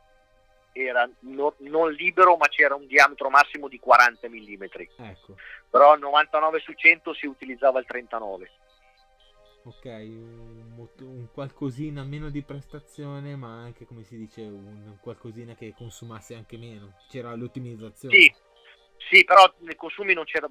era 0.74 1.10
no, 1.22 1.56
non 1.60 1.92
libero, 1.92 2.36
ma 2.38 2.48
c'era 2.48 2.76
un 2.76 2.88
diametro 2.88 3.30
massimo 3.30 3.68
di 3.68 3.80
40 3.80 4.28
mm. 4.28 4.64
Ecco. 4.98 5.36
Però 5.70 5.98
99 5.98 6.60
su 6.60 6.74
100 6.74 7.14
si 7.14 7.26
utilizzava 7.26 7.80
il 7.80 7.86
39. 7.86 8.52
Ok, 9.64 9.86
un, 9.86 10.88
un, 11.02 11.28
qualcosina 11.32 12.04
meno 12.04 12.32
di 12.32 12.42
prestazione, 12.42 13.36
ma 13.36 13.62
anche 13.62 13.86
come 13.86 14.04
si 14.04 14.18
dice, 14.18 14.42
un 14.42 14.98
qualcosina 15.00 15.54
che 15.54 15.76
consumasse 15.78 16.34
anche 16.34 16.58
meno. 16.58 16.96
C'era 17.08 17.36
l'ottimizzazione. 17.36 18.16
Sì, 18.16 18.34
sì, 19.10 19.24
però 19.24 19.44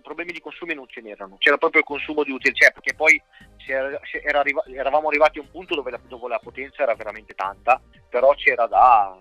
problemi 0.02 0.32
di 0.32 0.40
consumi 0.40 0.74
non 0.74 0.86
ce 0.88 1.00
n'erano, 1.00 1.36
c'era 1.38 1.56
proprio 1.56 1.80
il 1.80 1.86
consumo 1.86 2.24
di 2.24 2.30
utili, 2.30 2.54
cioè 2.54 2.72
perché 2.72 2.94
poi 2.94 3.20
era, 3.66 3.98
era 4.22 4.40
arriva, 4.40 4.64
eravamo 4.66 5.08
arrivati 5.08 5.38
a 5.38 5.42
un 5.42 5.50
punto 5.50 5.74
dove 5.74 5.90
la, 5.90 6.00
dove 6.08 6.28
la, 6.28 6.38
potenza 6.38 6.82
era 6.82 6.94
veramente 6.94 7.34
tanta, 7.34 7.80
però 8.08 8.34
c'era 8.34 8.66
da, 8.66 9.16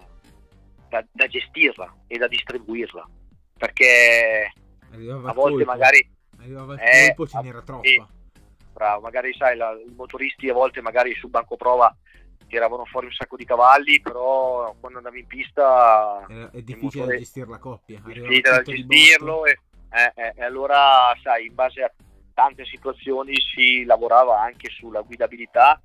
da, 0.90 1.06
da 1.12 1.28
gestirla 1.28 1.94
e 2.08 2.18
da 2.18 2.28
distribuirla, 2.28 3.08
perché 3.58 4.54
arrivava 4.92 5.30
a 5.30 5.34
volte 5.34 5.64
colpo. 5.64 5.72
magari... 5.72 6.10
Arrivava 6.40 6.74
il 6.74 6.80
eh, 6.82 7.14
colpo, 7.16 7.32
ce 7.32 7.40
n'era 7.42 7.62
troppa. 7.62 7.88
Sì, 7.88 8.04
bravo, 8.74 9.02
magari 9.02 9.34
sai, 9.34 9.58
la, 9.58 9.72
i 9.72 9.94
motoristi 9.94 10.50
a 10.50 10.54
volte 10.54 10.82
magari 10.82 11.14
sul 11.16 11.30
banco 11.30 11.56
prova 11.56 11.96
tiravano 12.50 12.84
fuori 12.86 13.06
un 13.06 13.14
sacco 13.14 13.38
di 13.38 13.46
cavalli, 13.46 14.02
però 14.02 14.76
quando 14.80 14.98
andavi 14.98 15.20
in 15.20 15.28
pista 15.28 16.26
è, 16.28 16.58
è 16.58 16.62
difficile 16.62 17.06
da 17.06 17.18
gestire 17.18 17.48
la 17.48 17.58
coppia. 17.60 18.02
È 18.06 18.12
difficile 18.12 18.42
da 18.42 18.62
gestirlo 18.62 19.46
e, 19.46 19.60
eh, 19.92 20.12
eh, 20.16 20.34
e, 20.36 20.44
allora, 20.44 21.16
sai, 21.24 21.46
in 21.46 21.54
base 21.54 21.84
a 21.84 21.92
tante 22.34 22.66
situazioni 22.66 23.36
si 23.40 23.86
lavorava 23.86 24.42
anche 24.42 24.70
sulla 24.70 25.02
guidabilità 25.02 25.82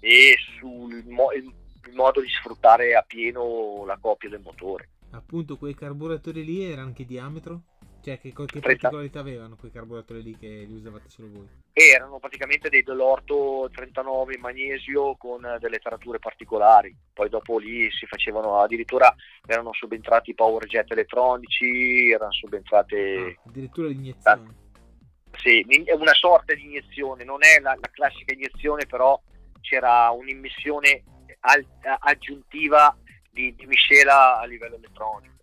e 0.00 0.36
sul 0.58 1.04
mo- 1.06 1.32
il 1.32 1.52
modo 1.94 2.20
di 2.20 2.28
sfruttare 2.28 2.94
a 2.94 3.02
pieno 3.02 3.84
la 3.86 3.98
coppia 4.00 4.28
del 4.28 4.40
motore. 4.40 4.90
Appunto, 5.12 5.56
quei 5.56 5.74
carburatori 5.74 6.44
lì 6.44 6.64
erano 6.64 6.92
che 6.92 7.04
diametro? 7.04 7.62
Cioè, 8.06 8.20
che, 8.20 8.32
che 8.32 8.60
particolarità 8.60 9.18
avevano 9.18 9.56
quei 9.56 9.72
carburatori 9.72 10.22
lì 10.22 10.36
che 10.38 10.46
li 10.46 10.74
usavate 10.74 11.08
solo 11.08 11.28
voi? 11.28 11.48
Erano 11.72 12.20
praticamente 12.20 12.68
dei 12.68 12.84
Delorto 12.84 13.68
39 13.72 14.34
in 14.34 14.40
magnesio 14.40 15.16
con 15.16 15.56
delle 15.58 15.78
tarature 15.78 16.20
particolari. 16.20 16.96
Poi 17.12 17.28
dopo 17.28 17.58
lì 17.58 17.90
si 17.90 18.06
facevano 18.06 18.60
addirittura 18.60 19.12
erano 19.44 19.72
subentrati 19.72 20.34
power 20.34 20.66
jet 20.66 20.88
elettronici, 20.92 22.08
erano 22.12 22.30
subentrate. 22.30 23.38
Ah, 23.38 23.48
addirittura 23.48 23.88
l'iniezione. 23.88 24.54
Sì, 25.38 25.66
è 25.84 25.92
una 25.94 26.14
sorta 26.14 26.54
di 26.54 26.62
iniezione, 26.62 27.24
non 27.24 27.42
è 27.42 27.58
la, 27.58 27.76
la 27.80 27.90
classica 27.90 28.32
iniezione, 28.32 28.86
però 28.86 29.20
c'era 29.62 30.10
un'immissione 30.10 31.02
al, 31.40 31.66
aggiuntiva 31.98 32.96
di, 33.32 33.52
di 33.56 33.66
miscela 33.66 34.38
a 34.38 34.44
livello 34.44 34.76
elettronico 34.76 35.35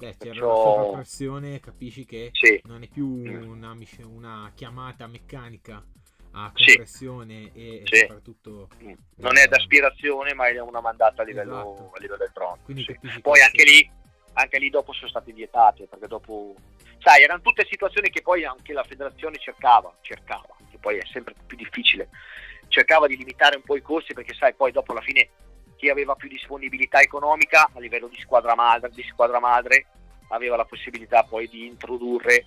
Beh, 0.00 0.16
c'era 0.16 0.32
Perciò- 0.32 0.48
la 0.48 0.82
sovrapressione, 0.82 1.60
capisci 1.60 2.04
che 2.06 2.30
Sì, 2.32 2.58
non 2.64 2.82
è 2.82 2.88
più 2.88 3.06
una, 3.06 3.76
una 4.04 4.50
chiamata 4.54 5.06
meccanica 5.06 5.84
a 6.32 6.50
Sì. 6.54 6.64
compressione 6.68 7.50
e, 7.52 7.82
e 7.82 7.82
Sì. 7.84 7.96
soprattutto... 7.98 8.68
mm. 8.82 8.92
non 9.16 9.36
è 9.36 9.46
d'aspirazione, 9.46 10.32
ma 10.32 10.48
è 10.48 10.58
una 10.58 10.80
mandata 10.80 11.20
a 11.20 11.24
livello, 11.26 11.52
Esatto. 11.74 11.90
a 11.94 11.98
livello 12.00 12.22
elettronico. 12.22 12.72
Sì. 12.74 13.20
Poi 13.20 13.34
che 13.38 13.42
anche 13.44 13.64
lì, 13.64 13.90
anche 14.32 14.58
lì 14.58 14.70
dopo 14.70 14.94
sono 14.94 15.08
state 15.10 15.32
vietate, 15.32 15.86
perché 15.86 16.06
dopo, 16.06 16.54
sai, 17.00 17.22
erano 17.22 17.42
tutte 17.42 17.66
situazioni 17.68 18.08
che 18.08 18.22
poi 18.22 18.44
anche 18.46 18.72
la 18.72 18.84
federazione 18.84 19.36
cercava, 19.38 19.94
cercava, 20.00 20.56
che 20.70 20.78
poi 20.78 20.96
è 20.96 21.04
sempre 21.12 21.34
più 21.46 21.58
difficile, 21.58 22.08
cercava 22.68 23.06
di 23.06 23.16
limitare 23.18 23.56
un 23.56 23.62
po' 23.62 23.76
i 23.76 23.82
costi 23.82 24.14
perché 24.14 24.32
sai, 24.32 24.54
poi 24.54 24.72
dopo 24.72 24.92
alla 24.92 25.02
fine 25.02 25.28
chi 25.80 25.88
aveva 25.88 26.14
più 26.14 26.28
disponibilità 26.28 27.00
economica 27.00 27.70
a 27.72 27.80
livello 27.80 28.06
di 28.08 28.20
squadra 28.20 28.54
madre, 28.54 28.90
di 28.90 29.02
squadra 29.04 29.40
madre 29.40 29.86
aveva 30.28 30.54
la 30.56 30.66
possibilità 30.66 31.22
poi 31.22 31.48
di 31.48 31.64
introdurre 31.64 32.44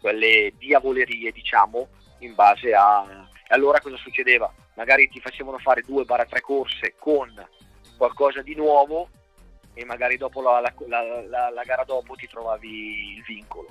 quelle 0.00 0.52
diavolerie, 0.58 1.30
diciamo, 1.30 1.86
in 2.18 2.34
base 2.34 2.74
a... 2.74 3.06
E 3.48 3.54
allora 3.54 3.80
cosa 3.80 3.96
succedeva? 3.96 4.52
Magari 4.74 5.08
ti 5.08 5.20
facevano 5.20 5.58
fare 5.58 5.82
due 5.86 6.04
barra 6.04 6.24
tre 6.24 6.40
corse 6.40 6.94
con 6.98 7.32
qualcosa 7.96 8.42
di 8.42 8.56
nuovo 8.56 9.08
e 9.74 9.84
magari 9.84 10.16
dopo 10.16 10.42
la, 10.42 10.58
la- 10.60 10.74
la- 10.88 11.50
la- 11.50 11.62
gara 11.64 11.84
dopo 11.84 12.14
ti 12.14 12.26
trovavi 12.26 13.14
il 13.18 13.22
vincolo 13.22 13.68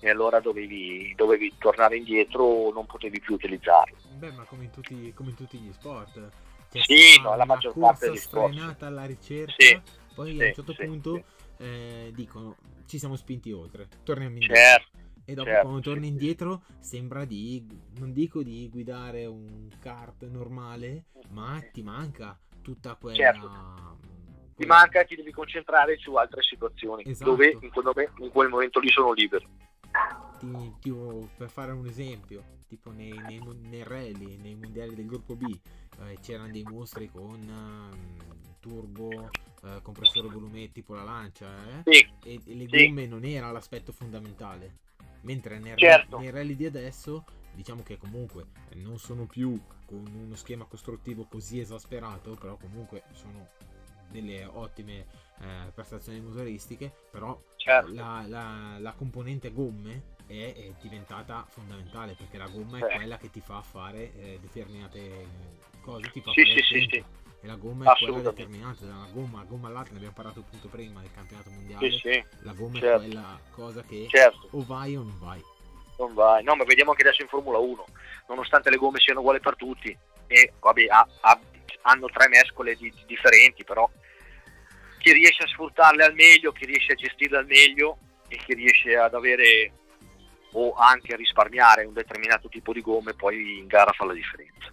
e 0.00 0.08
allora 0.08 0.40
dovevi, 0.40 1.12
dovevi 1.14 1.56
tornare 1.58 1.98
indietro 1.98 2.42
o 2.44 2.72
non 2.72 2.86
potevi 2.86 3.20
più 3.20 3.34
utilizzarlo. 3.34 3.98
Beh, 4.16 4.32
ma 4.32 4.44
come 4.44 4.64
in 4.64 4.70
tutti, 4.70 5.12
come 5.12 5.28
in 5.28 5.36
tutti 5.36 5.58
gli 5.58 5.72
sport. 5.74 6.18
C'è 6.70 6.80
Sì, 6.82 7.20
no, 7.20 7.34
la 7.36 7.44
maggior 7.44 7.76
parte 7.76 8.16
sport. 8.16 8.54
sfrenata 8.54 8.86
alla 8.86 9.04
ricerca, 9.04 9.56
Sì, 9.58 9.80
poi 10.14 10.30
sì, 10.36 10.42
a 10.42 10.46
un 10.46 10.52
certo 10.52 10.74
sì, 10.74 10.84
punto 10.84 11.24
eh, 11.58 12.10
dicono 12.14 12.56
ci 12.86 12.98
siamo 12.98 13.16
spinti 13.16 13.52
oltre, 13.52 13.88
torniamo 14.04 14.38
indietro. 14.38 14.64
Certo, 14.64 14.98
E 15.24 15.34
dopo 15.34 15.50
certo, 15.50 15.60
quando 15.60 15.80
torni 15.80 16.06
indietro 16.08 16.62
sembra 16.80 17.24
di, 17.24 17.64
non 17.98 18.12
dico 18.12 18.42
di 18.42 18.68
guidare 18.68 19.26
un 19.26 19.68
kart 19.80 20.26
normale, 20.28 21.04
ma 21.30 21.60
ti 21.72 21.82
manca 21.82 22.38
tutta 22.62 22.94
quella... 22.96 23.16
Certo. 23.16 23.50
ti 24.56 24.66
manca 24.66 25.00
e 25.00 25.06
ti 25.06 25.16
devi 25.16 25.32
concentrare 25.32 25.96
su 25.98 26.14
altre 26.16 26.42
situazioni 26.42 27.02
Esatto. 27.04 27.30
dove 27.30 27.56
in 27.60 27.70
quel, 27.70 27.84
momen- 27.84 28.12
in 28.18 28.30
quel 28.30 28.48
momento 28.48 28.80
lì 28.80 28.88
sono 28.90 29.12
libero. 29.12 29.46
ti- 30.38 30.74
tipo, 30.80 31.28
per 31.36 31.50
fare 31.50 31.72
un 31.72 31.86
esempio, 31.86 32.42
tipo 32.66 32.90
nei, 32.90 33.22
nei, 33.22 33.40
nei 33.40 33.82
rally, 33.82 34.36
nei 34.36 34.54
mondiali 34.54 34.94
del 34.94 35.06
gruppo 35.06 35.36
B, 35.36 35.58
eh, 36.06 36.18
c'erano 36.20 36.48
dei 36.50 36.64
mostri 36.64 37.08
con 37.10 37.40
ehm, 37.40 38.56
turbo, 38.60 39.30
eh, 39.64 39.80
compressore 39.82 40.28
volume 40.28 40.70
tipo 40.72 40.94
la 40.94 41.02
lancia, 41.04 41.48
eh? 41.68 41.82
Sì, 41.92 42.06
e, 42.22 42.40
e 42.44 42.54
le 42.54 42.68
Sì. 42.68 42.86
gomme 42.86 43.06
non 43.06 43.24
era 43.24 43.50
l'aspetto 43.50 43.92
fondamentale. 43.92 44.78
Mentre 45.22 45.58
nei, 45.58 45.76
Certo. 45.76 46.18
nei 46.18 46.30
rally 46.30 46.56
di 46.56 46.64
adesso, 46.66 47.24
diciamo 47.52 47.82
che 47.82 47.98
comunque 47.98 48.46
non 48.76 48.98
sono 48.98 49.26
più 49.26 49.60
con 49.84 50.06
uno 50.06 50.34
schema 50.34 50.64
costruttivo 50.64 51.26
così 51.26 51.60
esasperato, 51.60 52.34
però 52.34 52.56
comunque 52.56 53.02
sono 53.12 53.48
delle 54.10 54.44
ottime 54.44 55.06
eh, 55.40 55.70
prestazioni 55.74 56.20
motoristiche, 56.20 56.92
però 57.10 57.38
certo. 57.56 57.92
la, 57.92 58.24
la- 58.26 58.78
la 58.78 58.92
componente 58.92 59.52
gomme 59.52 60.16
è, 60.26 60.52
è 60.54 60.74
diventata 60.80 61.44
fondamentale 61.48 62.14
perché 62.14 62.38
la 62.38 62.48
gomma 62.48 62.78
è 62.78 62.84
Eh. 62.84 62.94
quella 62.96 63.18
che 63.18 63.30
ti 63.30 63.40
fa 63.40 63.60
fare 63.62 64.14
eh, 64.14 64.38
determinate 64.40 65.26
cose, 65.80 66.10
ti 66.10 66.20
fa 66.20 66.30
Sì, 66.32 66.44
sì, 66.44 66.62
sì, 66.62 66.86
tempo. 66.86 67.08
E 67.42 67.46
la 67.46 67.54
gomma 67.54 67.92
è 67.92 67.96
quella 67.96 68.20
determinante, 68.20 68.84
una 68.84 69.08
gomma 69.12 69.40
a 69.40 69.44
gomma 69.44 69.68
all'altra, 69.68 69.92
ne 69.92 69.96
abbiamo 69.96 70.14
parlato 70.14 70.40
appunto 70.40 70.68
prima 70.68 71.00
del 71.00 71.10
campionato 71.14 71.50
mondiale, 71.50 71.90
Sì, 71.90 71.98
sì, 71.98 72.24
la 72.42 72.52
gomma 72.52 72.76
è 72.76 72.80
certo. 72.80 73.00
quella 73.06 73.40
cosa 73.50 73.82
che 73.82 74.06
certo. 74.10 74.48
o 74.50 74.64
vai 74.64 74.96
o 74.96 75.02
non 75.02 75.18
vai. 75.18 75.42
Non 75.98 76.14
vai. 76.14 76.42
No, 76.44 76.54
ma 76.56 76.64
vediamo 76.64 76.90
anche 76.90 77.02
adesso 77.02 77.22
in 77.22 77.28
Formula 77.28 77.58
1, 77.58 77.84
nonostante 78.28 78.68
le 78.70 78.76
gomme 78.76 78.98
siano 79.00 79.20
uguali 79.20 79.40
per 79.40 79.56
tutti, 79.56 79.96
e 80.26 80.52
vabbè, 80.60 80.86
ha- 80.88 81.08
ha- 81.20 81.40
hanno 81.82 82.06
tre 82.08 82.28
mescole 82.28 82.74
di- 82.74 82.90
di- 82.90 83.04
differenti, 83.06 83.64
però 83.64 83.88
chi 84.98 85.12
riesce 85.12 85.44
a 85.44 85.46
sfruttarle 85.48 86.04
al 86.04 86.14
meglio, 86.14 86.52
chi 86.52 86.66
riesce 86.66 86.92
a 86.92 86.96
gestirle 86.96 87.38
al 87.38 87.46
meglio 87.46 87.98
e 88.28 88.36
chi 88.36 88.52
riesce 88.54 88.96
ad 88.96 89.14
avere 89.14 89.72
o 90.52 90.72
anche 90.74 91.14
a 91.14 91.16
risparmiare 91.16 91.84
un 91.84 91.94
determinato 91.94 92.48
tipo 92.48 92.72
di 92.74 92.82
gomme, 92.82 93.14
poi 93.14 93.58
in 93.58 93.66
gara 93.66 93.92
fa 93.92 94.04
la 94.04 94.12
differenza. 94.12 94.70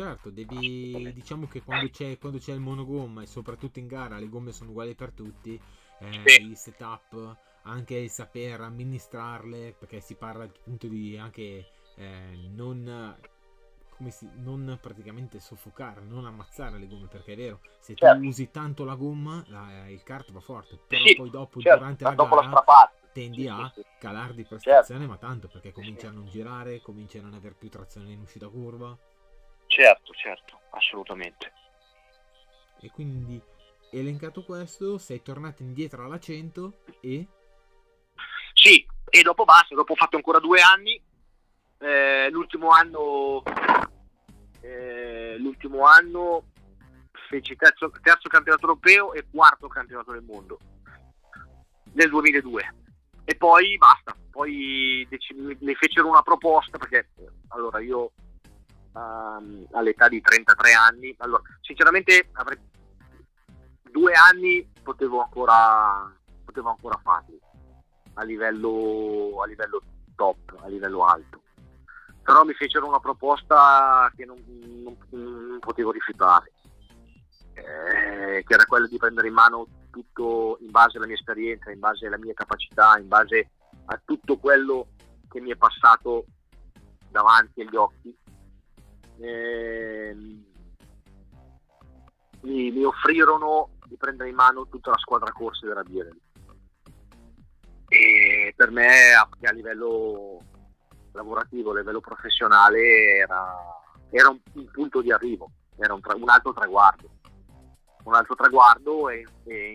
Certo, 0.00 0.30
devi, 0.30 1.12
diciamo 1.12 1.46
che 1.46 1.62
quando 1.62 1.90
c'è, 1.90 2.16
quando 2.16 2.38
c'è 2.38 2.54
il 2.54 2.60
monogomma 2.60 3.20
e 3.20 3.26
soprattutto 3.26 3.80
in 3.80 3.86
gara 3.86 4.18
le 4.18 4.30
gomme 4.30 4.50
sono 4.50 4.70
uguali 4.70 4.94
per 4.94 5.12
tutti, 5.12 5.60
eh, 5.98 6.22
Sì. 6.24 6.40
il 6.40 6.56
setup, 6.56 7.36
anche 7.64 7.96
il 7.96 8.08
saper 8.08 8.62
amministrarle, 8.62 9.74
perché 9.78 10.00
si 10.00 10.14
parla 10.14 10.44
appunto 10.44 10.86
di 10.86 11.18
anche 11.18 11.66
eh, 11.96 12.48
non, 12.48 13.14
come 13.90 14.10
si, 14.10 14.26
non 14.36 14.78
praticamente 14.80 15.38
soffocare, 15.38 16.00
non 16.00 16.24
ammazzare 16.24 16.78
le 16.78 16.86
gomme, 16.88 17.06
perché 17.06 17.34
è 17.34 17.36
vero, 17.36 17.60
se 17.78 17.92
tu 17.92 18.06
Certo. 18.06 18.26
usi 18.26 18.50
tanto 18.50 18.84
la 18.86 18.94
gomma, 18.94 19.44
la- 19.48 19.86
il 19.86 20.02
kart 20.02 20.32
va 20.32 20.40
forte, 20.40 20.78
però 20.88 21.04
Sì, 21.04 21.14
poi 21.14 21.28
dopo 21.28 21.60
Certo, 21.60 21.78
durante 21.78 22.04
la 22.04 22.14
dopo 22.14 22.36
la 22.36 22.40
gara 22.40 22.48
strappata. 22.48 22.92
tendi 23.12 23.48
a 23.48 23.70
sì, 23.70 23.82
sì. 23.82 23.86
calar 23.98 24.32
di 24.32 24.44
prestazione, 24.44 25.06
ma 25.06 25.18
tanto, 25.18 25.48
perché 25.48 25.72
comincia 25.72 26.08
a 26.08 26.12
non 26.12 26.26
girare, 26.26 26.80
comincia 26.80 27.18
a 27.18 27.22
non 27.22 27.34
avere 27.34 27.54
più 27.54 27.68
trazione 27.68 28.12
in 28.12 28.20
uscita 28.20 28.48
curva. 28.48 28.96
Certo, 29.80 30.12
certo, 30.12 30.60
assolutamente. 30.72 31.52
E 32.82 32.90
quindi, 32.90 33.42
elencato 33.90 34.44
questo, 34.44 34.98
sei 34.98 35.22
tornato 35.22 35.62
indietro 35.62 36.04
alla 36.04 36.18
100 36.18 36.82
e... 37.00 37.26
Sì, 38.52 38.86
e 39.08 39.22
dopo 39.22 39.44
basta, 39.44 39.74
dopo 39.74 39.92
ho 39.92 39.96
fatto 39.96 40.16
ancora 40.16 40.38
due 40.38 40.60
anni, 40.60 41.02
eh, 41.78 42.28
l'ultimo 42.30 42.68
anno, 42.68 43.42
eh, 44.60 45.36
l'ultimo 45.38 45.86
anno 45.86 46.44
feci 47.30 47.56
terzo, 47.56 47.90
terzo 48.02 48.28
campionato 48.28 48.66
europeo 48.66 49.14
e 49.14 49.28
quarto 49.30 49.66
campionato 49.66 50.12
del 50.12 50.22
mondo 50.22 50.58
nel 51.94 52.10
2002 52.10 52.74
e 53.24 53.34
poi 53.34 53.78
basta, 53.78 54.14
poi 54.30 55.06
dec- 55.08 55.32
mi 55.60 55.74
fecero 55.74 56.06
una 56.06 56.20
proposta 56.20 56.76
perché 56.76 57.12
allora 57.48 57.80
io 57.80 58.12
ehm, 58.94 59.66
all'età 59.72 60.08
di 60.08 60.20
33 60.20 60.72
anni, 60.72 61.14
allora 61.18 61.42
sinceramente 61.60 62.28
avrei 62.32 62.58
due 63.90 64.12
anni 64.12 64.68
potevo 64.82 65.22
ancora, 65.22 66.12
potevo 66.44 66.70
ancora 66.70 66.98
farli 67.02 67.38
a 68.14 68.22
livello, 68.24 69.40
a 69.42 69.46
livello 69.46 69.82
top, 70.14 70.56
a 70.60 70.68
livello 70.68 71.04
alto. 71.04 71.42
Però 72.22 72.44
mi 72.44 72.52
fecero 72.54 72.86
una 72.86 73.00
proposta 73.00 74.10
che 74.14 74.24
non, 74.24 74.36
non- 74.82 74.96
non 75.10 75.58
potevo 75.58 75.90
rifiutare, 75.90 76.52
eh, 77.54 78.44
che 78.44 78.54
era 78.54 78.64
quella 78.66 78.86
di 78.86 78.98
prendere 78.98 79.28
in 79.28 79.34
mano 79.34 79.66
tutto 79.90 80.58
in 80.60 80.70
base 80.70 80.96
alla 80.96 81.06
mia 81.06 81.16
esperienza, 81.16 81.70
in 81.70 81.80
base 81.80 82.06
alla 82.06 82.18
mia 82.18 82.34
capacità, 82.34 82.98
in 82.98 83.08
base 83.08 83.50
a 83.86 84.00
tutto 84.04 84.36
quello 84.38 84.88
che 85.28 85.40
mi 85.40 85.50
è 85.50 85.56
passato 85.56 86.26
davanti 87.10 87.62
agli 87.62 87.76
occhi. 87.76 88.16
Ehm, 89.20 90.44
mi, 92.42 92.70
mi 92.70 92.84
offrirono 92.84 93.70
di 93.86 93.96
prendere 93.96 94.30
in 94.30 94.34
mano 94.34 94.66
tutta 94.68 94.90
la 94.90 94.98
squadra 94.98 95.30
corse 95.32 95.66
della 95.66 95.82
Birel 95.82 96.18
e 97.88 98.54
per 98.56 98.70
me 98.70 99.12
a, 99.12 99.28
a 99.42 99.52
livello 99.52 100.38
lavorativo, 101.12 101.72
a 101.72 101.78
livello 101.78 102.00
professionale 102.00 103.16
era, 103.16 103.56
era 104.10 104.28
un, 104.28 104.38
un 104.54 104.70
punto 104.70 105.02
di 105.02 105.12
arrivo, 105.12 105.50
era 105.76 105.92
un, 105.92 106.00
tra- 106.00 106.14
un 106.14 106.28
altro 106.28 106.52
traguardo, 106.52 107.10
un 108.04 108.14
altro 108.14 108.36
traguardo 108.36 109.08
e, 109.08 109.26
e 109.44 109.72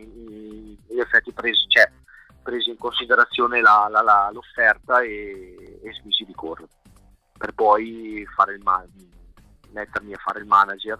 in 0.88 1.00
effetti 1.00 1.34
presi, 1.34 1.68
cioè, 1.68 1.92
presi 2.42 2.70
in 2.70 2.78
considerazione 2.78 3.60
la- 3.62 3.88
la- 3.92 4.02
la- 4.02 4.30
l'offerta 4.32 5.02
e, 5.02 5.80
e 5.84 5.94
smisi 6.00 6.24
di 6.24 6.34
correre 6.34 6.70
per 7.38 7.54
poi 7.54 8.26
fare 8.34 8.54
il 8.56 8.62
ma- 8.64 8.86
mettermi 9.76 10.14
a 10.14 10.18
fare 10.18 10.40
il 10.40 10.46
manager 10.46 10.98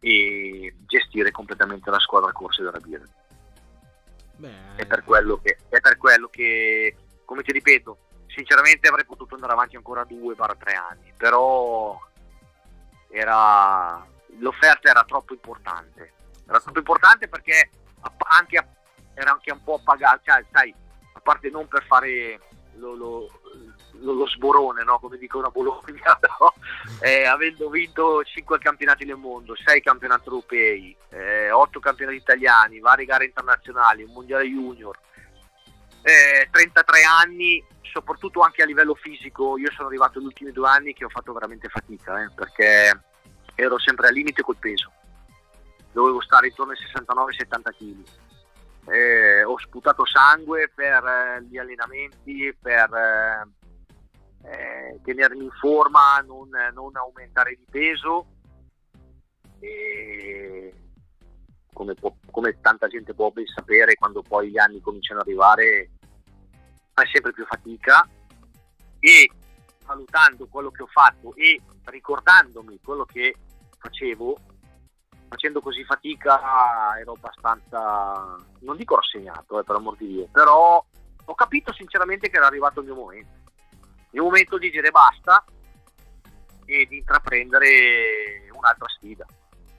e 0.00 0.74
gestire 0.86 1.30
completamente 1.30 1.90
la 1.90 2.00
squadra 2.00 2.32
corse 2.32 2.62
della 2.62 2.80
Beh, 4.36 4.74
è 4.74 4.84
per 4.86 5.04
quello 5.04 5.38
che, 5.40 5.58
è 5.68 5.80
per 5.80 5.96
quello 5.96 6.28
che 6.28 6.96
come 7.24 7.42
ti 7.42 7.52
ripeto, 7.52 7.98
sinceramente 8.26 8.88
avrei 8.88 9.04
potuto 9.04 9.34
andare 9.34 9.52
avanti 9.52 9.76
ancora 9.76 10.04
due, 10.04 10.34
tre 10.56 10.74
anni, 10.74 11.12
però 11.16 11.98
era, 13.08 14.04
l'offerta 14.38 14.90
era 14.90 15.04
troppo 15.04 15.32
importante. 15.32 16.12
Era 16.46 16.60
troppo 16.60 16.78
importante 16.78 17.28
perché 17.28 17.70
anche 18.36 18.66
era 19.14 19.32
anche 19.32 19.52
un 19.52 19.62
po' 19.62 19.74
appagata, 19.74 20.20
cioè, 20.24 20.44
sai, 20.50 20.74
a 21.12 21.20
parte 21.20 21.50
non 21.50 21.68
per 21.68 21.84
fare 21.84 22.40
lo, 22.76 22.94
lo- 22.94 23.40
lo- 24.00 24.12
lo 24.14 24.26
sborone, 24.26 24.82
no? 24.84 24.98
come 24.98 25.18
dicono 25.18 25.46
a 25.46 25.50
Bologna, 25.50 26.18
no? 26.40 26.54
Eh, 27.00 27.24
avendo 27.24 27.68
vinto 27.70 28.22
5 28.24 28.58
campionati 28.58 29.04
del 29.04 29.16
mondo, 29.16 29.54
6 29.54 29.80
campionati 29.82 30.28
europei, 30.28 30.96
8 31.52 31.80
campionati 31.80 32.16
italiani, 32.16 32.80
varie 32.80 33.04
gare 33.06 33.24
internazionali, 33.26 34.02
un 34.02 34.12
mondiale 34.12 34.46
junior, 34.46 34.98
eh, 36.02 36.48
33 36.50 37.02
anni, 37.04 37.64
soprattutto 37.82 38.40
anche 38.40 38.62
a 38.62 38.66
livello 38.66 38.94
fisico, 38.94 39.56
io 39.58 39.70
sono 39.72 39.88
arrivato 39.88 40.18
negli 40.18 40.26
ultimi 40.28 40.50
due 40.52 40.68
anni 40.68 40.94
che 40.94 41.04
ho 41.04 41.08
fatto 41.08 41.32
veramente 41.32 41.68
fatica, 41.68 42.22
eh, 42.22 42.30
perché 42.34 43.00
ero 43.54 43.78
sempre 43.78 44.08
al 44.08 44.14
limite 44.14 44.42
col 44.42 44.56
peso. 44.56 44.90
Dovevo 45.92 46.20
stare 46.22 46.48
intorno 46.48 46.72
ai 46.72 46.78
69-70 46.78 47.62
kg. 47.76 48.02
Eh, 48.86 49.44
ho 49.44 49.58
sputato 49.58 50.04
sangue 50.04 50.70
per 50.74 51.04
eh, 51.04 51.42
gli 51.44 51.56
allenamenti, 51.56 52.56
per 52.60 52.92
eh, 52.92 53.48
eh, 54.48 55.00
tenermi 55.02 55.44
in 55.44 55.50
forma, 55.50 56.18
non, 56.18 56.48
non 56.72 56.96
aumentare 56.96 57.54
di 57.56 57.66
peso. 57.70 58.26
E 59.60 60.74
come, 61.72 61.94
può, 61.94 62.14
come, 62.30 62.60
tanta 62.60 62.88
gente 62.88 63.14
può 63.14 63.30
ben 63.30 63.46
sapere, 63.46 63.94
quando 63.94 64.22
poi 64.22 64.50
gli 64.50 64.58
anni 64.58 64.80
cominciano 64.80 65.20
ad 65.20 65.26
arrivare, 65.26 65.90
fai 66.92 67.06
sempre 67.12 67.32
più 67.32 67.46
fatica 67.46 68.06
e 68.98 69.30
valutando 69.86 70.46
quello 70.48 70.70
che 70.70 70.82
ho 70.82 70.86
fatto 70.86 71.34
e 71.34 71.60
ricordandomi 71.84 72.78
quello 72.82 73.04
che 73.04 73.34
facevo, 73.78 74.36
facendo 75.32 75.62
così 75.62 75.82
fatica 75.82 76.94
ero 76.98 77.12
abbastanza, 77.12 78.36
non 78.60 78.76
dico 78.76 78.96
rassegnato 78.96 79.58
eh, 79.58 79.64
per 79.64 79.76
amor 79.76 79.96
di 79.96 80.06
Dio, 80.06 80.28
però 80.30 80.84
ho 81.24 81.34
capito 81.34 81.72
sinceramente 81.72 82.28
che 82.28 82.36
era 82.36 82.46
arrivato 82.46 82.80
il 82.80 82.86
mio 82.86 82.94
momento, 82.96 83.30
il 83.80 84.08
mio 84.10 84.24
momento 84.24 84.58
di 84.58 84.68
dire 84.68 84.90
basta 84.90 85.42
e 86.66 86.86
di 86.86 86.98
intraprendere 86.98 88.50
un'altra 88.52 88.88
sfida. 88.88 89.24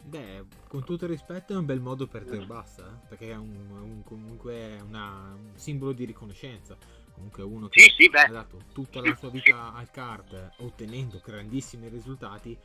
Beh, 0.02 0.44
con 0.68 0.84
tutto 0.84 1.06
il 1.06 1.12
rispetto 1.12 1.54
è 1.54 1.56
un 1.56 1.66
bel 1.66 1.80
modo 1.80 2.08
per 2.08 2.24
dire 2.24 2.46
basta, 2.46 2.88
eh? 2.88 3.08
perché 3.08 3.30
è 3.30 3.36
un, 3.36 3.56
un, 3.70 4.04
comunque 4.04 4.82
una, 4.82 5.36
un 5.36 5.52
simbolo 5.56 5.92
di 5.92 6.06
riconoscenza. 6.06 6.76
Comunque 7.14 7.44
uno 7.44 7.68
che 7.68 7.80
sì, 7.80 7.94
sì, 7.96 8.12
ha 8.12 8.28
dato 8.28 8.60
tutta 8.74 9.00
la 9.00 9.16
sua 9.16 9.30
vita 9.30 9.72
al 9.72 9.92
kart 9.92 10.56
ottenendo 10.58 11.22
grandissimi 11.24 11.88
risultati, 11.88 12.58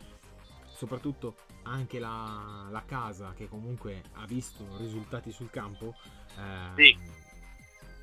soprattutto 0.78 1.34
anche 1.64 1.98
la, 1.98 2.68
la 2.70 2.84
casa 2.84 3.32
che 3.34 3.48
comunque 3.48 4.04
ha 4.12 4.26
visto 4.26 4.64
risultati 4.78 5.32
sul 5.32 5.50
campo, 5.50 5.92
eh, 6.36 6.96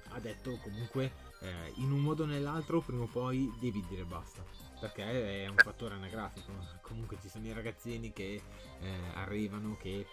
ha 0.10 0.20
detto 0.20 0.58
comunque 0.62 1.14
eh, 1.40 1.72
in 1.76 1.94
un 1.94 2.02
modo 2.02 2.24
o 2.24 2.26
nell'altro 2.26 2.82
prima 2.82 3.04
o 3.04 3.08
poi 3.08 3.50
devi 3.62 3.82
dire 3.88 4.04
basta 4.04 4.44
perché 4.78 5.44
è 5.44 5.48
un 5.48 5.56
fattore 5.56 5.96
anagrafico. 5.96 6.52
Comunque 6.84 7.18
ci 7.22 7.30
sono 7.30 7.48
i 7.48 7.54
ragazzini 7.54 8.12
che 8.12 8.42
eh, 8.82 9.00
arrivano, 9.14 9.78
che 9.78 10.06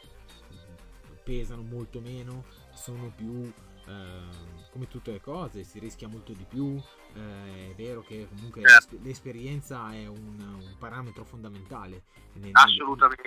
pesano 1.24 1.62
molto 1.62 2.00
meno, 2.00 2.44
sono 2.72 3.12
più 3.14 3.52
eh, 3.86 4.70
come 4.70 4.86
tutte 4.86 5.10
le 5.10 5.20
cose, 5.20 5.64
si 5.64 5.80
rischia 5.80 6.06
molto 6.06 6.32
di 6.32 6.44
più. 6.48 6.80
Eh, 7.14 7.70
è 7.70 7.74
vero 7.74 8.02
che 8.02 8.26
comunque 8.28 8.62
certo. 8.66 8.96
l'esperienza 9.02 9.92
è 9.92 10.06
un, 10.06 10.38
un 10.38 10.76
parametro 10.78 11.24
fondamentale 11.24 12.02
nel, 12.34 12.52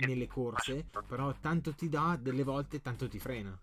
nelle 0.06 0.28
corse, 0.28 0.86
però 1.08 1.34
tanto 1.40 1.74
ti 1.74 1.90
dà, 1.90 2.18
delle 2.20 2.44
volte 2.44 2.82
tanto 2.82 3.08
ti 3.08 3.20
frena. 3.20 3.58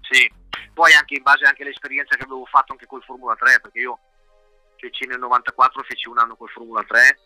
Sì, 0.00 0.30
poi 0.72 0.92
anche 0.94 1.14
in 1.14 1.22
base 1.22 1.44
anche 1.44 1.62
all'esperienza 1.62 2.16
che 2.16 2.24
avevo 2.24 2.44
fatto 2.46 2.72
anche 2.72 2.86
col 2.86 3.02
Formula 3.02 3.34
3, 3.34 3.60
perché 3.60 3.78
io 3.78 3.98
feci 4.76 5.06
nel 5.06 5.18
94, 5.18 5.82
feci 5.82 6.08
un 6.08 6.18
anno 6.18 6.36
col 6.36 6.50
Formula 6.50 6.82
3 6.82 7.18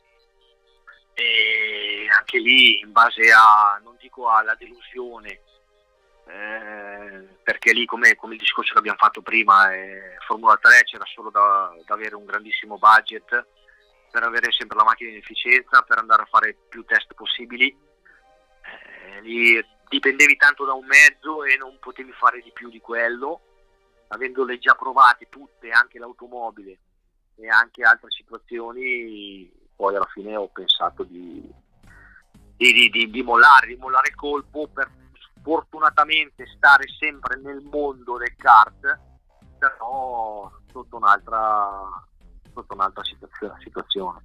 e 1.14 2.06
anche 2.16 2.38
lì 2.38 2.78
in 2.78 2.92
base 2.92 3.32
a, 3.32 3.80
non 3.82 3.96
dico 4.00 4.28
alla 4.30 4.54
delusione, 4.54 5.40
eh, 6.28 7.26
perché 7.42 7.72
lì 7.72 7.86
come, 7.86 8.14
come, 8.16 8.34
il 8.34 8.40
discorso 8.40 8.74
che 8.74 8.78
abbiamo 8.78 8.98
fatto 8.98 9.22
prima, 9.22 9.72
eh, 9.72 10.16
Formula 10.26 10.58
3 10.58 10.82
c'era 10.84 11.04
solo 11.06 11.30
da, 11.30 11.74
da, 11.86 11.94
avere 11.94 12.16
un 12.16 12.26
grandissimo 12.26 12.76
budget 12.76 13.46
per 14.10 14.22
avere 14.22 14.52
sempre 14.52 14.76
la 14.76 14.84
macchina 14.84 15.10
in 15.10 15.16
efficienza, 15.16 15.82
per 15.82 15.98
andare 15.98 16.22
a 16.22 16.28
fare 16.30 16.54
più 16.68 16.84
test 16.84 17.14
possibili. 17.14 17.74
Eh, 18.62 19.20
lì 19.22 19.66
dipendevi 19.88 20.36
tanto 20.36 20.66
da 20.66 20.74
un 20.74 20.84
mezzo 20.84 21.44
e 21.44 21.56
non 21.56 21.78
potevi 21.80 22.12
fare 22.12 22.42
di 22.42 22.52
più 22.52 22.68
di 22.68 22.80
quello, 22.80 23.40
avendole 24.08 24.58
già 24.58 24.74
provate 24.74 25.28
tutte, 25.30 25.70
anche 25.70 25.98
l'automobile 25.98 26.78
e 27.36 27.48
anche 27.48 27.82
altre 27.82 28.10
situazioni, 28.10 29.50
poi 29.74 29.96
alla 29.96 30.08
fine 30.12 30.36
ho 30.36 30.48
pensato 30.48 31.04
di, 31.04 31.42
di, 32.56 32.90
di, 32.90 33.10
di 33.10 33.22
mollare, 33.22 33.68
di 33.68 33.76
mollare 33.76 34.14
colpo 34.14 34.68
per 34.68 34.90
fortunatamente 35.42 36.46
stare 36.56 36.84
sempre 36.98 37.40
nel 37.40 37.60
mondo 37.62 38.16
del 38.16 38.34
kart, 38.36 39.00
però 39.58 40.50
sotto 40.70 40.96
un'altra, 40.96 41.88
sotto 42.52 42.74
un'altra 42.74 43.02
situazione. 43.58 44.24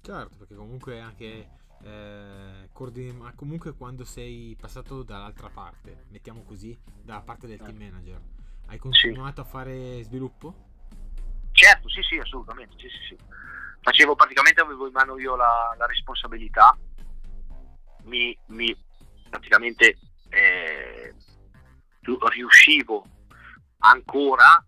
Certo, 0.00 0.36
perché 0.36 0.54
comunque 0.54 1.00
anche 1.00 1.50
eh, 1.82 2.68
coordin- 2.72 3.32
comunque 3.36 3.74
quando 3.74 4.04
sei 4.04 4.56
passato 4.58 5.02
dall'altra 5.02 5.48
parte, 5.48 6.06
mettiamo 6.08 6.42
così, 6.42 6.76
dalla 7.02 7.20
parte 7.20 7.46
del 7.46 7.58
team 7.58 7.76
manager, 7.76 8.20
hai 8.66 8.78
continuato 8.78 9.42
sì. 9.42 9.48
a 9.48 9.50
fare 9.50 10.02
sviluppo? 10.02 10.66
Certo, 11.52 11.88
sì, 11.88 12.02
sì, 12.02 12.18
assolutamente. 12.18 12.76
Sì, 12.78 12.88
sì, 12.88 13.14
sì. 13.14 13.16
Facevo 13.80 14.14
praticamente, 14.14 14.60
avevo 14.60 14.86
in 14.86 14.92
mano 14.92 15.18
io 15.18 15.36
la, 15.36 15.74
la 15.76 15.86
responsabilità, 15.86 16.76
mi, 18.04 18.36
mi 18.46 18.74
praticamente 19.28 19.98
eh, 20.30 21.14
riuscivo 22.00 23.04
ancora 23.78 24.64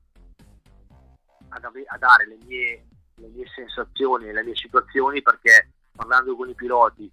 ad 1.49 1.65
ave- 1.65 1.85
a 1.87 1.99
dare 1.99 2.27
le 2.27 2.39
mie, 2.45 2.87
le 3.17 3.29
mie 3.29 3.47
sensazioni 3.55 4.29
e 4.29 4.33
le 4.33 4.45
mie 4.45 4.57
situazioni 4.57 5.23
perché 5.23 5.71
parlando 5.93 6.37
con 6.37 6.49
i 6.49 6.55
piloti 6.55 7.11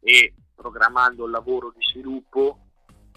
e 0.00 0.34
programmando 0.54 1.24
il 1.24 1.30
lavoro 1.30 1.72
di 1.74 1.82
sviluppo 1.90 2.58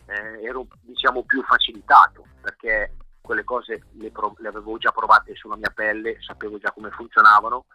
eh, 0.05 0.43
ero 0.43 0.67
diciamo 0.81 1.23
più 1.23 1.43
facilitato 1.43 2.25
perché 2.41 2.95
quelle 3.21 3.43
cose 3.43 3.83
le, 3.93 4.11
pro- 4.11 4.35
le, 4.39 4.47
avevo 4.47 4.77
già 4.77 4.91
provate 4.91 5.35
sulla 5.35 5.55
mia 5.55 5.69
pelle, 5.69 6.17
sapevo 6.21 6.57
già 6.57 6.71
come 6.71 6.89
funzionavano, 6.89 7.65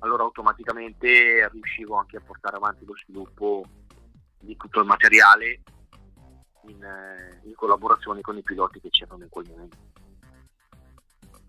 allora 0.00 0.22
automaticamente 0.22 1.48
riuscivo 1.48 1.96
anche 1.96 2.18
a 2.18 2.22
portare 2.24 2.56
avanti 2.56 2.84
lo 2.84 2.94
sviluppo 2.96 3.64
di 4.40 4.56
tutto 4.56 4.80
il 4.80 4.86
materiale 4.86 5.62
in, 6.66 6.82
eh, 6.82 7.40
in 7.44 7.54
collaborazione 7.54 8.20
con 8.20 8.36
i 8.36 8.42
piloti 8.42 8.80
che 8.80 8.90
c'erano 8.90 9.22
in 9.22 9.28
quel 9.28 9.48
momento. 9.48 9.76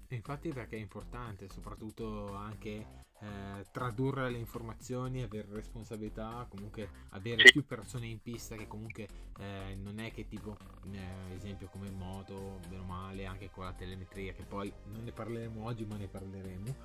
Infatti 0.10 0.50
perché 0.50 0.76
è 0.76 0.80
importante 0.80 1.48
soprattutto 1.48 2.36
anche 2.36 2.86
eh, 3.22 3.66
tradurre 3.72 4.30
le 4.30 4.38
informazioni, 4.38 5.24
avere 5.24 5.48
responsabilità, 5.52 6.46
comunque 6.50 6.90
avere 7.12 7.44
più 7.44 7.66
persone 7.66 8.08
in 8.08 8.22
pista 8.22 8.56
che 8.56 8.68
comunque 8.68 9.08
eh, 9.40 9.76
non 9.76 10.00
è 10.00 10.12
che 10.12 10.28
tipo, 10.28 10.58
eh, 10.92 11.34
esempio 11.36 11.70
come 11.70 11.88
in 11.88 11.96
moto, 11.96 12.60
meno 12.70 12.84
male, 12.84 13.26
anche 13.26 13.50
con 13.52 13.64
la 13.64 13.74
telemetria, 13.74 14.34
che 14.34 14.44
poi 14.44 14.74
non 14.86 15.04
ne 15.04 15.12
parleremo 15.12 15.64
oggi 15.64 15.86
ma 15.86 15.96
ne 15.96 16.08
parleremo. 16.08 16.76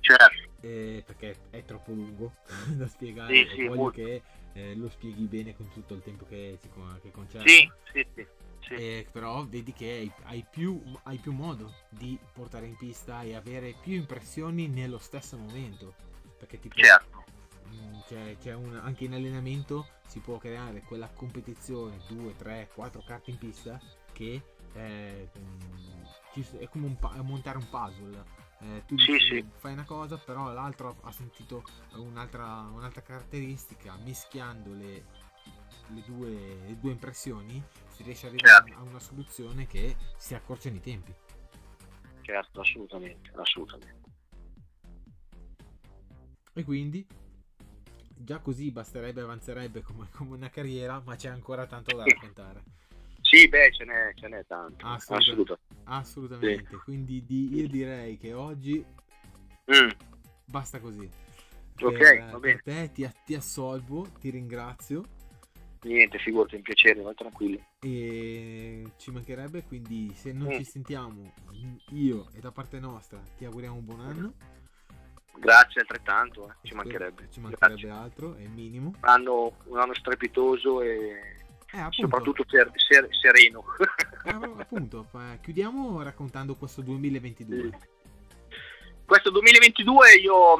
Certo. 0.00 0.53
Perché 1.04 1.36
è 1.50 1.64
troppo 1.64 1.92
lungo 1.92 2.34
da 2.76 2.86
spiegare, 2.86 3.48
sì, 3.48 3.54
sì, 3.54 3.66
voglio 3.66 3.90
che 3.90 4.22
eh, 4.52 4.74
lo 4.74 4.88
spieghi 4.88 5.24
bene 5.24 5.54
con 5.54 5.70
tutto 5.72 5.94
il 5.94 6.02
tempo 6.02 6.24
che, 6.24 6.58
che 7.02 7.10
concerne. 7.10 7.48
Sì, 7.48 7.70
sì, 7.92 8.06
sì. 8.14 8.26
Sì. 8.66 8.74
Eh, 8.74 9.06
però 9.12 9.44
vedi 9.44 9.74
che 9.74 9.90
hai, 9.90 10.12
hai, 10.22 10.46
più, 10.48 10.80
hai, 11.02 11.18
più, 11.18 11.32
modo 11.32 11.74
di 11.90 12.18
portare 12.32 12.64
in 12.64 12.76
pista 12.78 13.20
e 13.20 13.34
avere 13.34 13.74
più 13.78 13.92
impressioni 13.92 14.68
nello 14.68 14.98
stesso 14.98 15.36
momento. 15.36 15.94
Perché 16.38 16.58
tipo, 16.58 16.76
certo. 16.76 17.24
Mm, 17.68 18.00
c'è, 18.06 18.36
c'è 18.38 18.54
un, 18.54 18.74
anche 18.82 19.04
in 19.04 19.12
allenamento 19.12 19.86
si 20.06 20.20
può 20.20 20.38
creare 20.38 20.82
quella 20.82 21.08
competizione, 21.08 21.98
2, 22.08 22.36
3, 22.36 22.70
4 22.74 23.02
carte 23.04 23.30
in 23.30 23.38
pista 23.38 23.80
che 24.12 24.40
eh, 24.74 25.28
è 26.58 26.68
come 26.68 26.86
un, 26.86 26.96
montare 27.22 27.58
un 27.58 27.68
puzzle. 27.68 28.42
Eh, 28.64 28.84
tu 28.86 28.96
sì, 28.98 29.18
sì. 29.18 29.44
fai 29.56 29.74
una 29.74 29.84
cosa, 29.84 30.16
però 30.16 30.50
l'altro 30.50 30.96
ha 31.02 31.12
sentito 31.12 31.62
un'altra, 31.96 32.60
un'altra 32.72 33.02
caratteristica, 33.02 33.94
mischiando 34.02 34.72
le, 34.72 35.04
le, 35.88 36.02
due, 36.06 36.30
le 36.66 36.78
due 36.80 36.92
impressioni 36.92 37.62
si 37.88 38.02
riesce 38.02 38.26
a 38.26 38.28
arrivare 38.30 38.68
certo. 38.68 38.80
a 38.80 38.82
una 38.82 38.98
soluzione 38.98 39.66
che 39.66 39.96
si 40.16 40.34
accorciano 40.34 40.76
i 40.76 40.80
tempi. 40.80 41.14
Certo, 42.22 42.60
assolutamente, 42.60 43.30
assolutamente. 43.36 44.02
E 46.54 46.64
quindi 46.64 47.06
già 48.16 48.38
così 48.38 48.70
basterebbe, 48.70 49.20
avanzerebbe 49.20 49.82
come, 49.82 50.08
come 50.10 50.36
una 50.36 50.48
carriera, 50.48 51.02
ma 51.04 51.16
c'è 51.16 51.28
ancora 51.28 51.66
tanto 51.66 51.94
da 51.94 52.04
raccontare. 52.04 52.62
Sì, 53.34 53.48
beh, 53.48 53.72
ce 53.72 53.84
n'è, 53.84 54.12
ce 54.14 54.28
n'è 54.28 54.44
tanto. 54.46 54.86
Assolutamente. 54.86 55.58
Assolutamente. 55.84 56.68
Sì. 56.70 56.76
Quindi 56.76 57.24
di, 57.24 57.54
io 57.56 57.66
direi 57.66 58.16
che 58.16 58.32
oggi 58.32 58.84
mm. 59.72 59.88
basta 60.44 60.78
così. 60.78 61.10
Ok, 61.80 61.98
per, 61.98 62.30
va 62.30 62.38
bene. 62.38 62.60
Te 62.62 62.92
ti, 62.92 63.10
ti 63.24 63.34
assolvo, 63.34 64.06
ti 64.20 64.30
ringrazio 64.30 65.02
Niente, 65.82 66.18
figurati, 66.18 66.54
un 66.54 66.62
piacere, 66.62 67.02
vai 67.02 67.14
tranquillo. 67.14 67.58
e 67.80 68.84
ci 68.96 69.10
mancherebbe, 69.10 69.64
quindi 69.64 70.12
se 70.14 70.32
non 70.32 70.46
Mm. 70.48 70.52
ci 70.58 70.64
sentiamo, 70.64 71.32
io 71.90 72.28
e 72.34 72.40
da 72.40 72.52
parte 72.52 72.78
nostra 72.78 73.20
ti 73.36 73.44
auguriamo 73.44 73.76
un 73.76 73.84
buon 73.84 74.00
anno. 74.00 74.34
Grazie 75.36 75.80
altrettanto, 75.80 76.48
eh, 76.48 76.68
ci 76.68 76.74
mancherebbe. 76.74 77.28
Ci 77.30 77.40
mancherebbe 77.40 77.80
Grazie. 77.80 78.02
altro, 78.02 78.34
è 78.36 78.46
minimo. 78.46 78.90
Un 78.96 79.08
anno, 79.08 79.56
un 79.64 79.78
anno 79.78 79.92
strepitoso 79.94 80.80
e 80.80 81.33
Eh, 81.74 81.86
soprattutto 81.90 82.44
ser- 82.46 82.70
ser- 82.76 83.08
sereno. 83.10 83.64
eh, 84.24 84.60
appunto, 84.60 85.08
chiudiamo 85.42 86.02
raccontando 86.02 86.54
questo 86.54 86.80
2022. 86.82 87.78
Questo 89.04 89.30
2022 89.30 90.14
io 90.14 90.56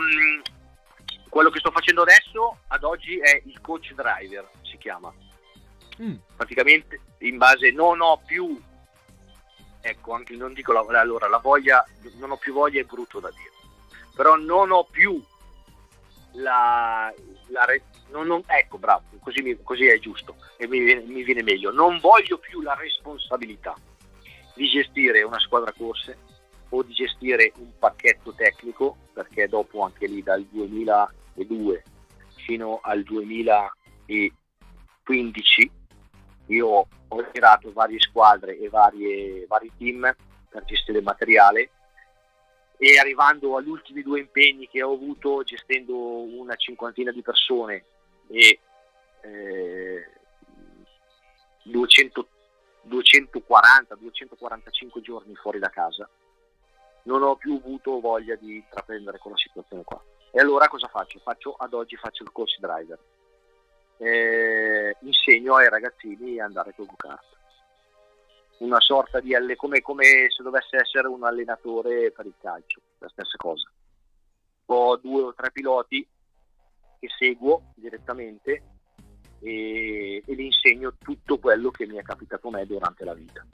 quello 1.29 1.51
che 1.51 1.61
sto 1.61 1.71
facendo 1.71 2.03
adesso 2.03 2.59
ad 2.69 2.85
oggi 2.85 3.19
è 3.19 3.41
il 3.45 3.61
coach 3.61 3.95
driver, 3.95 4.49
si 4.63 4.77
chiama. 4.77 5.13
Mm, 6.03 6.15
Praticamente 6.37 7.01
in 7.19 7.39
base 7.39 7.71
non 7.71 8.01
ho 8.01 8.21
più 8.25 8.61
ecco, 9.81 10.13
anche 10.15 10.35
non 10.35 10.53
dico 10.55 10.73
la, 10.73 10.85
allora 10.99 11.29
la 11.29 11.39
voglia, 11.39 11.85
non 12.19 12.31
ho 12.33 12.37
più 12.37 12.53
voglia 12.55 12.81
è 12.81 12.85
brutto 12.85 13.21
da 13.21 13.31
dire. 13.31 13.53
Però 14.15 14.37
non 14.37 14.71
ho 14.71 14.85
più 14.85 15.23
la, 16.35 17.13
la 17.49 17.67
non- 18.11 18.27
non- 18.27 18.43
ecco, 18.47 18.79
bravo, 18.79 19.03
così, 19.21 19.43
mi- 19.43 19.59
così 19.63 19.87
è 19.87 19.99
giusto 19.99 20.37
e 20.57 20.67
mi 20.67 20.81
mi 20.81 21.23
viene 21.23 21.43
meglio. 21.43 21.71
Non 21.73 21.99
voglio 22.01 22.39
più 22.39 22.61
la 22.61 22.75
responsabilità 22.75 23.75
di 24.55 24.69
gestire 24.69 25.23
una 25.23 25.39
squadra 25.41 25.73
corse 25.77 26.19
o 26.71 26.83
di 26.83 26.93
gestire 26.93 27.53
un 27.57 27.71
pacchetto 27.79 28.33
tecnico, 28.33 28.97
perché 29.13 29.49
dopo 29.49 29.83
anche 29.83 30.07
lì 30.07 30.23
dal 30.23 30.43
2002 30.45 31.83
fino 32.45 32.81
al 32.83 33.03
2015 33.03 35.71
io 36.49 36.69
ho 37.09 37.27
girato 37.33 37.73
varie 37.73 37.99
squadre 38.01 38.59
e 38.59 38.69
varie, 38.69 39.47
vari 39.47 39.71
team 39.79 40.15
per 40.49 40.65
gestire 40.65 41.01
materiale 41.01 41.71
e 42.77 42.99
arrivando 42.99 43.57
agli 43.57 43.69
ultimi 43.69 44.03
due 44.03 44.21
impegni 44.21 44.69
che 44.69 44.83
ho 44.83 44.93
avuto 44.93 45.43
gestendo 45.43 46.23
una 46.23 46.55
cinquantina 46.57 47.13
di 47.13 47.23
persone 47.23 47.85
e 48.29 48.59
eh, 49.23 50.11
200 51.65 52.29
240-245 52.89 55.01
giorni 55.01 55.35
fuori 55.35 55.59
da 55.59 55.71
casa, 55.71 56.09
non 57.05 57.23
ho 57.23 57.37
più 57.37 57.57
avuto 57.57 58.01
voglia 58.01 58.35
di 58.35 58.57
intraprendere 58.57 59.19
quella 59.19 59.37
situazione 59.37 59.85
qua. 59.85 60.03
E 60.31 60.41
allora 60.41 60.69
cosa 60.69 60.89
faccio? 60.89 61.19
faccio 61.21 61.55
ad 61.55 61.75
oggi 61.75 61.97
faccio 61.97 62.23
il 62.23 62.33
coach 62.33 62.59
driver. 62.59 62.99
Eh, 63.99 64.97
insegno 65.01 65.55
ai 65.55 65.69
ragazzini 65.69 66.41
a 66.41 66.45
andare 66.45 66.75
col 66.75 66.87
go-kart. 66.87 67.34
Una 68.59 68.81
sorta 68.81 69.21
di 69.21 69.35
alle- 69.35 69.57
come, 69.57 69.81
come 69.81 70.27
se 70.31 70.43
dovesse 70.43 70.77
essere 70.77 71.09
un 71.09 71.25
allenatore 71.25 72.13
per 72.13 72.27
il 72.27 72.35
calcio, 72.41 72.81
la 72.99 73.09
stessa 73.09 73.37
cosa. 73.37 73.71
Ho 74.67 74.97
due 74.97 75.23
o 75.23 75.35
tre 75.35 75.51
piloti 75.51 76.07
che 76.99 77.09
seguo 77.19 77.73
direttamente 77.75 78.63
e, 79.41 80.23
e 80.25 80.35
gli 80.35 80.41
insegno 80.41 80.95
tutto 80.97 81.39
quello 81.39 81.71
che 81.71 81.87
mi 81.87 81.97
è 81.97 82.03
capitato 82.03 82.49
a 82.49 82.53
me 82.53 82.67
durante 82.67 83.05
la 83.05 83.13
vita. 83.15 83.45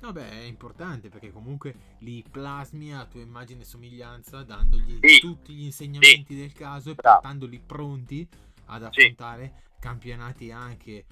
Vabbè, 0.00 0.28
è 0.30 0.42
importante 0.42 1.08
perché 1.08 1.30
comunque 1.30 1.74
li 2.00 2.24
plasmi 2.28 2.92
a 2.94 3.06
tua 3.06 3.20
immagine 3.20 3.62
e 3.62 3.64
somiglianza, 3.64 4.42
dandogli 4.42 4.98
Sì. 5.00 5.20
tutti 5.20 5.52
gli 5.52 5.64
insegnamenti 5.64 6.34
del 6.36 6.52
caso 6.52 6.90
e 6.90 6.94
portandoli 6.96 7.60
pronti 7.64 8.28
ad 8.66 8.82
Sì. 8.82 8.86
affrontare 9.00 9.62
campionati 9.80 10.50
anche 10.50 11.04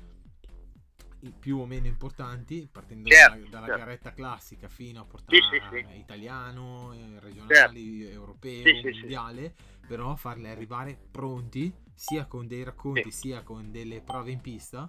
più 1.38 1.58
o 1.58 1.66
meno 1.66 1.86
importanti, 1.86 2.68
partendo 2.70 3.08
Certo, 3.08 3.34
dalla, 3.34 3.48
dalla 3.48 3.66
certo. 3.66 3.84
garetta 3.84 4.12
classica 4.12 4.68
fino 4.68 5.00
a 5.00 5.04
portare 5.04 5.38
Sì, 5.38 5.60
sì, 5.70 5.86
sì. 5.92 5.98
italiano, 5.98 6.92
eh, 6.92 7.20
regionali, 7.20 8.08
europeo, 8.08 8.62
Sì, 8.62 8.74
sì, 8.76 8.92
sì. 8.92 9.00
mondiale, 9.00 9.54
però 9.86 10.14
farli 10.16 10.48
arrivare 10.48 10.96
pronti 11.10 11.72
sia 11.94 12.24
con 12.26 12.46
dei 12.46 12.62
racconti 12.62 13.10
sia 13.10 13.42
con 13.42 13.70
delle 13.70 14.00
prove 14.00 14.30
in 14.30 14.40
pista 14.40 14.88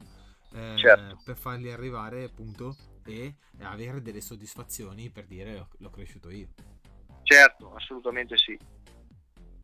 eh, 0.53 0.75
Certo. 0.77 1.17
per 1.23 1.37
farli 1.37 1.71
arrivare 1.71 2.23
appunto 2.23 2.75
e 3.03 3.35
avere 3.59 4.01
delle 4.01 4.21
soddisfazioni 4.21 5.09
per 5.09 5.25
dire 5.25 5.55
"L'ho- 5.57 5.67
l'ho 5.79 5.89
cresciuto 5.89 6.29
io. 6.29 6.47
Certo, 7.23 7.73
assolutamente 7.75 8.37
sì. 8.37 8.57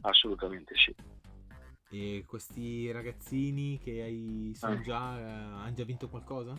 Assolutamente 0.01 0.73
sì. 0.75 0.95
E 1.89 2.25
questi 2.27 2.91
ragazzini 2.91 3.79
che 3.79 4.01
hai 4.01 4.51
sono 4.55 4.73
Ah. 4.73 4.81
già, 4.81 5.17
eh, 5.19 5.23
hanno 5.23 5.73
già 5.73 5.83
vinto 5.85 6.09
qualcosa? 6.09 6.53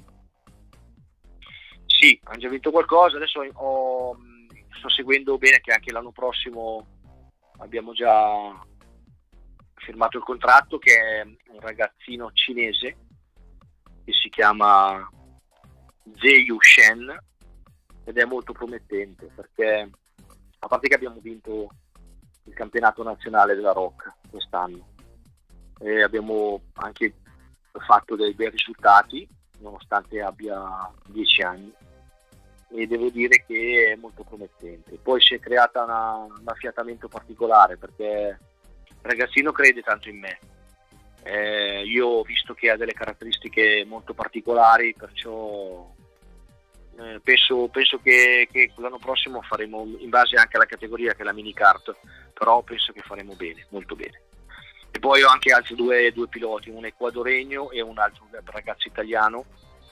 Sì, 1.84 2.18
hanno 2.24 2.38
già 2.38 2.48
vinto 2.48 2.70
qualcosa, 2.70 3.16
adesso 3.16 3.40
ho- 3.40 4.16
sto 4.78 4.88
seguendo 4.88 5.36
bene 5.36 5.60
che 5.60 5.72
anche 5.72 5.92
l'anno 5.92 6.12
prossimo 6.12 6.86
abbiamo 7.58 7.92
già 7.92 8.64
firmato 9.74 10.16
il 10.18 10.22
contratto 10.24 10.78
che 10.78 10.94
è 10.96 11.22
un 11.24 11.60
ragazzino 11.60 12.30
cinese 12.32 12.96
che 14.04 14.12
si 14.12 14.28
chiama 14.28 15.08
Zeyu 16.14 16.56
Shen 16.60 17.16
ed 18.04 18.16
è 18.16 18.24
molto 18.24 18.52
promettente 18.52 19.26
perché 19.34 19.90
a 20.60 20.66
parte 20.66 20.88
che 20.88 20.94
abbiamo 20.94 21.18
vinto 21.20 21.68
il 22.44 22.54
campionato 22.54 23.02
nazionale 23.02 23.54
della 23.54 23.72
Rock 23.72 24.14
quest'anno 24.30 24.96
e 25.80 26.02
abbiamo 26.02 26.60
anche 26.74 27.14
fatto 27.78 28.16
dei 28.16 28.34
bei 28.34 28.50
risultati 28.50 29.26
nonostante 29.60 30.20
abbia 30.20 30.92
10 31.06 31.42
anni 31.42 31.72
e 32.70 32.86
devo 32.86 33.08
dire 33.08 33.44
che 33.46 33.92
è 33.92 33.96
molto 33.96 34.24
promettente. 34.24 34.98
Poi 35.02 35.20
si 35.22 35.34
è 35.34 35.40
creata 35.40 35.84
una- 35.84 36.16
un 36.16 36.42
affiatamento 36.44 37.08
particolare 37.08 37.76
perché 37.76 38.38
il 38.86 38.96
ragazzino 39.00 39.52
crede 39.52 39.80
tanto 39.82 40.08
in 40.08 40.18
me. 40.18 40.38
Eh, 41.22 41.82
io 41.84 42.06
ho 42.06 42.22
visto 42.22 42.54
che 42.54 42.70
ha 42.70 42.76
delle 42.76 42.92
caratteristiche 42.92 43.84
molto 43.86 44.14
particolari, 44.14 44.94
perciò 44.94 45.94
eh, 46.98 47.20
penso, 47.22 47.68
penso 47.68 47.98
che, 47.98 48.48
che 48.50 48.72
l'anno 48.76 48.98
prossimo 48.98 49.40
faremo, 49.42 49.84
in 49.98 50.08
base 50.10 50.36
anche 50.36 50.56
alla 50.56 50.66
categoria 50.66 51.14
che 51.14 51.22
è 51.22 51.24
la 51.24 51.32
mini 51.32 51.52
kart, 51.54 51.94
però 52.34 52.62
penso 52.62 52.92
che 52.92 53.00
faremo 53.00 53.34
bene, 53.34 53.66
molto 53.70 53.94
bene. 53.94 54.20
E 54.98 55.00
poi 55.00 55.22
ho 55.22 55.28
anche 55.28 55.52
altri 55.52 55.76
due, 55.76 56.10
due 56.10 56.26
piloti, 56.26 56.70
un 56.70 56.84
equadoregno 56.84 57.70
e 57.70 57.80
un 57.80 57.98
altro 58.00 58.26
ragazzo 58.46 58.88
italiano 58.88 59.44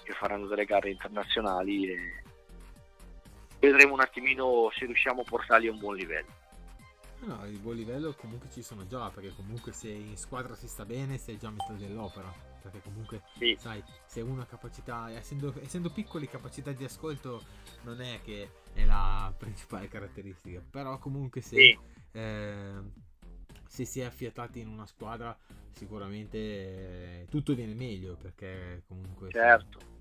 che 0.03 0.13
faranno 0.15 0.49
delle 0.49 0.65
gare 0.65 0.91
internazionali 0.91 1.93
e 1.93 2.23
vedremo 3.61 3.93
un 3.93 4.01
attimino 4.01 4.69
se 4.77 4.85
riusciamo 4.85 5.21
a 5.21 5.25
portarli 5.25 5.69
a 5.69 5.71
un 5.71 5.79
buon 5.79 5.95
livello. 5.95 6.27
No, 7.21 7.47
il 7.47 7.57
buon 7.61 7.77
livello 7.77 8.15
comunque 8.15 8.49
ci 8.51 8.63
sono 8.63 8.85
già, 8.89 9.09
perché 9.11 9.33
comunque 9.37 9.71
se 9.71 9.91
in 9.91 10.17
squadra 10.17 10.57
si 10.57 10.67
sta 10.67 10.85
bene 10.85 11.19
sei 11.19 11.39
già 11.39 11.47
a 11.47 11.51
metà 11.53 11.73
dell'opera. 11.75 12.33
Perché 12.61 12.81
comunque, 12.83 13.23
Sì. 13.37 13.57
sai, 13.61 13.81
se 14.07 14.23
uno 14.23 14.43
ha 14.43 14.45
capacità, 14.45 15.09
essendo, 15.13 15.55
essendo 15.63 15.89
piccoli, 15.89 16.27
capacità 16.27 16.73
di 16.73 16.83
ascolto 16.83 17.45
non 17.83 18.01
è 18.01 18.19
che 18.25 18.51
è 18.73 18.85
la 18.85 19.33
principale 19.39 19.87
caratteristica. 19.87 20.61
Però 20.69 20.99
comunque 20.99 21.41
se, 21.43 21.55
Sì. 21.55 21.79
eh, 22.11 23.05
se 23.67 23.85
si 23.85 24.01
è 24.01 24.05
affiatati 24.05 24.61
in 24.61 24.69
una 24.69 24.87
squadra 24.87 25.37
sicuramente 25.73 26.39
eh, 26.39 27.27
tutto 27.29 27.55
viene 27.55 27.75
meglio, 27.75 28.17
perché 28.17 28.83
comunque... 28.87 29.31
se- 29.31 29.39
Certo, 29.39 29.95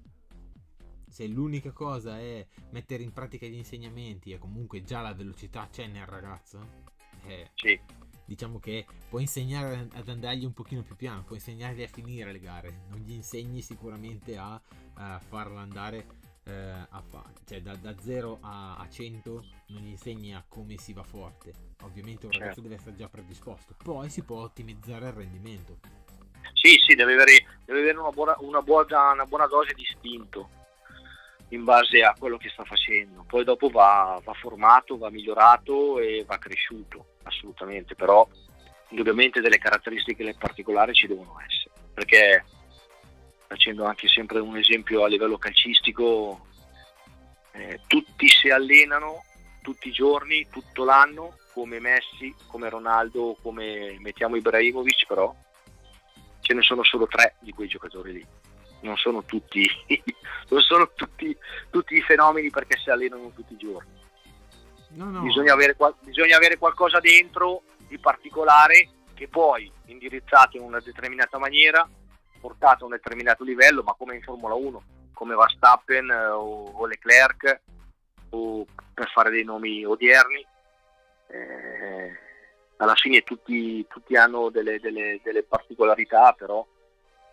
se 1.07 1.27
l'unica 1.27 1.71
cosa 1.71 2.19
è 2.19 2.45
mettere 2.71 3.01
in 3.01 3.13
pratica 3.13 3.45
gli 3.45 3.55
insegnamenti 3.55 4.33
e 4.33 4.37
comunque 4.37 4.83
già 4.83 4.99
la 4.99 5.13
velocità 5.13 5.69
c'è 5.71 5.87
nel 5.87 6.05
ragazzo, 6.05 6.83
eh, 7.25 7.51
sì, 7.55 7.79
diciamo 8.25 8.59
che 8.59 8.85
puoi 9.07 9.21
insegnare 9.21 9.87
ad 9.93 10.09
andargli 10.09 10.43
un 10.43 10.51
pochino 10.51 10.81
più 10.81 10.97
piano, 10.97 11.23
puoi 11.23 11.37
insegnargli 11.37 11.83
a 11.83 11.87
finire 11.87 12.33
le 12.33 12.39
gare, 12.39 12.81
non 12.89 12.99
gli 12.99 13.13
insegni 13.13 13.61
sicuramente 13.61 14.35
a, 14.35 14.61
a 14.95 15.19
farla 15.19 15.61
andare 15.61 16.05
eh, 16.47 16.87
a 16.89 17.01
fa- 17.01 17.23
cioè 17.45 17.61
da, 17.61 17.75
da 17.75 17.93
0 17.99 18.39
a, 18.41 18.77
a 18.77 18.89
100 18.89 19.45
non 19.67 19.81
gli 19.81 19.87
insegni 19.87 20.33
a 20.33 20.43
come 20.47 20.77
si 20.77 20.93
va 20.93 21.03
forte. 21.03 21.53
Ovviamente 21.83 22.25
un 22.25 22.31
Certo. 22.31 22.39
ragazzo 22.39 22.61
deve 22.61 22.75
essere 22.75 22.95
già 22.95 23.07
predisposto, 23.07 23.75
poi 23.83 24.09
si 24.09 24.23
può 24.23 24.41
ottimizzare 24.41 25.07
il 25.07 25.13
rendimento. 25.13 25.77
sì, 26.53 26.77
sì, 26.85 26.95
deve 26.95 27.13
avere, 27.13 27.45
deve 27.65 27.79
avere 27.79 27.97
una, 27.97 28.09
buona, 28.09 28.35
una, 28.39 28.61
buona, 28.61 29.11
una 29.11 29.25
buona 29.25 29.47
dose 29.47 29.73
di 29.73 29.81
istinto 29.81 30.49
in 31.49 31.63
base 31.63 32.01
a 32.01 32.15
quello 32.17 32.37
che 32.37 32.49
sta 32.49 32.63
facendo. 32.63 33.23
Poi 33.27 33.43
dopo 33.43 33.69
va, 33.69 34.19
va 34.23 34.33
formato, 34.33 34.97
va 34.97 35.09
migliorato 35.09 35.99
e 35.99 36.23
va 36.25 36.37
cresciuto, 36.37 37.15
assolutamente, 37.23 37.95
però 37.95 38.27
indubbiamente 38.89 39.41
delle 39.41 39.57
caratteristiche 39.57 40.35
particolari 40.37 40.93
ci 40.93 41.07
devono 41.07 41.37
essere, 41.39 41.71
perché 41.93 42.45
facendo 43.47 43.85
anche 43.85 44.07
sempre 44.07 44.39
un 44.39 44.57
esempio 44.57 45.03
a 45.03 45.07
livello 45.07 45.37
calcistico, 45.37 46.47
eh, 47.51 47.81
tutti 47.87 48.27
si 48.27 48.49
allenano 48.49 49.23
tutti 49.61 49.87
i 49.87 49.91
giorni, 49.91 50.47
tutto 50.51 50.83
l'anno, 50.83 51.37
come 51.53 51.79
Messi, 51.79 52.33
come 52.47 52.69
Ronaldo, 52.69 53.37
come 53.41 53.97
mettiamo 53.99 54.35
Ibrahimovic, 54.35 55.07
però 55.07 55.33
ce 56.41 56.53
ne 56.53 56.61
sono 56.61 56.83
solo 56.83 57.07
tre 57.07 57.35
di 57.39 57.51
quei 57.51 57.67
giocatori 57.67 58.13
lì. 58.13 58.25
non 58.81 58.95
sono 58.97 59.23
tutti, 59.23 59.67
non 60.49 60.61
sono 60.61 60.91
tutti, 60.93 61.35
tutti 61.71 61.95
i 61.95 62.01
fenomeni 62.03 62.51
perché 62.51 62.77
si 62.77 62.91
allenano 62.91 63.31
tutti 63.33 63.53
i 63.53 63.57
giorni. 63.57 63.89
No, 64.89 65.09
no. 65.09 65.21
Bisogna, 65.21 65.53
avere, 65.53 65.75
bisogna 66.01 66.35
avere 66.35 66.57
qualcosa 66.57 66.99
dentro 66.99 67.63
di 67.87 67.97
particolare 67.97 68.89
che 69.15 69.27
poi 69.27 69.71
indirizzato 69.85 70.57
in 70.57 70.63
una 70.63 70.79
determinata 70.79 71.39
maniera, 71.39 71.89
portato 72.45 72.83
a 72.83 72.85
un 72.85 72.93
determinato 72.93 73.43
livello, 73.43 73.81
ma 73.81 73.93
come 73.93 74.15
in 74.15 74.21
Formula 74.21 74.53
1, 74.53 74.83
come 75.13 75.35
Verstappen 75.35 76.07
eh, 76.11 76.27
o, 76.27 76.65
o 76.65 76.85
Leclerc, 76.85 77.61
o 78.29 78.65
per 78.93 79.09
fare 79.09 79.31
dei 79.31 79.43
nomi 79.43 79.83
odierni, 79.83 80.45
eh, 81.27 82.11
alla 82.77 82.93
fine 82.93 83.23
tutti, 83.23 83.85
tutti 83.87 84.15
hanno 84.15 84.49
delle, 84.49 84.79
delle, 84.79 85.19
delle, 85.23 85.41
particolarità, 85.41 86.33
però 86.33 86.65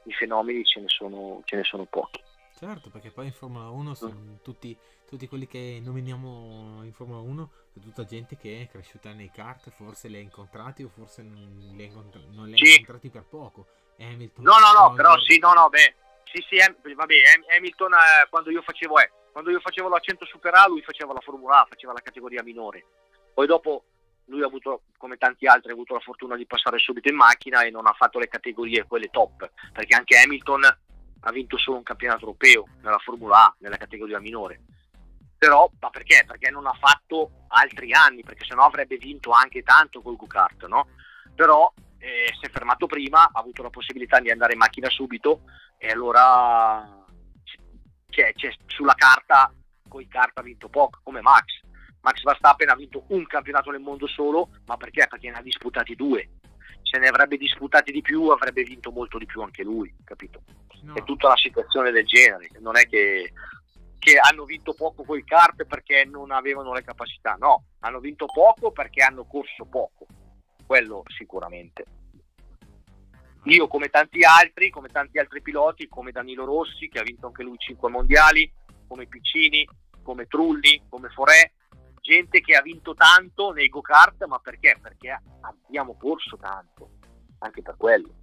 i 0.04 0.12
fenomeni 0.12 0.64
ce 0.64 0.80
ne 0.80 0.88
sono, 0.88 1.42
ce 1.44 1.56
ne 1.56 1.64
sono 1.64 1.84
pochi. 1.84 2.22
Certo, 2.56 2.88
perché 2.88 3.10
poi 3.10 3.26
in 3.26 3.32
Formula 3.32 3.68
1 3.68 3.94
sono 3.94 4.14
mm. 4.14 4.34
tutti, 4.42 4.74
tutti, 5.06 5.26
quelli 5.26 5.46
che 5.46 5.80
nominiamo 5.82 6.84
in 6.84 6.92
Formula 6.92 7.20
1, 7.20 7.50
è 7.74 7.80
tutta 7.80 8.04
gente 8.04 8.36
che 8.36 8.62
è 8.62 8.68
cresciuta 8.68 9.12
nei 9.12 9.30
kart, 9.30 9.68
forse 9.70 10.08
li 10.08 10.16
ha 10.16 10.20
incontrati 10.20 10.82
o 10.84 10.88
forse 10.88 11.22
non 11.22 11.50
li 11.68 11.82
ha 11.82 11.86
incontrati, 11.86 13.10
per 13.10 13.24
poco. 13.24 13.66
Hamilton, 14.02 14.44
no, 14.44 14.58
no, 14.58 14.72
no, 14.72 14.94
però 14.94 15.18
sì, 15.18 15.38
no, 15.38 15.52
no, 15.52 15.68
beh, 15.68 15.94
sì, 16.24 16.44
sì, 16.48 16.56
vabbè, 16.94 17.14
Hamilton 17.56 17.92
eh, 17.92 18.28
quando 18.30 18.50
io 18.50 18.62
facevo, 18.62 18.98
eh, 18.98 19.10
quando 19.32 19.50
io 19.50 19.60
facevo 19.60 19.88
la 19.88 19.98
100 19.98 20.24
Super 20.26 20.54
A, 20.54 20.66
lui 20.66 20.82
faceva 20.82 21.12
la 21.12 21.20
Formula 21.20 21.60
A, 21.60 21.66
faceva 21.68 21.92
la 21.92 22.00
categoria 22.00 22.42
minore. 22.42 22.84
Poi 23.34 23.46
dopo 23.46 23.84
lui 24.26 24.42
ha 24.42 24.46
avuto, 24.46 24.82
come 24.96 25.16
tanti 25.16 25.46
altri, 25.46 25.70
ha 25.70 25.74
avuto 25.74 25.94
la 25.94 26.00
fortuna 26.00 26.36
di 26.36 26.46
passare 26.46 26.78
subito 26.78 27.08
in 27.08 27.16
macchina 27.16 27.62
e 27.62 27.70
non 27.70 27.86
ha 27.86 27.92
fatto 27.92 28.18
le 28.18 28.28
categorie 28.28 28.86
quelle 28.86 29.08
top, 29.08 29.50
perché 29.72 29.94
anche 29.94 30.18
Hamilton 30.18 30.64
ha 31.24 31.30
vinto 31.30 31.56
solo 31.56 31.78
un 31.78 31.82
campionato 31.82 32.20
europeo 32.20 32.66
nella 32.82 32.98
Formula 32.98 33.44
A, 33.44 33.54
nella 33.58 33.76
categoria 33.76 34.20
minore. 34.20 34.60
Però, 35.38 35.68
ma 35.80 35.90
perché? 35.90 36.24
Perché 36.26 36.50
non 36.50 36.66
ha 36.66 36.76
fatto 36.78 37.46
altri 37.48 37.92
anni, 37.92 38.22
perché 38.22 38.44
sennò 38.44 38.64
avrebbe 38.64 38.96
vinto 38.96 39.32
anche 39.32 39.62
tanto 39.62 40.00
col 40.00 40.16
go-kart, 40.16 40.66
no? 40.66 40.88
Però 41.34 41.72
eh, 42.02 42.34
si 42.38 42.46
è 42.46 42.50
fermato 42.50 42.86
prima, 42.86 43.24
ha 43.24 43.38
avuto 43.38 43.62
la 43.62 43.70
possibilità 43.70 44.18
di 44.18 44.30
andare 44.30 44.52
in 44.52 44.58
macchina 44.58 44.90
subito 44.90 45.42
e 45.78 45.88
allora 45.88 47.04
c'è, 48.10 48.32
c'è 48.34 48.52
sulla 48.66 48.94
carta, 48.94 49.52
con 49.88 50.00
i 50.00 50.08
kart 50.08 50.36
ha 50.38 50.42
vinto 50.42 50.68
poco, 50.68 51.00
come 51.02 51.20
Max 51.20 51.60
Max 52.02 52.22
Verstappen 52.22 52.68
ha 52.68 52.74
vinto 52.74 53.04
un 53.08 53.26
campionato 53.26 53.70
nel 53.70 53.80
mondo 53.80 54.06
solo, 54.06 54.50
ma 54.66 54.76
perché? 54.76 55.06
Perché 55.08 55.30
ne 55.30 55.38
ha 55.38 55.42
disputati 55.42 55.94
due. 55.94 56.30
Se 56.82 56.98
ne 56.98 57.06
avrebbe 57.06 57.36
disputati 57.36 57.92
di 57.92 58.02
più, 58.02 58.28
avrebbe 58.28 58.64
vinto 58.64 58.90
molto 58.90 59.18
di 59.18 59.26
più 59.26 59.40
anche 59.40 59.62
lui, 59.62 59.94
capito? 60.04 60.42
No. 60.82 60.94
È 60.94 61.04
tutta 61.04 61.28
una 61.28 61.36
situazione 61.36 61.92
del 61.92 62.04
genere, 62.04 62.48
non 62.58 62.76
è 62.76 62.88
che, 62.88 63.32
che 64.00 64.18
hanno 64.18 64.44
vinto 64.44 64.74
poco 64.74 65.04
con 65.04 65.16
i 65.16 65.24
kart 65.24 65.64
perché 65.64 66.04
non 66.04 66.32
avevano 66.32 66.72
le 66.74 66.82
capacità, 66.82 67.36
no, 67.38 67.66
hanno 67.80 68.00
vinto 68.00 68.26
poco 68.26 68.72
perché 68.72 69.02
hanno 69.02 69.24
corso 69.24 69.64
poco, 69.64 70.06
quello 70.72 71.02
sicuramente. 71.14 71.84
Io 73.44 73.68
come 73.68 73.88
tanti 73.88 74.24
altri, 74.24 74.70
come 74.70 74.88
tanti 74.88 75.18
altri 75.18 75.42
piloti, 75.42 75.86
come 75.86 76.12
Danilo 76.12 76.46
Rossi 76.46 76.88
che 76.88 76.98
ha 76.98 77.02
vinto 77.02 77.26
anche 77.26 77.42
lui 77.42 77.58
5 77.58 77.90
mondiali, 77.90 78.50
come 78.88 79.06
Piccini, 79.06 79.68
come 80.02 80.26
Trulli, 80.26 80.82
come 80.88 81.10
Forè, 81.10 81.52
gente 82.00 82.40
che 82.40 82.54
ha 82.54 82.62
vinto 82.62 82.94
tanto 82.94 83.52
nei 83.52 83.68
go-kart, 83.68 84.24
ma 84.24 84.38
perché? 84.38 84.78
Perché 84.80 85.20
abbiamo 85.40 85.94
corso 85.98 86.38
tanto, 86.38 86.92
anche 87.40 87.60
per 87.60 87.76
quello. 87.76 88.14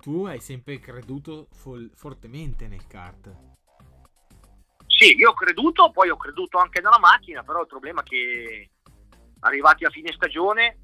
Tu 0.00 0.24
hai 0.24 0.40
sempre 0.40 0.80
creduto 0.80 1.46
fol- 1.52 1.92
fortemente 1.94 2.66
nel 2.66 2.88
kart. 2.88 3.32
Sì, 4.88 5.14
io 5.14 5.30
ho 5.30 5.34
creduto, 5.34 5.92
poi 5.92 6.08
ho 6.08 6.16
creduto 6.16 6.58
anche 6.58 6.80
nella 6.80 6.98
macchina, 6.98 7.44
però 7.44 7.60
il 7.60 7.68
problema 7.68 8.00
è 8.00 8.04
che 8.04 8.70
arrivati 9.40 9.84
a 9.84 9.90
fine 9.90 10.12
stagione 10.12 10.78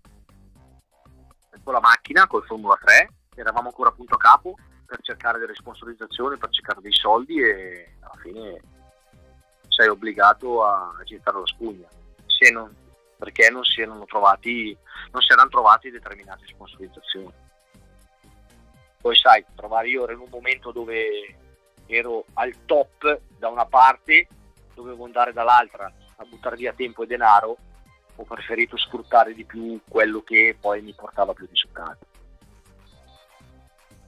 con 1.62 1.72
la 1.72 1.80
macchina, 1.80 2.26
col 2.26 2.44
Formula 2.44 2.78
3, 2.80 3.08
eravamo 3.36 3.68
ancora 3.68 3.90
a 3.90 3.92
punto 3.92 4.14
a 4.14 4.18
capo 4.18 4.54
per 4.84 5.00
cercare 5.02 5.38
delle 5.38 5.54
sponsorizzazioni, 5.54 6.36
per 6.36 6.50
cercare 6.50 6.80
dei 6.80 6.92
soldi 6.92 7.40
e 7.40 7.96
alla 8.00 8.20
fine 8.20 8.60
sei 9.68 9.88
obbligato 9.88 10.64
a, 10.64 10.94
gettare 11.04 11.38
la 11.38 11.46
spugna, 11.46 11.88
non, 12.52 12.74
perché 13.16 13.50
non 13.50 13.64
si 13.64 13.80
erano 13.80 14.04
trovati, 14.04 14.76
non 15.12 15.22
si 15.22 15.32
erano 15.32 15.48
trovati 15.48 15.90
determinate 15.90 16.46
sponsorizzazioni. 16.46 17.32
Poi 19.00 19.16
sai, 19.16 19.44
trovare 19.54 19.88
io 19.88 20.04
ero 20.04 20.12
in 20.12 20.20
un 20.20 20.28
momento 20.30 20.72
dove 20.72 21.36
ero 21.86 22.24
al 22.34 22.52
top 22.66 23.20
da 23.38 23.48
una 23.48 23.66
parte, 23.66 24.28
dovevo 24.74 25.04
andare 25.04 25.32
dall'altra 25.32 25.90
a 26.16 26.24
buttare 26.24 26.56
via 26.56 26.72
tempo 26.72 27.02
e 27.02 27.06
denaro, 27.06 27.56
ho 28.16 28.24
preferito 28.24 28.76
sfruttare 28.76 29.34
di 29.34 29.44
più 29.44 29.80
quello 29.88 30.22
che 30.22 30.56
poi 30.58 30.82
mi 30.82 30.92
portava 30.92 31.32
più 31.32 31.46
risultati. 31.48 32.04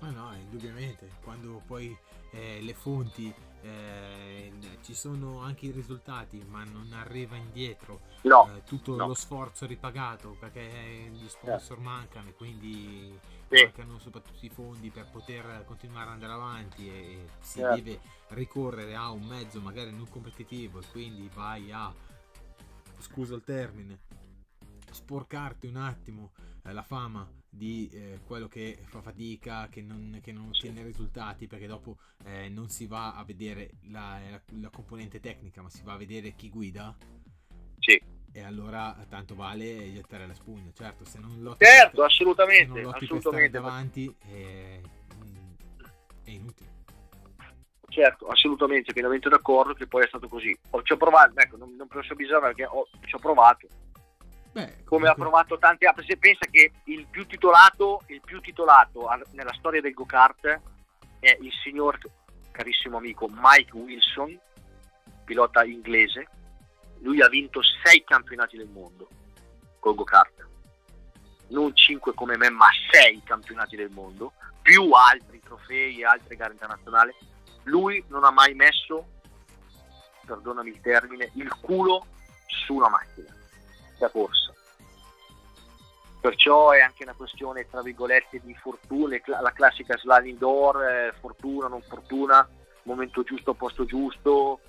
Ma 0.01 0.11
no, 0.11 0.35
indubbiamente, 0.35 1.09
quando 1.23 1.63
poi 1.67 1.97
eh, 2.33 2.61
le 2.61 2.75
fonti 2.75 3.33
eh, 3.63 4.53
ci 4.83 4.95
sono 4.95 5.41
anche 5.41 5.67
i 5.67 5.71
risultati, 5.71 6.45
ma 6.47 6.65
non 6.65 6.93
arriva 6.93 7.37
indietro 7.37 8.01
no, 8.23 8.51
eh, 8.55 8.63
tutto 8.65 8.97
no. 8.97 9.07
lo 9.07 9.15
sforzo 9.15 9.67
ripagato 9.67 10.37
perché 10.39 11.09
gli 11.11 11.27
sponsor 11.29 11.79
mancano 11.79 12.29
e 12.29 12.35
quindi 12.35 13.19
mancano 13.49 13.99
soprattutto 13.99 14.45
i 14.45 14.51
fondi 14.51 14.91
per 14.91 15.07
poter 15.11 15.65
continuare 15.65 16.09
ad 16.09 16.13
andare 16.15 16.33
avanti 16.33 16.89
e 16.89 17.27
si 17.41 17.61
certo. 17.61 17.77
deve 17.77 18.01
ricorrere 18.29 18.95
a 18.95 19.11
un 19.11 19.23
mezzo 19.23 19.61
magari 19.61 19.93
non 19.93 20.09
competitivo 20.09 20.81
e 20.81 20.85
quindi 20.91 21.31
vai 21.33 21.73
a 21.73 21.93
scusa 23.05 23.35
il 23.35 23.45
termine 23.45 24.01
sporcarti 24.95 25.67
un 25.67 25.77
attimo 25.77 26.33
eh, 26.65 26.73
la 26.73 26.83
fama 26.83 27.29
di 27.49 27.89
eh, 27.93 28.21
quello 28.25 28.49
che 28.49 28.79
fa 28.87 29.01
fatica, 29.01 29.69
che 29.69 29.83
non, 29.83 30.19
che 30.23 30.33
non 30.33 30.49
ottiene 30.49 30.83
risultati, 30.83 31.47
perché 31.47 31.67
dopo 31.67 31.99
eh, 32.25 32.49
non 32.49 32.69
si 32.69 32.87
va 32.87 33.15
a 33.15 33.25
vedere 33.25 33.73
la, 33.91 34.19
la, 34.31 34.41
la, 34.61 34.71
componente 34.71 35.21
tecnica, 35.21 35.63
ma 35.63 35.69
si 35.69 35.83
va 35.83 35.93
a 35.93 35.97
vedere 35.97 36.35
chi 36.35 36.49
guida. 36.49 36.97
Sì. 37.79 38.01
E 38.33 38.43
allora 38.43 38.97
tanto 39.09 39.37
vale 39.37 39.93
gettare 39.93 40.27
la 40.27 40.35
spugna, 40.35 40.73
certo, 40.73 41.05
se 41.05 41.21
non 41.21 41.41
lotti 41.41 41.65
certo, 41.65 41.99
per, 41.99 42.07
assolutamente, 42.07 42.73
se 42.73 42.81
non 42.81 42.83
lotti 42.83 43.05
assolutamente. 43.05 43.51
davanti 43.51 44.17
è, 44.19 44.81
è 46.25 46.31
inutile. 46.31 46.83
Certo, 47.95 48.27
assolutamente, 48.27 48.93
pienamente 48.93 49.29
d'accordo 49.29 49.73
che 49.73 49.87
poi 49.87 50.03
è 50.03 50.09
stato 50.09 50.27
così. 50.27 50.53
Ho, 50.71 50.83
ci 50.83 50.95
ho 50.95 50.97
provato, 50.97 51.35
ecco, 51.37 51.57
non, 51.57 51.77
non 51.77 51.87
posso 51.87 52.17
bisogno 52.17 52.41
perché 52.41 52.65
ho, 52.65 52.89
ci 53.07 53.15
ho 53.15 53.19
provato, 53.21 53.69
Beh, 54.51 54.83
come 54.83 55.09
ha 55.09 55.15
provato 55.15 55.59
tanti 55.59 55.87
altri. 55.87 56.05
Se 56.05 56.17
pensa 56.17 56.45
che 56.51 56.73
il 56.87 57.07
più 57.09 57.25
titolato, 57.25 58.03
il 58.07 58.21
più 58.21 58.41
titolato 58.41 59.09
nella 59.31 59.53
storia 59.53 59.81
del 59.81 59.93
go-kart 59.93 60.61
è 61.21 61.39
il 61.41 61.53
signor 61.63 62.01
carissimo 62.51 62.97
amico 62.97 63.29
Mike 63.31 63.77
Wilson, 63.77 64.37
pilota 65.25 65.63
inglese. 65.63 66.27
Lui 66.99 67.23
ha 67.23 67.29
vinto 67.29 67.61
sei 67.85 68.03
campionati 68.03 68.57
del 68.57 68.71
mondo 68.71 69.09
col 69.79 69.95
go-kart. 69.95 70.49
Non 71.51 71.77
cinque 71.77 72.13
come 72.13 72.37
me, 72.37 72.51
ma 72.51 72.67
sei 72.91 73.23
campionati 73.23 73.77
del 73.77 73.91
mondo, 73.91 74.33
più 74.63 74.91
altri 74.91 75.39
trofei 75.39 76.01
e 76.01 76.05
altre 76.05 76.35
gare 76.35 76.55
internazionali. 76.55 77.15
Lui 77.65 78.03
non 78.09 78.25
ha 78.25 78.31
mai 78.31 78.55
messo, 78.55 79.07
perdonami 80.25 80.71
il 80.71 80.81
termine, 80.81 81.31
il 81.35 81.53
culo 81.61 82.07
su 82.47 82.75
una 82.75 82.89
macchina 82.89 83.35
da 83.99 84.09
corsa. 84.09 84.53
Perciò 86.21 86.71
è 86.71 86.81
anche 86.81 87.03
una 87.03 87.15
questione, 87.15 87.69
tra 87.69 87.83
virgolette, 87.83 88.41
di 88.43 88.55
fortuna, 88.55 89.21
la 89.27 89.53
classica 89.53 89.97
sliding 89.97 90.39
door, 90.39 90.83
eh, 90.83 91.15
fortuna, 91.21 91.69
non 91.69 91.83
fortuna, 91.83 92.49
momento 92.85 93.23
giusto, 93.23 93.53
posto 93.53 93.85
giusto, 93.85 94.61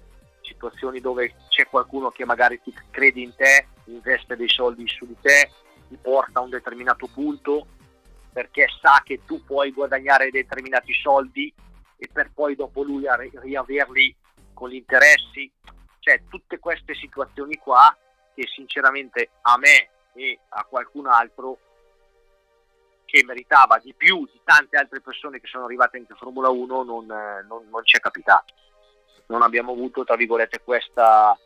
situazioni 0.41 0.99
dove 0.99 1.33
c'è 1.47 1.67
qualcuno 1.67 2.09
che 2.09 2.25
magari 2.25 2.59
ti 2.61 2.73
crede 2.91 3.21
in 3.21 3.33
te, 3.35 3.67
investe 3.85 4.35
dei 4.35 4.49
soldi 4.49 4.87
su 4.87 5.05
di 5.05 5.15
te, 5.21 5.49
ti 5.87 5.97
porta 6.01 6.39
a 6.39 6.43
un 6.43 6.49
determinato 6.49 7.07
punto 7.07 7.67
perché 8.31 8.67
sa 8.81 9.01
che 9.03 9.21
tu 9.25 9.43
puoi 9.45 9.71
guadagnare 9.71 10.29
determinati 10.29 10.93
soldi 10.93 11.53
e 11.97 12.09
per 12.11 12.31
poi 12.33 12.55
dopo 12.55 12.83
lui 12.83 13.05
riaverli 13.33 14.15
con 14.53 14.69
gli 14.69 14.75
interessi. 14.75 15.51
Cioè 15.99 16.23
tutte 16.29 16.59
queste 16.59 16.93
situazioni 16.93 17.57
qua 17.57 17.95
che 18.33 18.47
sinceramente 18.47 19.29
a 19.41 19.57
me 19.57 19.89
e 20.13 20.39
a 20.49 20.63
qualcun 20.63 21.07
altro 21.07 21.59
che 23.05 23.23
meritava 23.23 23.77
di 23.77 23.93
più 23.93 24.25
di 24.25 24.41
tante 24.43 24.77
altre 24.77 24.99
persone 24.99 25.39
che 25.39 25.47
sono 25.47 25.65
arrivate 25.65 25.97
in 25.97 26.05
Formula 26.17 26.49
1 26.49 26.83
non, 26.83 27.05
non, 27.05 27.67
non 27.69 27.85
ci 27.85 27.97
è 27.97 27.99
capitato. 27.99 28.53
Non 29.27 29.41
abbiamo 29.41 29.71
avuto, 29.71 30.03
tra 30.03 30.15
virgolette, 30.15 30.61
questa, 30.63 31.37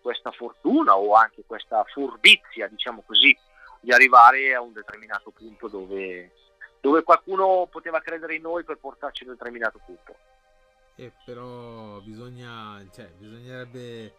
questa 0.00 0.30
fortuna 0.32 0.96
o 0.96 1.14
anche 1.14 1.44
questa 1.46 1.84
furbizia, 1.92 2.66
diciamo 2.66 3.02
così, 3.06 3.36
di 3.80 3.92
arrivare 3.92 4.54
a 4.54 4.60
un 4.60 4.72
determinato 4.72 5.30
punto 5.30 5.68
dove, 5.68 6.32
dove 6.82 7.04
qualcuno 7.04 7.68
poteva 7.70 8.00
credere 8.00 8.34
in 8.34 8.42
noi 8.42 8.64
per 8.64 8.76
portarci 8.76 9.24
nel 9.24 9.36
terminato 9.38 9.80
punto. 9.86 10.16
Eh, 10.96 11.12
però 11.24 12.00
bisogna, 12.00 12.84
cioè, 12.92 13.08
bisognerebbe, 13.16 14.14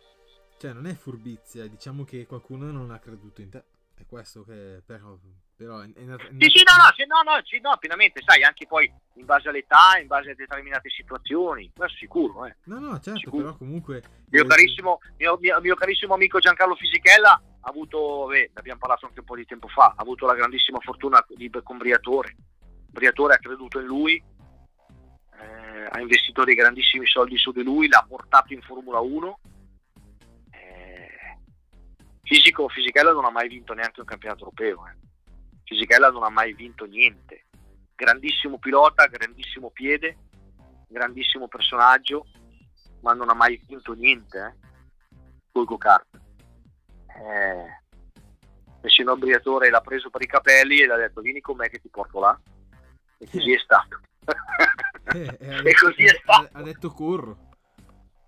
cioè, 0.57 0.72
non 0.72 0.88
è 0.88 0.93
furbizia, 0.93 1.68
diciamo 1.68 2.05
che 2.05 2.26
qualcuno 2.26 2.72
non 2.72 2.89
ha 2.91 2.99
creduto 2.99 3.41
in 3.41 3.49
te. 3.49 3.64
È 3.95 4.05
questo 4.07 4.43
che, 4.43 4.82
però, 4.84 5.18
però 5.57 5.82
è, 5.82 5.91
è, 5.91 6.05
è 6.05 6.18
sì, 6.39 6.49
sì, 6.49 6.64
no, 6.64 6.76
no, 6.78 6.93
sì, 6.95 7.05
no, 7.05 7.22
no, 7.22 7.41
sì, 7.43 7.59
no, 7.59 7.76
pienamente, 7.78 8.22
sai, 8.26 8.43
anche 8.43 8.66
poi 8.66 8.91
in 9.16 9.26
base 9.26 9.49
all'età, 9.49 9.99
in 9.99 10.07
base 10.07 10.32
a 10.32 10.36
determinate 10.36 10.89
situazioni, 10.89 11.70
questo 11.76 11.97
sicuro, 11.97 12.45
eh. 12.45 12.55
No, 12.64 12.80
no, 12.80 12.99
certo, 13.01 13.20
Sicuro. 13.20 13.43
però 13.43 13.57
comunque... 13.57 14.03
Mio 14.30 14.43
eh, 14.43 14.47
carissimo, 14.47 14.99
mio, 15.18 15.38
mio- 15.39 15.59
mio 15.59 15.76
carissimo 15.76 16.14
amico 16.14 16.39
Giancarlo 16.39 16.76
Fisichella 16.76 17.32
ha 17.34 17.70
avuto, 17.70 18.26
beh, 18.28 18.51
ne 18.53 18.59
abbiamo 18.59 18.80
parlato 18.80 19.05
anche 19.05 19.20
un 19.20 19.26
po' 19.26 19.36
di 19.36 19.45
tempo 19.45 19.68
fa, 19.68 19.93
ha 19.95 20.01
avuto 20.01 20.26
la 20.26 20.34
grandissima 20.34 20.80
fortuna 20.80 21.24
di, 21.30 21.51
con 21.61 21.78
Briatore. 22.94 23.34
Ha 23.34 23.39
creduto 23.39 23.80
in 23.80 23.86
lui, 23.86 24.24
eh, 25.39 25.88
ha 25.89 26.00
investito 26.00 26.44
dei 26.44 26.56
grandissimi 26.56 27.06
soldi 27.06 27.38
su 27.38 27.52
di 27.52 27.64
lui, 27.64 27.88
l'ha 27.88 28.06
portato 28.08 28.54
in 28.54 28.62
Formula 28.62 29.00
1. 29.00 29.39
Eh, 30.52 31.38
fisico, 32.22 32.70
Fisichella 32.70 33.12
non 33.12 33.26
ha 33.26 33.32
mai 33.32 33.50
vinto 33.50 33.74
neanche 33.74 34.00
un 34.00 34.06
campionato 34.06 34.44
europeo. 34.44 34.88
eh. 34.88 34.96
Fisichella 35.64 36.10
non 36.10 36.24
ha 36.24 36.30
mai 36.30 36.54
vinto 36.54 36.86
niente. 36.86 37.46
Grandissimo 37.96 38.58
pilota, 38.58 39.08
grandissimo 39.08 39.70
piede, 39.70 40.18
grandissimo 40.88 41.48
personaggio, 41.48 42.28
ma 43.02 43.14
non 43.14 43.30
ha 43.30 43.34
mai 43.34 43.62
vinto 43.68 43.94
niente 43.94 44.38
eh, 44.38 45.18
col 45.52 45.66
go-kart. 45.66 46.08
Eh, 47.08 47.82
signor 48.89 49.18
Briatore 49.18 49.70
l'ha 49.70 49.82
preso 49.82 50.10
per 50.10 50.22
i 50.22 50.28
capelli 50.28 50.80
e 50.80 50.86
gli 50.86 50.89
ha 50.89 50.98
detto 50.98 51.22
vieni 51.22 51.41
con 51.41 51.58
me 51.58 51.70
che 51.70 51.80
ti 51.80 51.89
porto 51.89 52.20
là. 52.20 52.39
E 53.24 53.30
così 53.32 53.53
è 53.53 53.57
stato. 53.59 53.99
eh, 55.13 55.19
eh, 55.21 55.38
e 55.59 55.61
detto- 55.61 55.86
così 55.88 56.03
è 56.03 56.19
stato. 56.21 56.49
Ha, 56.51 56.61
detto 56.61 56.91
corro. 56.91 57.38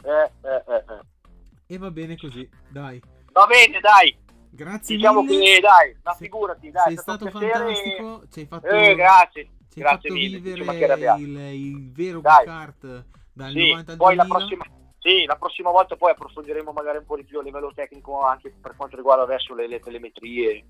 Eh, 0.03 0.31
eh, 0.47 0.63
eh, 0.67 0.83
eh. 0.89 1.73
E 1.73 1.77
va 1.77 1.91
bene 1.91 2.15
così, 2.17 2.47
dai. 2.69 3.01
Va 3.31 3.45
bene, 3.45 3.79
dai. 3.79 4.17
Grazie 4.51 4.95
Diciamo 4.95 5.21
mille. 5.21 5.55
che 5.55 5.59
dai, 5.59 5.97
ma 6.03 6.13
Sei- 6.13 6.27
figurati, 6.27 6.71
dai, 6.71 6.83
sei 6.83 6.97
stato, 6.97 7.27
stato 7.27 7.39
fantastico, 7.39 8.23
ci 8.31 8.39
hai 8.39 8.45
fatto, 8.45 8.67
Eh, 8.67 8.95
grazie. 8.95 9.49
ci 9.69 9.81
hai 9.81 9.85
fatto 9.85 10.13
mille, 10.13 10.39
vivere 10.39 11.17
il, 11.17 11.37
il 11.37 11.91
vero 11.91 12.21
go-kart 12.21 13.05
dal 13.33 13.51
Sì, 13.51 13.67
90 13.71 13.91
al 13.91 13.97
poi 13.97 14.15
la 14.15 14.23
2000. 14.23 14.45
prossima, 14.45 14.65
sì, 14.99 15.25
la 15.25 15.35
prossima 15.35 15.71
volta 15.71 15.97
poi 15.97 16.11
approfondiremo 16.11 16.71
magari 16.71 16.99
un 16.99 17.05
po' 17.05 17.17
di 17.17 17.25
più 17.25 17.39
a 17.39 17.43
livello 17.43 17.73
tecnico 17.75 18.21
anche 18.21 18.49
per 18.61 18.75
quanto 18.77 18.95
riguarda 18.95 19.23
adesso 19.23 19.53
le, 19.53 19.67
le 19.67 19.79
telemetrie, 19.81 20.65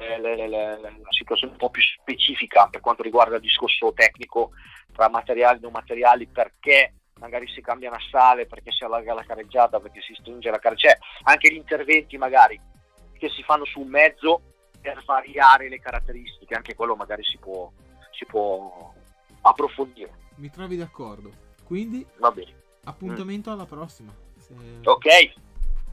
eh, 0.00 0.48
la 0.48 0.90
situazione 1.10 1.52
un 1.52 1.58
po' 1.58 1.70
più 1.70 1.82
specifica 1.82 2.66
per 2.68 2.80
quanto 2.80 3.02
riguarda 3.02 3.36
il 3.36 3.42
discorso 3.42 3.92
tecnico 3.92 4.52
tra 4.92 5.08
materiali 5.10 5.58
e 5.58 5.60
non 5.60 5.72
materiali, 5.72 6.26
perché 6.26 6.94
magari 7.20 7.46
si 7.48 7.60
cambia 7.60 7.90
una 7.90 8.00
sale, 8.10 8.46
perché 8.46 8.72
si 8.72 8.82
allarga 8.82 9.12
la 9.14 9.24
careggiata, 9.24 9.78
perché 9.78 10.00
si 10.00 10.14
stringe 10.18 10.50
la 10.50 10.58
careggiata, 10.58 10.98
cioè 10.98 11.06
anche 11.24 11.52
gli 11.52 11.56
interventi 11.56 12.16
magari 12.16 12.58
che 13.18 13.28
si 13.28 13.42
fanno 13.42 13.66
su 13.66 13.80
un 13.80 13.88
mezzo 13.88 14.40
per 14.80 15.02
variare 15.04 15.68
le 15.68 15.78
caratteristiche, 15.78 16.54
anche 16.54 16.74
quello 16.74 16.96
magari 16.96 17.22
si 17.22 17.36
può, 17.36 17.70
si 18.12 18.24
può 18.24 18.92
approfondire. 19.42 20.14
Mi 20.36 20.50
trovi 20.50 20.76
d'accordo. 20.78 21.30
Quindi 21.64 22.04
Va 22.16 22.30
bene. 22.30 22.52
appuntamento 22.84 23.50
alla 23.50 23.66
prossima. 23.66 24.12
Se- 24.38 24.54
Ok, 24.84 25.06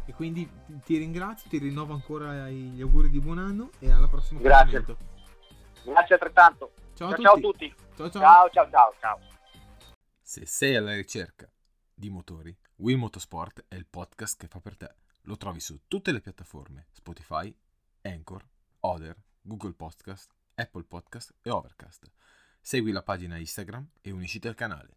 E 0.08 0.14
quindi 0.14 0.50
ti 0.86 0.98
ringrazio, 0.98 1.50
ti 1.50 1.58
rinnovo 1.58 1.94
ancora 1.94 2.50
gli 2.50 2.82
auguri 2.82 3.10
di 3.10 3.20
buon 3.20 3.40
anno 3.40 3.72
e 3.80 3.92
alla 3.92 4.08
prossima 4.08 4.40
Grazie. 4.40 4.82
grazie 5.84 6.16
altrettanto. 6.16 6.72
Ciao, 6.94 7.10
a 7.10 7.18
ciao 7.18 7.34
a 7.34 7.40
tutti. 7.40 7.68
tutti. 7.68 7.86
Ciao 7.98 8.10
ciao. 8.10 8.22
Ciao 8.22 8.50
ciao 8.50 8.70
ciao 8.70 8.96
ciao. 9.00 9.20
Se 10.22 10.46
sei 10.46 10.78
alla 10.78 10.96
ricerca 10.96 11.52
di 11.94 12.10
motori, 12.10 12.58
Will 12.78 12.98
Motorsport 12.98 13.66
è 13.68 13.76
il 13.76 13.86
podcast 13.86 14.40
che 14.40 14.48
fa 14.48 14.62
per 14.62 14.78
te. 14.78 14.96
Lo 15.24 15.36
trovi 15.36 15.60
su 15.60 15.82
tutte 15.90 16.14
le 16.14 16.22
piattaforme 16.22 16.88
Spotify, 16.92 17.54
Anchor, 18.04 18.48
Other, 18.80 19.16
Google 19.42 19.74
Podcast, 19.74 20.34
Apple 20.56 20.86
Podcast 20.86 21.34
e 21.42 21.50
Overcast. 21.50 22.10
Segui 22.62 22.94
la 22.94 23.04
pagina 23.04 23.36
Instagram 23.36 23.90
e 24.00 24.12
unisciti 24.12 24.48
al 24.48 24.56
canale. 24.56 24.96